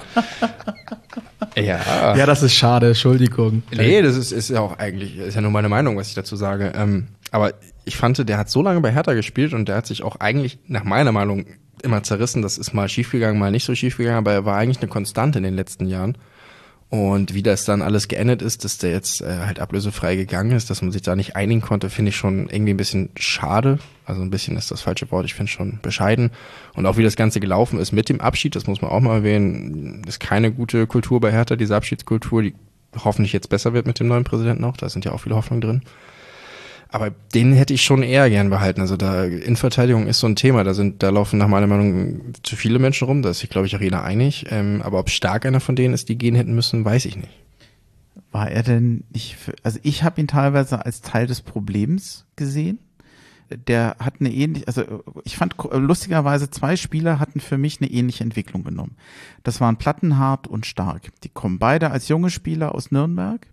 [1.57, 2.16] ja.
[2.16, 3.64] Ja, das ist schade, Entschuldigung.
[3.76, 6.38] Nee, das ist, ist ja auch eigentlich, ist ja nur meine Meinung, was ich dazu
[6.38, 6.72] sage.
[6.76, 7.53] Ähm, aber
[7.84, 10.59] ich fand, der hat so lange bei Hertha gespielt und der hat sich auch eigentlich,
[10.68, 11.45] nach meiner Meinung,
[11.84, 12.41] immer zerrissen.
[12.41, 15.43] Das ist mal schiefgegangen, mal nicht so schiefgegangen, aber er war eigentlich eine Konstante in
[15.43, 16.18] den letzten Jahren.
[16.92, 20.70] Und wie das dann alles geendet ist, dass der jetzt äh, halt ablösefrei gegangen ist,
[20.70, 23.80] dass man sich da nicht einigen konnte, finde ich schon irgendwie ein bisschen schade.
[24.06, 26.32] Also ein bisschen ist das falsche Wort, ich finde schon bescheiden.
[26.74, 29.16] Und auch wie das Ganze gelaufen ist mit dem Abschied, das muss man auch mal
[29.16, 32.56] erwähnen, ist keine gute Kultur bei Hertha, diese Abschiedskultur, die
[33.06, 34.76] hoffentlich jetzt besser wird mit dem neuen Präsidenten auch.
[34.76, 35.82] Da sind ja auch viele Hoffnungen drin.
[36.94, 38.82] Aber den hätte ich schon eher gern behalten.
[38.82, 40.66] Also da Innenverteidigung ist so ein Thema.
[40.66, 43.22] Da sind, da laufen nach meiner Meinung zu viele Menschen rum.
[43.22, 44.48] Da ist sich, glaube ich, auch jeder einig.
[44.50, 47.32] Ähm, aber ob stark einer von denen ist, die gehen hätten müssen, weiß ich nicht.
[48.34, 52.80] War er denn nicht, für, also ich habe ihn teilweise als Teil des Problems gesehen.
[53.68, 58.24] Der hat eine ähnliche, also ich fand lustigerweise zwei Spieler hatten für mich eine ähnliche
[58.24, 58.98] Entwicklung genommen.
[59.44, 61.10] Das waren Plattenhart und Stark.
[61.24, 63.46] Die kommen beide als junge Spieler aus Nürnberg,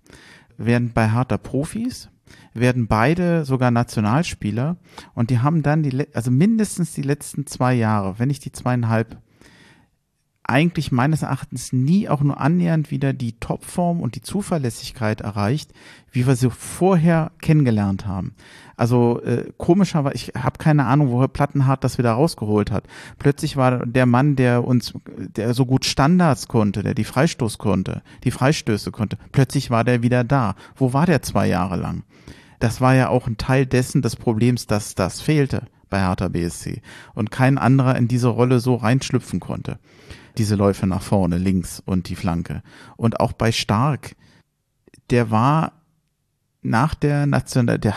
[0.57, 2.09] werden bei harter Profis,
[2.61, 4.77] werden beide sogar Nationalspieler
[5.15, 9.19] und die haben dann die, also mindestens die letzten zwei Jahre, wenn nicht die zweieinhalb,
[10.49, 15.73] eigentlich meines Erachtens nie auch nur annähernd wieder die Topform und die Zuverlässigkeit erreicht,
[16.11, 18.35] wie wir sie vorher kennengelernt haben.
[18.75, 22.85] Also äh, komischerweise, ich habe keine Ahnung, woher Plattenhardt das wieder rausgeholt hat.
[23.19, 28.01] Plötzlich war der Mann, der uns, der so gut Standards konnte, der die Freistoß konnte,
[28.25, 30.55] die Freistöße konnte, plötzlich war der wieder da.
[30.77, 32.05] Wo war der zwei Jahre lang?
[32.59, 36.83] Das war ja auch ein Teil dessen des Problems, dass das fehlte bei Hertha BSC
[37.15, 39.79] und kein anderer in diese Rolle so reinschlüpfen konnte.
[40.37, 42.63] Diese Läufe nach vorne, links und die Flanke.
[42.97, 44.15] Und auch bei Stark,
[45.11, 45.73] der war
[46.63, 47.95] nach der National, der,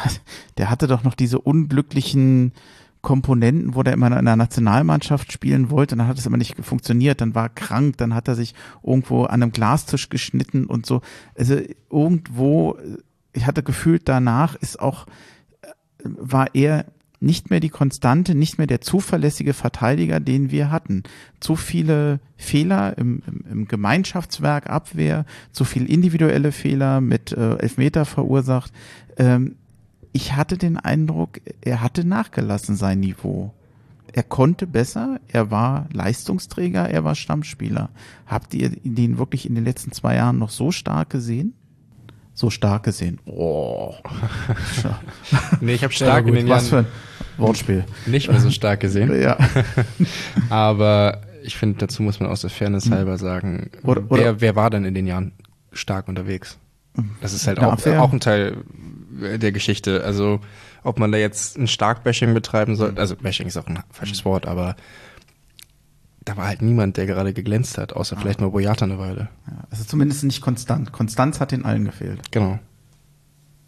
[0.58, 2.54] der hatte doch noch diese unglücklichen
[3.02, 6.56] Komponenten, wo der immer in der Nationalmannschaft spielen wollte, und dann hat es aber nicht
[6.64, 8.54] funktioniert, dann war er krank, dann hat er sich
[8.84, 11.02] irgendwo an einem Glastisch geschnitten und so.
[11.36, 11.58] Also
[11.90, 12.78] irgendwo,
[13.34, 15.06] ich hatte gefühlt danach ist auch,
[16.04, 16.86] war er
[17.22, 21.04] nicht mehr die Konstante, nicht mehr der zuverlässige Verteidiger, den wir hatten.
[21.40, 28.06] Zu viele Fehler im, im, im Gemeinschaftswerk Abwehr, zu viel individuelle Fehler mit äh, Elfmeter
[28.06, 28.74] verursacht.
[29.18, 29.56] Ähm,
[30.12, 33.54] ich hatte den Eindruck, er hatte nachgelassen sein Niveau.
[34.14, 37.92] Er konnte besser, er war Leistungsträger, er war Stammspieler.
[38.26, 41.54] Habt ihr ihn wirklich in den letzten zwei Jahren noch so stark gesehen?
[42.42, 43.20] So stark gesehen.
[43.28, 43.94] Oh.
[45.62, 46.86] nee, ich habe stark in den Was für ein
[47.38, 47.86] Wortspiel.
[48.08, 49.14] nicht mehr so stark gesehen.
[49.22, 49.38] Ja.
[50.50, 54.56] Aber ich finde, dazu muss man aus der Fairness halber sagen, Oder- oder- wer, wer
[54.56, 55.34] war denn in den Jahren
[55.72, 56.58] stark unterwegs?
[57.22, 58.58] Das ist halt Ja, auch, auch ein Teil
[59.12, 60.04] der Geschichte.
[60.04, 60.40] Also,
[60.82, 64.48] ob man da jetzt ein Stark-Bashing betreiben soll, also Bashing ist auch ein falsches Wort,
[64.48, 64.76] aber
[66.24, 69.30] da war halt niemand, der gerade geglänzt hat, außer vielleicht mal Boyata eine Weile.
[69.48, 70.92] Ja, Also zumindest nicht konstant.
[70.92, 72.32] Konstanz hat den allen gefehlt.
[72.32, 72.60] Genau.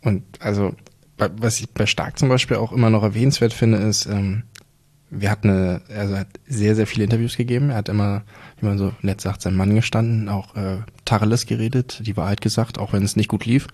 [0.02, 0.76] Und also,
[1.18, 4.44] was ich bei Stark zum Beispiel auch immer noch erwähnenswert finde, ist, ähm,
[5.10, 7.70] wir hatten eine, also er hat sehr, sehr viele Interviews gegeben.
[7.70, 8.24] Er hat immer,
[8.60, 12.80] wie man so nett sagt, seinem Mann gestanden, auch äh, Tacheles geredet, die Wahrheit gesagt,
[12.80, 13.68] auch wenn es nicht gut lief.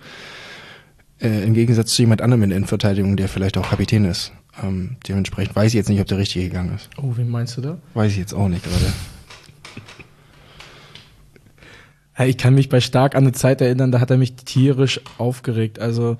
[1.19, 4.31] Äh, Im Gegensatz zu jemand anderem in der Innenverteidigung, der vielleicht auch Kapitän ist.
[4.63, 6.89] Ähm, dementsprechend weiß ich jetzt nicht, ob der richtige gegangen ist.
[6.97, 7.77] Oh, wen meinst du da?
[7.93, 8.93] Weiß ich jetzt auch nicht gerade.
[12.27, 15.79] Ich kann mich bei Stark an eine Zeit erinnern, da hat er mich tierisch aufgeregt.
[15.79, 16.17] Also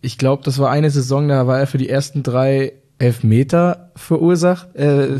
[0.00, 4.74] ich glaube, das war eine Saison, da war er für die ersten drei Elfmeter verursacht.
[4.74, 5.18] Äh,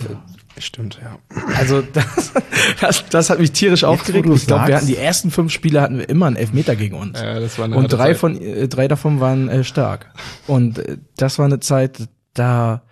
[0.57, 1.19] Stimmt, ja.
[1.57, 2.33] also das,
[2.81, 4.25] das, das hat mich tierisch aufgeregt.
[4.25, 6.77] wo du Ich glaube, wir hatten die ersten fünf Spiele hatten wir immer einen Elfmeter
[6.77, 7.21] gegen uns.
[7.21, 8.17] Ja, das war eine Und drei Zeit.
[8.17, 10.11] von äh, drei davon waren äh, stark.
[10.47, 12.83] Und äh, das war eine Zeit, da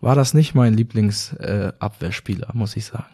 [0.00, 3.06] war das nicht mein Lieblingsabwehrspieler, äh, muss ich sagen.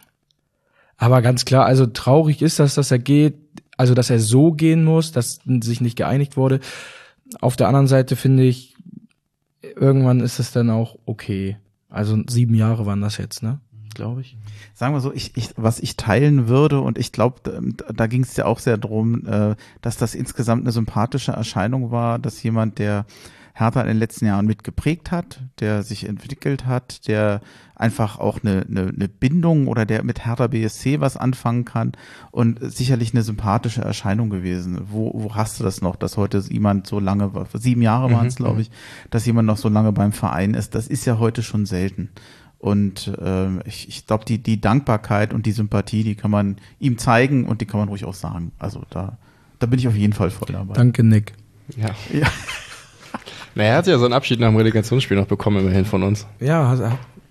[0.96, 3.34] Aber ganz klar, also traurig ist das, dass er geht,
[3.76, 6.60] also dass er so gehen muss, dass sich nicht geeinigt wurde.
[7.40, 8.76] Auf der anderen Seite finde ich,
[9.62, 11.56] irgendwann ist es dann auch okay.
[11.88, 13.60] Also sieben Jahre waren das jetzt, ne?
[13.94, 14.38] Glaube ich.
[14.74, 17.60] Sagen wir so, ich, ich, was ich teilen würde, und ich glaube, da,
[17.92, 22.18] da ging es ja auch sehr drum, äh, dass das insgesamt eine sympathische Erscheinung war,
[22.18, 23.04] dass jemand, der
[23.54, 27.40] Hertha in den letzten Jahren mitgeprägt hat, der sich entwickelt hat, der
[27.74, 31.92] einfach auch eine, eine, eine Bindung oder der mit Hertha BSC was anfangen kann
[32.30, 34.80] und sicherlich eine sympathische Erscheinung gewesen.
[34.90, 38.26] Wo, wo hast du das noch, dass heute jemand so lange, war- sieben Jahre waren
[38.28, 38.70] es, glaube ich,
[39.10, 40.74] dass jemand noch so lange beim Verein ist?
[40.74, 42.08] Das ist ja heute schon selten.
[42.58, 46.96] Und ähm, ich, ich glaube, die, die Dankbarkeit und die Sympathie, die kann man ihm
[46.96, 48.52] zeigen und die kann man ruhig auch sagen.
[48.60, 49.18] Also da,
[49.58, 50.74] da bin ich auf jeden Fall voll dabei.
[50.74, 51.32] Danke, Nick.
[51.76, 51.90] Ja.
[52.12, 52.28] Ja.
[53.54, 56.26] Na, er hat ja so einen Abschied nach dem Relegationsspiel noch bekommen, immerhin von uns.
[56.40, 56.80] Ja, hat,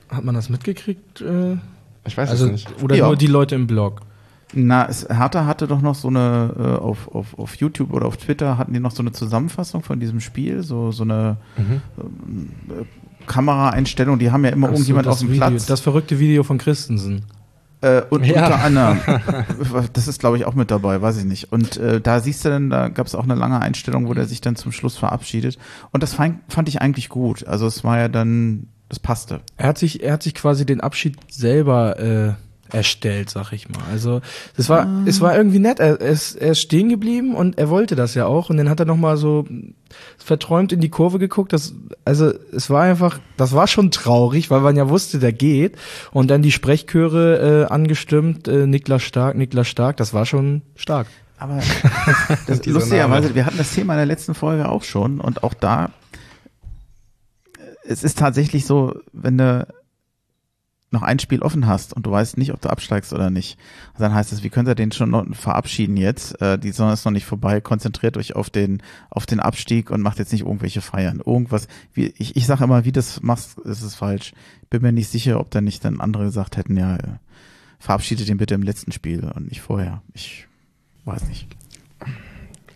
[0.10, 1.22] hat- man das mitgekriegt?
[1.22, 1.58] Äh,
[2.06, 2.84] Ich weiß also, es nicht.
[2.84, 3.08] oder Ja.
[3.08, 4.02] nur die Leute im Blog?
[4.54, 8.18] Na, es, Hertha hatte doch noch so eine, äh, auf, auf, auf YouTube oder auf
[8.18, 12.84] Twitter hatten die noch so eine Zusammenfassung von diesem Spiel, so, so eine ähm, äh,
[13.28, 15.66] Kameraeinstellung, die haben ja immer Ach so, irgendjemand das auf dem Video, Platz.
[15.68, 17.24] Das verrückte Video von Christensen.
[17.82, 18.46] Äh, und Ja.
[18.46, 19.00] unter anderem,
[19.94, 21.52] das ist glaube ich auch mit dabei, weiß ich nicht.
[21.52, 24.26] Und äh, da siehst du dann, da gab es auch eine lange Einstellung, wo der
[24.26, 25.58] sich dann zum Schluss verabschiedet.
[25.92, 27.48] Und das fand, fand ich eigentlich gut.
[27.48, 29.42] Also es war ja dann, das passte.
[29.58, 32.34] Er hat sich, er hat sich quasi den Abschied selber äh,
[32.74, 33.82] erstellt, sag ich mal.
[33.92, 34.22] Also
[34.58, 35.80] es war, es war irgendwie nett.
[35.80, 38.50] Er, er, ist, er ist stehen geblieben und er wollte das ja auch.
[38.50, 39.46] Und dann hat er noch mal so
[40.18, 41.54] verträumt in die Kurve geguckt.
[41.54, 41.74] Das,
[42.06, 45.78] also es war einfach, das war schon traurig, weil man ja wusste, der geht.
[46.12, 49.98] Und dann die Sprechchöre äh, angestimmt, äh, Niklas Stark, Niklas Stark.
[49.98, 51.08] Das war schon stark.
[51.38, 51.60] Aber
[52.48, 55.90] das, lustigerweise, wir hatten das Thema in der letzten Folge auch schon und auch da,
[57.84, 59.68] es ist tatsächlich so, wenn du
[60.92, 63.58] noch ein Spiel offen hast und du weißt nicht, ob du absteigst oder nicht,
[63.98, 66.40] dann heißt es, wie könnt ihr den schon verabschieden jetzt?
[66.42, 70.02] Äh, die Saison ist noch nicht vorbei, konzentriert euch auf den, auf den Abstieg und
[70.02, 71.22] macht jetzt nicht irgendwelche Feiern.
[71.26, 74.34] Irgendwas, wie, ich, ich sage immer, wie das machst, ist es falsch.
[74.70, 77.18] Bin mir nicht sicher, ob da nicht dann andere gesagt hätten, ja, äh,
[77.80, 80.02] verabschiedet den bitte im letzten Spiel und nicht vorher.
[80.14, 80.48] Ich
[81.06, 81.48] weiß nicht.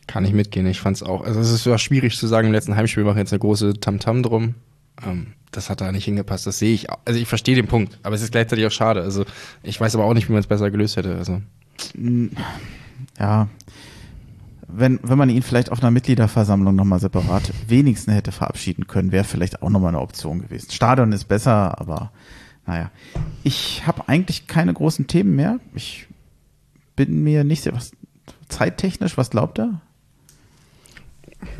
[0.08, 0.66] Kann ich mitgehen.
[0.68, 1.24] Ich fand's auch.
[1.24, 4.24] Also es ist ja schwierig zu sagen, im letzten Heimspiel machen jetzt eine große Tamtam
[4.24, 4.56] drum.
[5.04, 6.46] Ähm, das hat da nicht hingepasst.
[6.46, 6.90] Das sehe ich.
[6.90, 7.00] auch.
[7.06, 9.02] Also ich verstehe den Punkt, aber es ist gleichzeitig auch schade.
[9.02, 9.26] Also
[9.64, 11.16] ich weiß aber auch nicht, wie man es besser gelöst hätte.
[11.16, 11.42] Also
[13.20, 13.48] ja,
[14.68, 19.24] wenn, wenn man ihn vielleicht auf einer Mitgliederversammlung nochmal separat wenigstens hätte verabschieden können, wäre
[19.24, 20.72] vielleicht auch nochmal eine Option gewesen.
[20.72, 22.12] Stadion ist besser, aber
[22.66, 22.92] naja.
[23.44, 25.60] Ich habe eigentlich keine großen Themen mehr.
[25.76, 26.08] Ich
[26.96, 27.92] bin mir nicht sehr, was,
[28.50, 29.82] zeittechnisch, was glaubt er?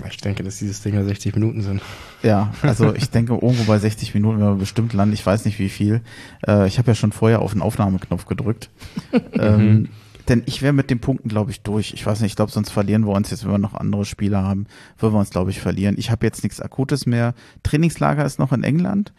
[0.10, 1.82] Ich denke, dass dieses Ding ja 60 Minuten sind.
[2.24, 5.14] Ja, also ich denke, irgendwo bei 60 Minuten werden wir bestimmt landen.
[5.14, 6.02] Ich weiß nicht wie viel.
[6.48, 8.70] Äh, ich habe ja schon vorher auf den Aufnahmeknopf gedrückt.
[9.34, 9.90] ähm,
[10.28, 11.94] denn ich wäre mit den Punkten, glaube ich, durch.
[11.94, 14.44] Ich weiß nicht, ich glaube, sonst verlieren wir uns jetzt, wenn wir noch andere Spieler
[14.44, 14.66] haben,
[14.98, 15.96] würden wir uns, glaube ich, verlieren.
[15.98, 17.34] Ich habe jetzt nichts Akutes mehr.
[17.64, 19.14] Trainingslager ist noch in England.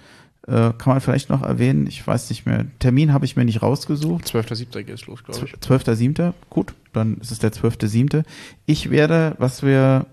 [0.46, 3.62] Äh, kann man vielleicht noch erwähnen, ich weiß nicht mehr, Termin habe ich mir nicht
[3.62, 4.26] rausgesucht.
[4.26, 4.82] 12.7.
[4.84, 5.54] geht es los, glaube ich.
[5.54, 6.34] 12.7.
[6.50, 8.22] Gut, dann ist es der 12.7.
[8.64, 10.06] Ich werde, was wir,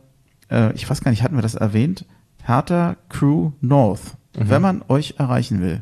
[0.54, 2.06] äh, ich weiß gar nicht, hatten wir das erwähnt?
[2.44, 4.18] Hertha Crew North.
[4.38, 4.50] Mhm.
[4.50, 5.82] Wenn man euch erreichen will,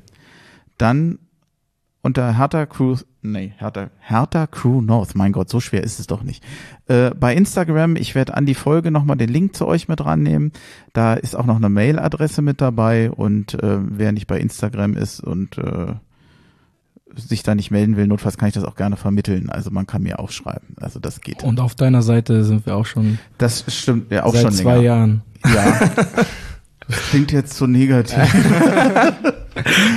[0.77, 1.19] dann
[2.02, 5.15] unter Hertha Crew, nee, Hertha, Hertha Crew North.
[5.15, 6.43] Mein Gott, so schwer ist es doch nicht.
[6.88, 10.52] Äh, bei Instagram, ich werde an die Folge nochmal den Link zu euch mit rannehmen.
[10.93, 15.19] Da ist auch noch eine Mailadresse mit dabei und äh, wer nicht bei Instagram ist
[15.19, 15.93] und äh,
[17.16, 19.50] sich da nicht melden will, notfalls kann ich das auch gerne vermitteln.
[19.50, 20.76] Also man kann mir auch schreiben.
[20.80, 21.44] Also das geht.
[21.44, 23.20] Und auf deiner Seite sind wir auch schon.
[23.38, 24.84] Das stimmt, ja auch seit schon zwei länger.
[24.84, 25.22] Jahren.
[25.46, 25.80] Ja.
[26.88, 28.18] Das klingt jetzt so negativ.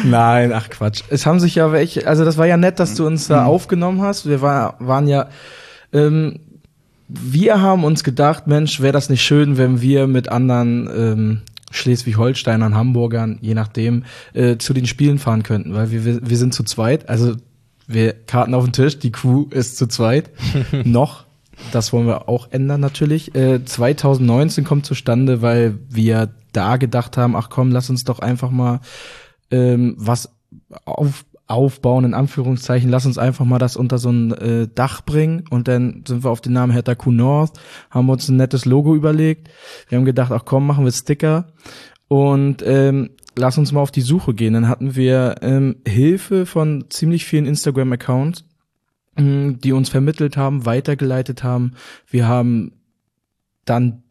[0.05, 1.03] Nein, ach Quatsch.
[1.09, 4.01] Es haben sich ja welche, also das war ja nett, dass du uns da aufgenommen
[4.01, 4.29] hast.
[4.29, 5.27] Wir war, waren ja,
[5.93, 6.39] ähm,
[7.09, 11.41] wir haben uns gedacht, Mensch, wäre das nicht schön, wenn wir mit anderen ähm,
[11.75, 16.63] Schleswig-Holsteinern, Hamburgern, je nachdem, äh, zu den Spielen fahren könnten, weil wir, wir, sind zu
[16.63, 17.35] zweit, also
[17.87, 20.31] wir Karten auf den Tisch, die Crew ist zu zweit,
[20.85, 21.25] noch.
[21.73, 23.35] Das wollen wir auch ändern natürlich.
[23.35, 28.51] Äh, 2019 kommt zustande, weil wir da gedacht haben, ach komm, lass uns doch einfach
[28.51, 28.81] mal
[29.51, 30.31] ähm, was
[30.85, 35.45] auf, aufbauen, in Anführungszeichen, lass uns einfach mal das unter so ein äh, Dach bringen
[35.51, 37.61] und dann sind wir auf den Namen Hertha Q North,
[37.91, 39.51] haben uns ein nettes Logo überlegt.
[39.89, 41.53] Wir haben gedacht, ach komm, machen wir Sticker
[42.09, 44.55] und ähm, lass uns mal auf die Suche gehen.
[44.55, 48.45] Dann hatten wir ähm, Hilfe von ziemlich vielen Instagram-Accounts,
[49.19, 51.73] mh, die uns vermittelt haben, weitergeleitet haben.
[52.09, 52.73] Wir haben
[53.67, 54.03] dann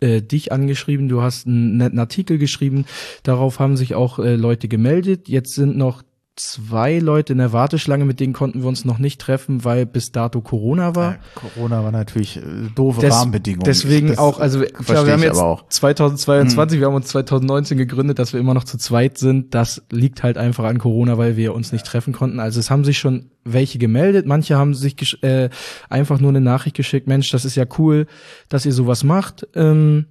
[0.00, 2.84] äh, dich angeschrieben, du hast einen netten Artikel geschrieben,
[3.22, 5.28] darauf haben sich auch äh, Leute gemeldet.
[5.28, 6.02] Jetzt sind noch
[6.36, 10.12] zwei Leute in der Warteschlange, mit denen konnten wir uns noch nicht treffen, weil bis
[10.12, 11.12] dato Corona war.
[11.12, 12.42] Ja, Corona war natürlich äh,
[12.74, 13.64] doofe Des- Rahmenbedingungen.
[13.64, 15.68] Deswegen Das auch, also klar, wir haben jetzt aber auch.
[15.68, 19.54] 2022, wir haben uns 2019 gegründet, dass wir immer noch zu zweit sind.
[19.54, 22.38] Das liegt halt einfach an Corona, weil wir uns nicht treffen konnten.
[22.38, 24.26] Also es haben sich schon welche gemeldet.
[24.26, 25.48] Manche haben sich äh,
[25.88, 27.06] einfach nur eine Nachricht geschickt.
[27.08, 28.06] Mensch, das ist ja cool,
[28.48, 29.46] dass ihr sowas macht.
[29.54, 30.06] Ähm,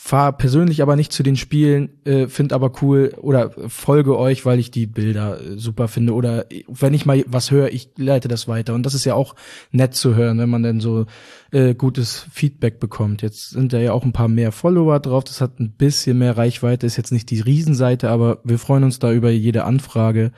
[0.00, 4.60] fahre persönlich aber nicht zu den Spielen, äh, finde aber cool oder folge euch, weil
[4.60, 8.46] ich die Bilder äh, super finde oder wenn ich mal was höre, ich leite das
[8.46, 9.34] weiter und das ist ja auch
[9.72, 11.06] nett zu hören, wenn man dann so
[11.50, 13.22] äh, gutes Feedback bekommt.
[13.22, 16.36] Jetzt sind da ja auch ein paar mehr Follower drauf, das hat ein bisschen mehr
[16.36, 20.30] Reichweite, ist jetzt nicht die Riesenseite, aber wir freuen uns da über jede Anfrage.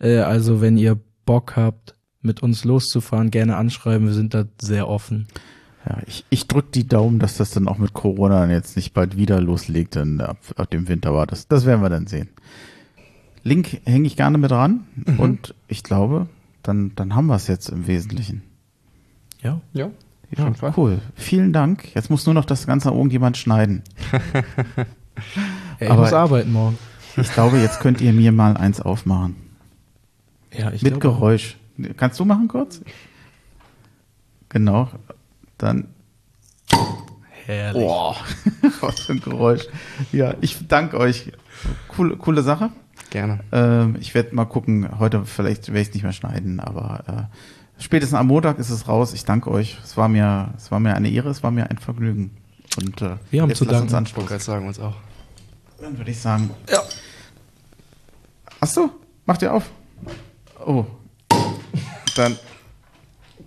[0.00, 4.88] Äh, also wenn ihr Bock habt, mit uns loszufahren, gerne anschreiben, wir sind da sehr
[4.88, 5.28] offen.
[5.86, 9.16] Ja, ich, ich drück die Daumen, dass das dann auch mit Corona jetzt nicht bald
[9.16, 11.46] wieder loslegt, dann ab, ab dem Winter war das.
[11.48, 12.28] Das werden wir dann sehen.
[13.42, 14.86] Link hänge ich gerne mit dran
[15.18, 16.26] und ich glaube,
[16.62, 18.42] dann, dann haben wir es jetzt im Wesentlichen.
[19.42, 19.60] Ja.
[19.74, 19.90] Ja,
[20.34, 21.00] Ja, cool.
[21.14, 21.94] Vielen Dank.
[21.94, 23.82] Jetzt muss nur noch das Ganze irgendjemand schneiden.
[25.78, 26.76] Ja, ich Aber- muss arbeiten morgen.
[27.16, 29.36] Ich glaube, jetzt könnt ihr mir mal eins aufmachen.
[30.52, 31.18] Ja, ich Mit glaube auch.
[31.20, 31.56] Geräusch.
[31.96, 32.80] Kannst du machen kurz?
[34.48, 34.88] Genau.
[35.64, 35.88] Dann.
[37.46, 37.82] Herrlich.
[37.82, 38.16] Boah,
[38.82, 39.62] was für ein Geräusch.
[40.12, 41.32] Ja, ich danke euch.
[41.88, 42.70] Coole, coole Sache.
[43.08, 43.40] Gerne.
[43.50, 44.98] Ähm, ich werde mal gucken.
[44.98, 47.28] Heute vielleicht werde ich es nicht mehr schneiden, aber
[47.78, 49.14] äh, spätestens am Montag ist es raus.
[49.14, 49.78] Ich danke euch.
[49.82, 52.36] Es war mir, es war mir eine Ehre, es war mir ein Vergnügen.
[52.76, 53.94] Und äh, Wir haben zu uns danken.
[53.94, 54.28] Anstoßen.
[54.28, 54.96] gerade sagen, uns auch.
[55.80, 56.50] Dann würde ich sagen.
[56.70, 56.82] Ja.
[58.60, 58.90] Ach so,
[59.24, 59.70] macht ihr auf.
[60.66, 60.84] Oh.
[62.16, 62.36] Dann.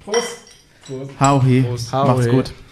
[0.04, 0.47] Prost.
[1.20, 1.64] Hau he.
[1.92, 2.54] Hau Macht's gut.